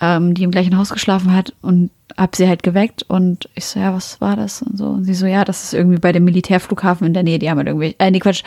[0.00, 3.78] ähm, die im gleichen Haus geschlafen hat und habe sie halt geweckt und ich so,
[3.78, 4.86] ja, was war das und so.
[4.86, 7.58] Und sie so, ja, das ist irgendwie bei dem Militärflughafen in der Nähe, die haben
[7.58, 8.42] halt irgendwie, äh, nee, Quatsch,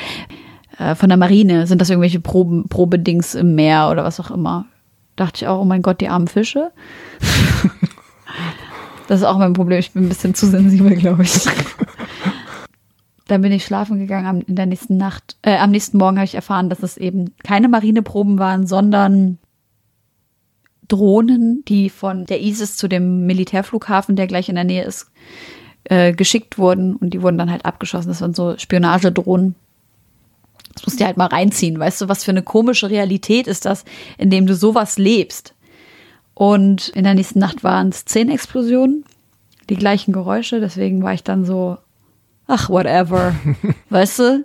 [0.77, 4.65] äh, von der Marine, sind das irgendwelche Proben, Probedings im Meer oder was auch immer.
[5.15, 6.71] Dachte ich auch, oh mein Gott, die armen Fische.
[9.07, 11.33] das ist auch mein Problem, ich bin ein bisschen zu sensibel, glaube ich.
[13.27, 15.37] Dann bin ich schlafen gegangen in der nächsten Nacht.
[15.43, 19.37] Äh, am nächsten Morgen habe ich erfahren, dass es eben keine Marineproben waren, sondern
[20.87, 25.09] Drohnen, die von der ISIS zu dem Militärflughafen, der gleich in der Nähe ist,
[25.85, 28.09] äh, geschickt wurden und die wurden dann halt abgeschossen.
[28.09, 29.55] Das waren so Spionagedrohnen.
[30.73, 31.79] Das musst du dir halt mal reinziehen.
[31.79, 33.85] Weißt du, was für eine komische Realität ist das,
[34.17, 35.53] in dem du sowas lebst?
[36.33, 39.05] Und in der nächsten Nacht waren es zehn Explosionen,
[39.69, 40.59] die gleichen Geräusche.
[40.59, 41.77] Deswegen war ich dann so,
[42.47, 43.35] ach, whatever.
[43.89, 44.43] weißt du?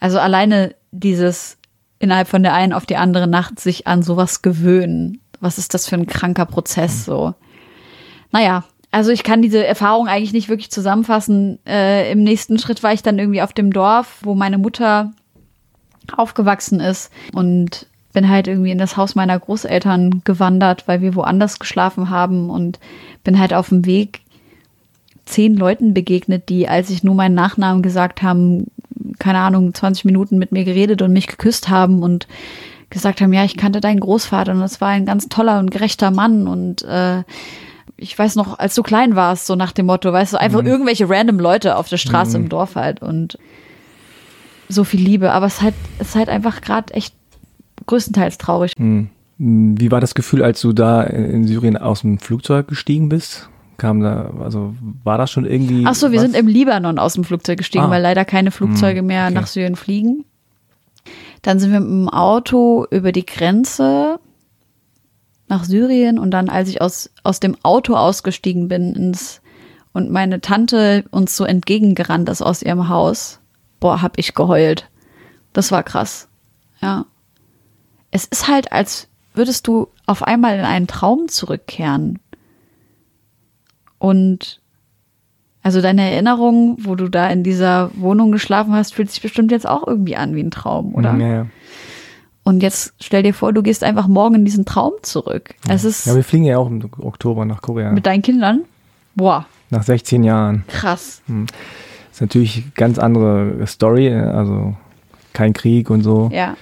[0.00, 1.58] Also alleine dieses
[1.98, 5.20] innerhalb von der einen auf die andere Nacht sich an sowas gewöhnen.
[5.40, 7.34] Was ist das für ein kranker Prozess so?
[8.32, 11.58] Naja, also ich kann diese Erfahrung eigentlich nicht wirklich zusammenfassen.
[11.66, 15.12] Äh, Im nächsten Schritt war ich dann irgendwie auf dem Dorf, wo meine Mutter
[16.16, 21.58] aufgewachsen ist und bin halt irgendwie in das Haus meiner Großeltern gewandert, weil wir woanders
[21.58, 22.78] geschlafen haben und
[23.24, 24.20] bin halt auf dem Weg
[25.26, 28.66] zehn Leuten begegnet, die, als ich nur meinen Nachnamen gesagt haben,
[29.18, 32.28] keine Ahnung, 20 Minuten mit mir geredet und mich geküsst haben und
[32.90, 36.10] gesagt haben, ja, ich kannte deinen Großvater und das war ein ganz toller und gerechter
[36.10, 37.22] Mann und äh,
[37.96, 40.68] ich weiß noch, als du klein warst, so nach dem Motto, weißt du, einfach mhm.
[40.68, 42.44] irgendwelche random Leute auf der Straße mhm.
[42.44, 43.38] im Dorf halt und
[44.68, 47.14] so viel Liebe, aber es ist halt, es ist halt einfach gerade echt
[47.86, 48.72] größtenteils traurig.
[48.78, 49.10] Mhm.
[49.36, 53.48] Wie war das Gefühl, als du da in Syrien aus dem Flugzeug gestiegen bist?
[53.76, 55.84] Kam da, also war das schon irgendwie.
[55.86, 56.22] Ach so, wir was?
[56.22, 57.90] sind im Libanon aus dem Flugzeug gestiegen, ah.
[57.90, 59.34] weil leider keine Flugzeuge hm, mehr okay.
[59.34, 60.24] nach Syrien fliegen.
[61.42, 64.20] Dann sind wir mit dem Auto über die Grenze
[65.48, 69.42] nach Syrien und dann, als ich aus, aus dem Auto ausgestiegen bin ins,
[69.92, 73.40] und meine Tante uns so entgegengerannt ist aus ihrem Haus,
[73.84, 74.88] boah, hab ich geheult.
[75.52, 76.28] Das war krass.
[76.80, 77.04] Ja.
[78.10, 82.18] Es ist halt, als würdest du auf einmal in einen Traum zurückkehren.
[83.98, 84.62] Und
[85.62, 89.66] also deine Erinnerung, wo du da in dieser Wohnung geschlafen hast, fühlt sich bestimmt jetzt
[89.66, 91.14] auch irgendwie an wie ein Traum, oder?
[91.16, 91.46] Ja, ja.
[92.42, 95.56] Und jetzt stell dir vor, du gehst einfach morgen in diesen Traum zurück.
[95.68, 95.74] Ja.
[95.74, 97.92] Es ist ja, wir fliegen ja auch im Oktober nach Korea.
[97.92, 98.62] Mit deinen Kindern?
[99.14, 99.44] Boah.
[99.68, 100.64] Nach 16 Jahren.
[100.68, 101.20] Krass.
[101.26, 101.44] Hm.
[102.14, 104.76] Ist natürlich eine ganz andere Story, also
[105.32, 106.30] kein Krieg und so.
[106.32, 106.56] Ja.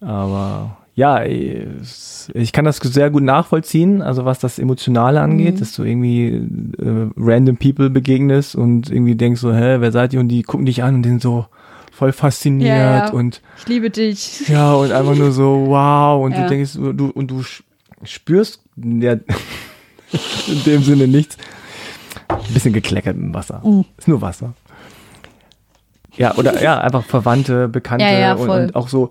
[0.00, 5.58] Aber ja, ich kann das sehr gut nachvollziehen, also was das Emotionale angeht, mhm.
[5.60, 6.42] dass du irgendwie
[6.82, 10.18] äh, random people begegnest und irgendwie denkst so, hä, wer seid ihr?
[10.18, 11.46] Und die gucken dich an und sind so
[11.92, 13.12] voll fasziniert ja, ja.
[13.12, 14.48] und ich liebe dich.
[14.48, 16.24] Ja, und einfach nur so, wow.
[16.24, 16.42] Und ja.
[16.42, 17.44] du denkst, du, und du
[18.02, 19.12] spürst ja,
[20.48, 21.36] in dem Sinne nichts.
[22.28, 23.60] Ein bisschen gekleckert im Wasser.
[23.64, 23.84] Mhm.
[23.96, 24.54] Ist nur Wasser.
[26.16, 29.10] Ja, oder ja, einfach Verwandte, Bekannte und, und auch so,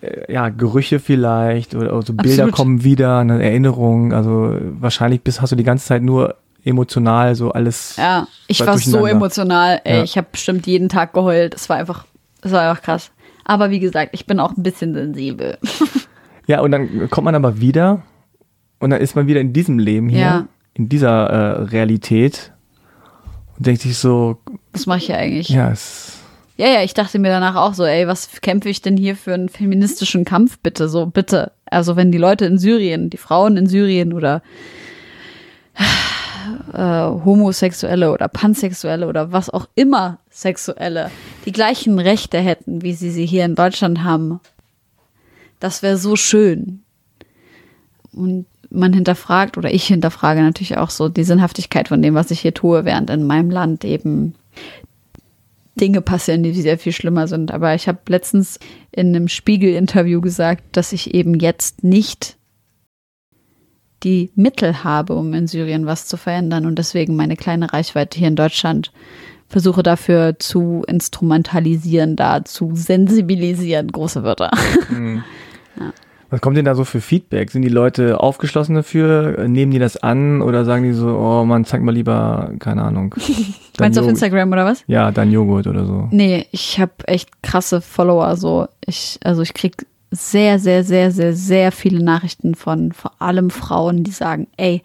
[0.00, 2.52] äh, ja, Gerüche vielleicht oder so Bilder Absolut.
[2.52, 4.12] kommen wieder, eine Erinnerung.
[4.12, 7.96] Also wahrscheinlich bist, hast du die ganze Zeit nur emotional so alles.
[7.96, 9.80] Ja, ich war so emotional.
[9.84, 10.04] Ey, ja.
[10.04, 11.54] Ich habe bestimmt jeden Tag geheult.
[11.54, 12.06] Es war einfach,
[12.42, 13.10] es war einfach krass.
[13.44, 15.58] Aber wie gesagt, ich bin auch ein bisschen sensibel.
[16.46, 18.02] ja, und dann kommt man aber wieder
[18.78, 20.48] und dann ist man wieder in diesem Leben hier, ja.
[20.80, 22.52] In dieser äh, Realität
[23.58, 24.38] und denkt sich so.
[24.72, 25.48] Was mache ich hier eigentlich?
[25.50, 26.16] Ja, es
[26.56, 29.32] ja, ja, ich dachte mir danach auch so, ey, was kämpfe ich denn hier für
[29.32, 30.90] einen feministischen Kampf, bitte?
[30.90, 31.52] So, bitte.
[31.64, 34.42] Also, wenn die Leute in Syrien, die Frauen in Syrien oder
[36.74, 41.10] äh, Homosexuelle oder Pansexuelle oder was auch immer Sexuelle
[41.46, 44.40] die gleichen Rechte hätten, wie sie sie hier in Deutschland haben,
[45.60, 46.82] das wäre so schön.
[48.12, 52.40] Und man hinterfragt, oder ich hinterfrage natürlich auch so die Sinnhaftigkeit von dem, was ich
[52.40, 54.34] hier tue, während in meinem Land eben
[55.80, 57.52] Dinge passieren, die sehr viel schlimmer sind.
[57.52, 58.58] Aber ich habe letztens
[58.92, 62.36] in einem Spiegel-Interview gesagt, dass ich eben jetzt nicht
[64.02, 68.28] die Mittel habe, um in Syrien was zu verändern und deswegen meine kleine Reichweite hier
[68.28, 68.92] in Deutschland
[69.48, 74.50] versuche dafür zu instrumentalisieren, da zu sensibilisieren, große Wörter.
[74.88, 75.24] Mhm.
[75.78, 75.92] Ja.
[76.30, 77.50] Was kommt denn da so für Feedback?
[77.50, 79.48] Sind die Leute aufgeschlossen dafür?
[79.48, 83.14] Nehmen die das an oder sagen die so, oh man, zeig mal lieber, keine Ahnung.
[83.78, 84.84] Meinst du auf Instagram oder was?
[84.86, 86.08] Ja, dein Joghurt oder so.
[86.10, 88.36] Nee, ich habe echt krasse Follower.
[88.36, 93.50] So, ich, also ich krieg sehr, sehr, sehr, sehr, sehr viele Nachrichten von vor allem
[93.50, 94.82] Frauen, die sagen, ey,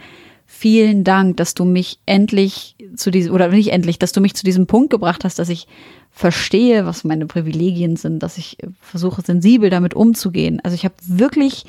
[0.57, 4.45] vielen Dank, dass du mich endlich zu diesem, oder nicht endlich, dass du mich zu
[4.45, 5.67] diesem Punkt gebracht hast, dass ich
[6.11, 10.61] verstehe, was meine Privilegien sind, dass ich versuche, sensibel damit umzugehen.
[10.63, 11.65] Also ich habe wirklich,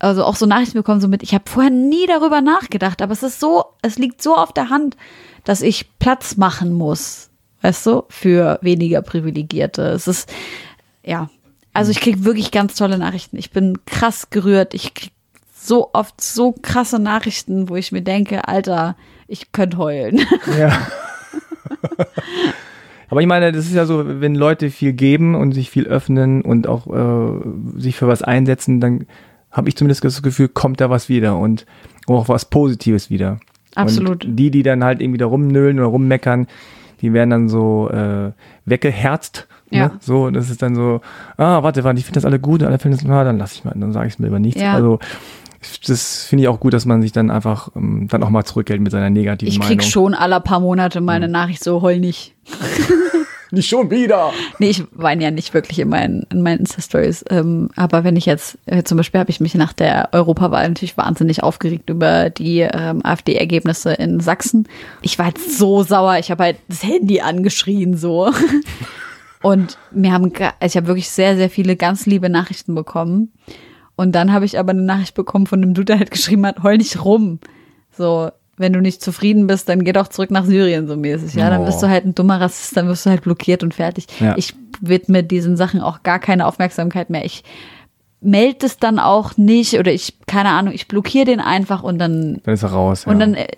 [0.00, 3.22] also auch so Nachrichten bekommen, so mit, ich habe vorher nie darüber nachgedacht, aber es
[3.22, 4.96] ist so, es liegt so auf der Hand,
[5.44, 7.30] dass ich Platz machen muss,
[7.60, 9.82] weißt du, für weniger Privilegierte.
[9.82, 10.28] Es ist,
[11.04, 11.30] ja,
[11.72, 13.38] also ich kriege wirklich ganz tolle Nachrichten.
[13.38, 14.74] Ich bin krass gerührt.
[14.74, 15.11] Ich krieg
[15.62, 18.96] so oft so krasse Nachrichten, wo ich mir denke, Alter,
[19.28, 20.20] ich könnte heulen.
[20.58, 20.72] Ja.
[23.08, 26.40] Aber ich meine, das ist ja so, wenn Leute viel geben und sich viel öffnen
[26.40, 29.06] und auch äh, sich für was einsetzen, dann
[29.50, 31.66] habe ich zumindest das Gefühl, kommt da was wieder und
[32.06, 33.38] auch was Positives wieder.
[33.74, 34.24] Absolut.
[34.24, 36.46] Und die, die dann halt irgendwie da rumnölen oder rummeckern,
[37.02, 38.32] die werden dann so äh,
[38.64, 39.46] weggeherzt.
[39.70, 39.78] Ne?
[39.78, 39.88] Ja.
[39.88, 39.98] Ne?
[40.00, 41.00] So, das ist dann so,
[41.36, 43.64] ah, warte, warte, ich finde das alle gut, alle finden das, ah, dann lass ich
[43.64, 44.60] mal, dann sage ich es mir über nichts.
[44.60, 44.74] Ja.
[44.74, 45.00] Also
[45.86, 48.80] das finde ich auch gut, dass man sich dann einfach ähm, dann auch mal zurückhält
[48.80, 49.72] mit seiner negativen ich Meinung.
[49.72, 52.34] Ich krieg schon alle paar Monate mal eine Nachricht so, heul nicht.
[53.54, 54.32] Nicht schon wieder.
[54.58, 57.26] Nee, ich weine ja nicht wirklich in meinen, in meinen Insta-Stories.
[57.28, 60.96] Ähm, aber wenn ich jetzt, äh, zum Beispiel habe ich mich nach der Europawahl natürlich
[60.96, 64.66] wahnsinnig aufgeregt über die ähm, AfD-Ergebnisse in Sachsen.
[65.02, 68.32] Ich war jetzt so sauer, ich habe halt das Handy angeschrien so.
[69.42, 73.32] Und mir haben, also ich habe wirklich sehr, sehr viele ganz liebe Nachrichten bekommen.
[73.96, 76.62] Und dann habe ich aber eine Nachricht bekommen von einem Dude, der halt geschrieben hat,
[76.62, 77.38] heul nicht rum.
[77.96, 81.34] So, wenn du nicht zufrieden bist, dann geh doch zurück nach Syrien, so mäßig.
[81.34, 84.06] Ja, dann bist du halt ein dummer Rassist, dann wirst du halt blockiert und fertig.
[84.20, 84.34] Ja.
[84.36, 87.24] Ich widme diesen Sachen auch gar keine Aufmerksamkeit mehr.
[87.24, 87.44] Ich
[88.20, 92.40] melde es dann auch nicht oder ich, keine Ahnung, ich blockiere den einfach und dann
[92.44, 93.04] Dann ist er raus.
[93.06, 93.18] und ja.
[93.20, 93.48] dann äh,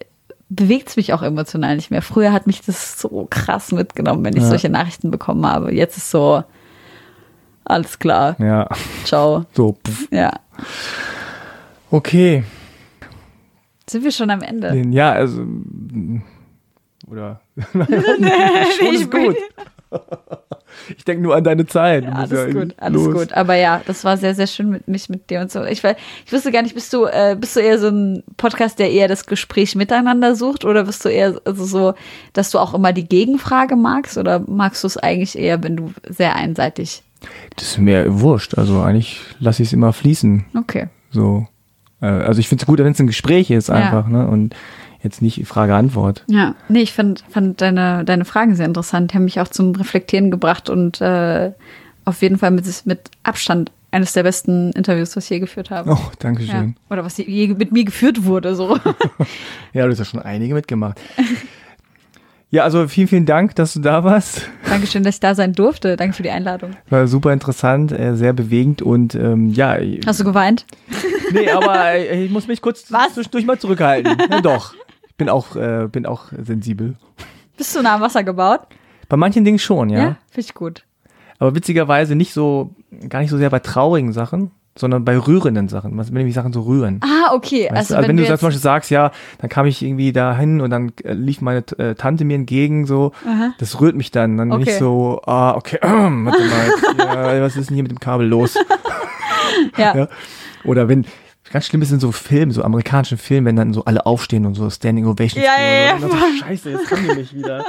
[0.49, 2.03] bewegt es mich auch emotional nicht mehr.
[2.03, 4.49] Früher hat mich das so krass mitgenommen, wenn ich Ja.
[4.49, 5.73] solche Nachrichten bekommen habe.
[5.75, 6.43] Jetzt ist so,
[7.65, 8.69] alles klar, Ja,
[9.05, 9.45] ciao.
[9.53, 9.77] so.
[9.87, 10.09] Pff.
[10.11, 10.33] Ja.
[11.91, 12.45] Okay.
[13.89, 14.75] Sind wir schon am Ende?
[14.91, 15.43] Ja, also.
[15.43, 16.23] mm,
[17.11, 17.41] Oder.
[17.73, 19.37] Schon ich ist gut.
[20.97, 22.03] Ich denke nur an deine Zeit.
[22.05, 23.15] Ja, alles ja gut, alles los.
[23.15, 23.33] gut.
[23.33, 25.63] Aber ja, das war sehr, sehr schön mit mich, mit dir und so.
[25.65, 28.91] Ich, ich wusste gar nicht, bist du, äh, bist du eher so ein Podcast, der
[28.91, 31.95] eher das Gespräch miteinander sucht oder bist du eher also so,
[32.33, 35.93] dass du auch immer die Gegenfrage magst oder magst du es eigentlich eher, wenn du
[36.09, 37.03] sehr einseitig?
[37.57, 38.57] Das ist mir wurscht.
[38.59, 40.45] Also eigentlich lasse ich es immer fließen.
[40.59, 40.89] Okay.
[41.11, 41.47] So.
[42.01, 43.75] Äh, Also ich finde es gut, wenn es ein Gespräch ist Ja.
[43.75, 44.27] einfach, ne?
[44.27, 44.55] Und
[45.03, 46.25] jetzt nicht Frage-Antwort.
[46.29, 49.13] Ja, nee, ich fand, fand deine, deine Fragen sehr interessant.
[49.13, 51.53] Die haben mich auch zum Reflektieren gebracht und äh,
[52.07, 55.93] auf jeden Fall mit, mit Abstand eines der besten Interviews, was ich je geführt habe.
[55.93, 56.53] Oh, danke ja.
[56.55, 56.77] schön.
[56.91, 58.77] Oder was je mit mir geführt wurde, so.
[59.73, 60.99] Ja, du hast ja schon einige mitgemacht.
[62.55, 64.49] Ja, also vielen, vielen Dank, dass du da warst.
[64.69, 65.97] Dankeschön, dass ich da sein durfte.
[65.97, 66.77] Danke für die Einladung.
[66.89, 69.77] War super interessant, äh, sehr bewegend und ähm, ja,
[70.07, 70.65] Hast du geweint?
[71.33, 73.15] nee, aber äh, ich muss mich kurz Was?
[73.15, 74.17] zwischendurch mal zurückhalten.
[74.31, 74.73] Ja, doch.
[75.09, 76.95] Ich bin auch, äh, bin auch sensibel.
[77.57, 78.61] Bist du nah am Wasser gebaut?
[79.09, 80.17] Bei manchen Dingen schon, ja.
[80.31, 80.85] Finde ich gut.
[81.41, 82.77] Aber witzigerweise nicht so,
[83.09, 85.97] gar nicht so sehr bei traurigen Sachen, sondern bei rührenden Sachen.
[85.97, 87.01] Was, wenn mich Sachen so rühren.
[87.03, 87.69] Ah, okay.
[87.71, 87.99] Weißt also, du?
[87.99, 90.93] also wenn, du jetzt, zum Beispiel sagst, ja, dann kam ich irgendwie dahin und dann
[91.05, 93.13] äh, lief meine äh, Tante mir entgegen, so,
[93.59, 94.37] das rührt mich dann.
[94.37, 94.65] Dann Okay.
[94.65, 98.27] nicht so, ah, okay, warte mal, jetzt, ja, was ist denn hier mit dem Kabel
[98.27, 98.55] los?
[99.77, 99.97] ja.
[99.97, 100.09] ja.
[100.65, 101.05] Oder wenn,
[101.55, 104.55] ganz schlimm ist in so Filmen, so amerikanischen Filmen, wenn dann so alle aufstehen und
[104.57, 106.17] so Standing Ovations Ja, ja, ja, oder so.
[106.41, 107.65] Scheiße, jetzt kommen die mich wieder.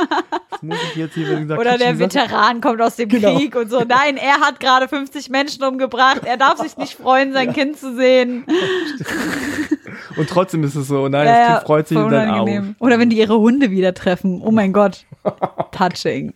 [0.51, 3.37] Jetzt muss ich jetzt hier wieder Oder der Veteran kommt aus dem Genau.
[3.37, 3.81] Krieg und so.
[3.87, 6.21] Nein, er hat gerade 50 Menschen umgebracht.
[6.25, 8.45] Er darf sich nicht freuen, sein Kind zu sehen.
[10.17, 12.47] Und trotzdem ist es so, nein, Ja, das ja, Kind freut sich und dann auch.
[12.79, 14.41] Oder wenn die ihre Hunde wieder treffen.
[14.41, 15.05] Oh mein Gott.
[15.71, 16.33] Touching.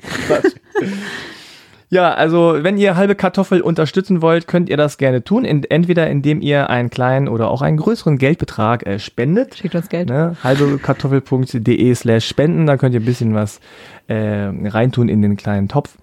[1.91, 5.43] Ja, also wenn ihr halbe Kartoffel unterstützen wollt, könnt ihr das gerne tun.
[5.43, 9.55] Entweder indem ihr einen kleinen oder auch einen größeren Geldbetrag äh, spendet.
[9.55, 10.07] Schickt uns Geld.
[10.07, 10.35] Ne?
[10.43, 13.59] halbekartoffel.de slash spenden, da könnt ihr ein bisschen was
[14.07, 15.97] äh, reintun in den kleinen Topf.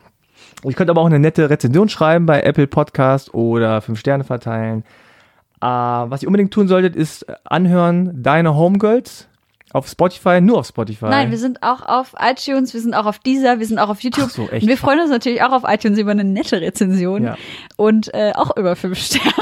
[0.64, 4.82] Ihr könnt aber auch eine nette Rezension schreiben bei Apple Podcast oder fünf Sterne verteilen.
[5.60, 9.28] Äh, was ihr unbedingt tun solltet, ist anhören Deine Homegirls
[9.72, 11.06] auf Spotify, nur auf Spotify.
[11.06, 14.00] Nein, wir sind auch auf iTunes, wir sind auch auf Deezer, wir sind auch auf
[14.00, 14.26] YouTube.
[14.28, 14.62] Ach so, echt?
[14.62, 17.36] Und wir freuen uns natürlich auch auf iTunes über eine nette Rezension Ja.
[17.76, 19.32] und äh, auch über fünf Sterne.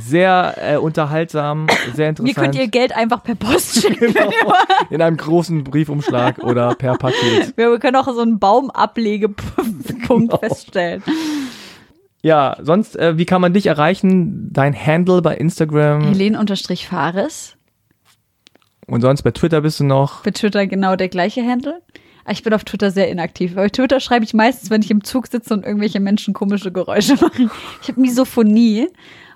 [0.00, 2.20] Sehr äh, unterhaltsam, sehr interessant.
[2.22, 4.12] Mir könnt ihr Geld einfach per Post schicken.
[4.14, 4.52] genau,
[4.90, 7.52] in einem großen Briefumschlag oder per Paket.
[7.56, 10.36] Wir können auch so einen Baumablegepunkt Genau.
[10.38, 11.02] feststellen.
[12.22, 14.52] Ja, sonst, äh, wie kann man dich erreichen?
[14.52, 17.56] Dein Handle bei Instagram Helene-Fares.
[18.88, 20.22] Und sonst bei Twitter bist du noch.
[20.22, 21.80] Bei Twitter genau der gleiche Handle.
[22.24, 23.54] Aber Ich bin auf Twitter sehr inaktiv.
[23.54, 27.14] Bei Twitter schreibe ich meistens, wenn ich im Zug sitze und irgendwelche Menschen komische Geräusche
[27.20, 27.50] machen.
[27.82, 28.88] Ich habe Misophonie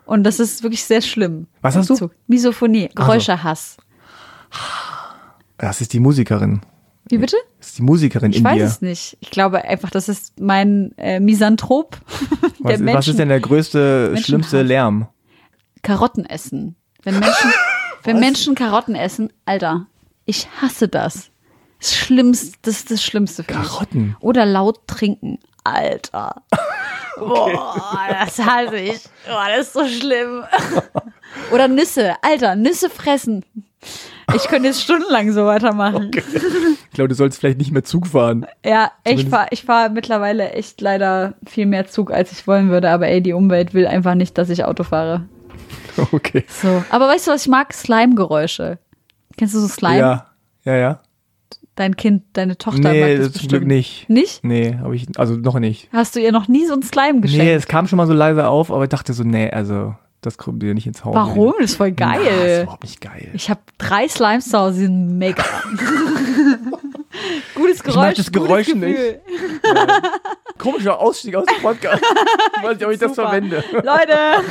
[0.05, 1.47] und das ist wirklich sehr schlimm.
[1.63, 1.95] Was hast du?
[1.95, 2.15] Zug.
[2.27, 3.77] Misophonie, Geräuschehass.
[5.59, 6.61] Das ist die Musikerin.
[7.09, 7.37] Wie bitte?
[7.59, 8.65] Das ist die Musikerin Ich in weiß dir.
[8.65, 9.17] es nicht.
[9.21, 11.99] Ich glaube einfach, das ist mein äh, Misanthrop
[12.61, 12.99] der Was, Menschen.
[12.99, 14.63] was ist denn der größte, schlimmste.
[14.63, 15.09] Lärm?
[15.83, 16.77] Karotten essen.
[17.03, 17.51] Wenn Menschen,
[18.05, 19.87] wenn Menschen Karotten essen, Alter,
[20.25, 21.31] ich hasse das.
[21.81, 23.69] Das Schlimmste, das ist das Schlimmste für mich.
[23.69, 24.17] Karotten.
[24.21, 25.39] Oder laut trinken.
[25.65, 26.43] Alter.
[27.19, 29.01] Boah, das hasse ich.
[29.27, 30.43] Boah, das ist so schlimm.
[31.53, 32.15] Oder Nüsse.
[32.23, 33.45] Alter, Nüsse fressen.
[34.35, 36.11] Ich könnte jetzt stundenlang so weitermachen.
[36.15, 38.47] Ich glaube, du sollst vielleicht nicht mehr Zug fahren.
[38.65, 42.71] Ja, ich Zumindest- fahre ich fahr mittlerweile echt leider viel mehr Zug, als ich wollen
[42.71, 42.91] würde.
[42.91, 45.23] Aber ey, die Umwelt will einfach nicht, dass ich Auto fahre.
[46.13, 46.45] Okay.
[46.49, 46.85] So.
[46.91, 47.73] Aber weißt du, was ich mag?
[47.75, 48.79] Slime-Geräusche.
[49.37, 49.99] Kennst du so Slime?
[49.99, 50.27] Ja,
[50.65, 51.01] ja, ja.
[51.75, 53.51] Dein Kind, deine Tochter mag Nee, das zum bestimmt.
[53.51, 54.09] Glück nicht.
[54.09, 54.45] Nicht?
[54.45, 55.89] Nee, habe ich, also noch nicht.
[55.93, 57.45] Hast du ihr noch nie so ein Slime geschenkt?
[57.45, 60.37] Nee, es kam schon mal so leise auf, aber ich dachte so, nee, also, das
[60.39, 61.15] kommt dir nicht ins Haus.
[61.15, 61.55] Warum?
[61.61, 62.63] Das ist voll Na, das ist geil.
[62.63, 63.31] überhaupt nicht geil.
[63.33, 65.43] Ich habe drei Slimes zu Hause, die sind mega.
[67.55, 67.97] gutes Geräusch.
[67.97, 68.99] mag das Geräusch gutes nicht.
[70.59, 72.03] Komischer Ausstieg aus dem Podcast.
[72.57, 73.29] ich weiß nicht, ob ich das Super.
[73.31, 73.65] verwende.
[73.73, 74.45] Leute,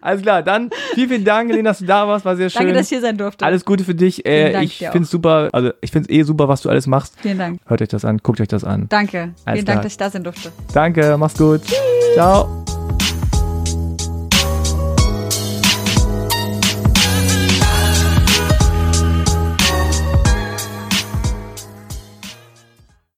[0.00, 2.24] Alles klar, dann vielen, vielen Dank, Helene, dass du da warst.
[2.24, 2.60] War sehr schön.
[2.60, 3.44] danke, dass ich hier sein durfte.
[3.44, 4.24] alles Gute für dich.
[4.26, 6.86] Äh, Dank ich finde es super, also ich finde es eh super, was du alles
[6.86, 7.14] machst.
[7.20, 7.60] Vielen Dank.
[7.66, 8.86] Hört euch das an, guckt euch das an.
[8.88, 9.18] Danke.
[9.18, 9.64] Alles Vielen klar.
[9.64, 10.52] Dank, dass ich da sein durfte.
[10.72, 11.62] Danke, mach's gut.
[12.14, 12.64] Ciao.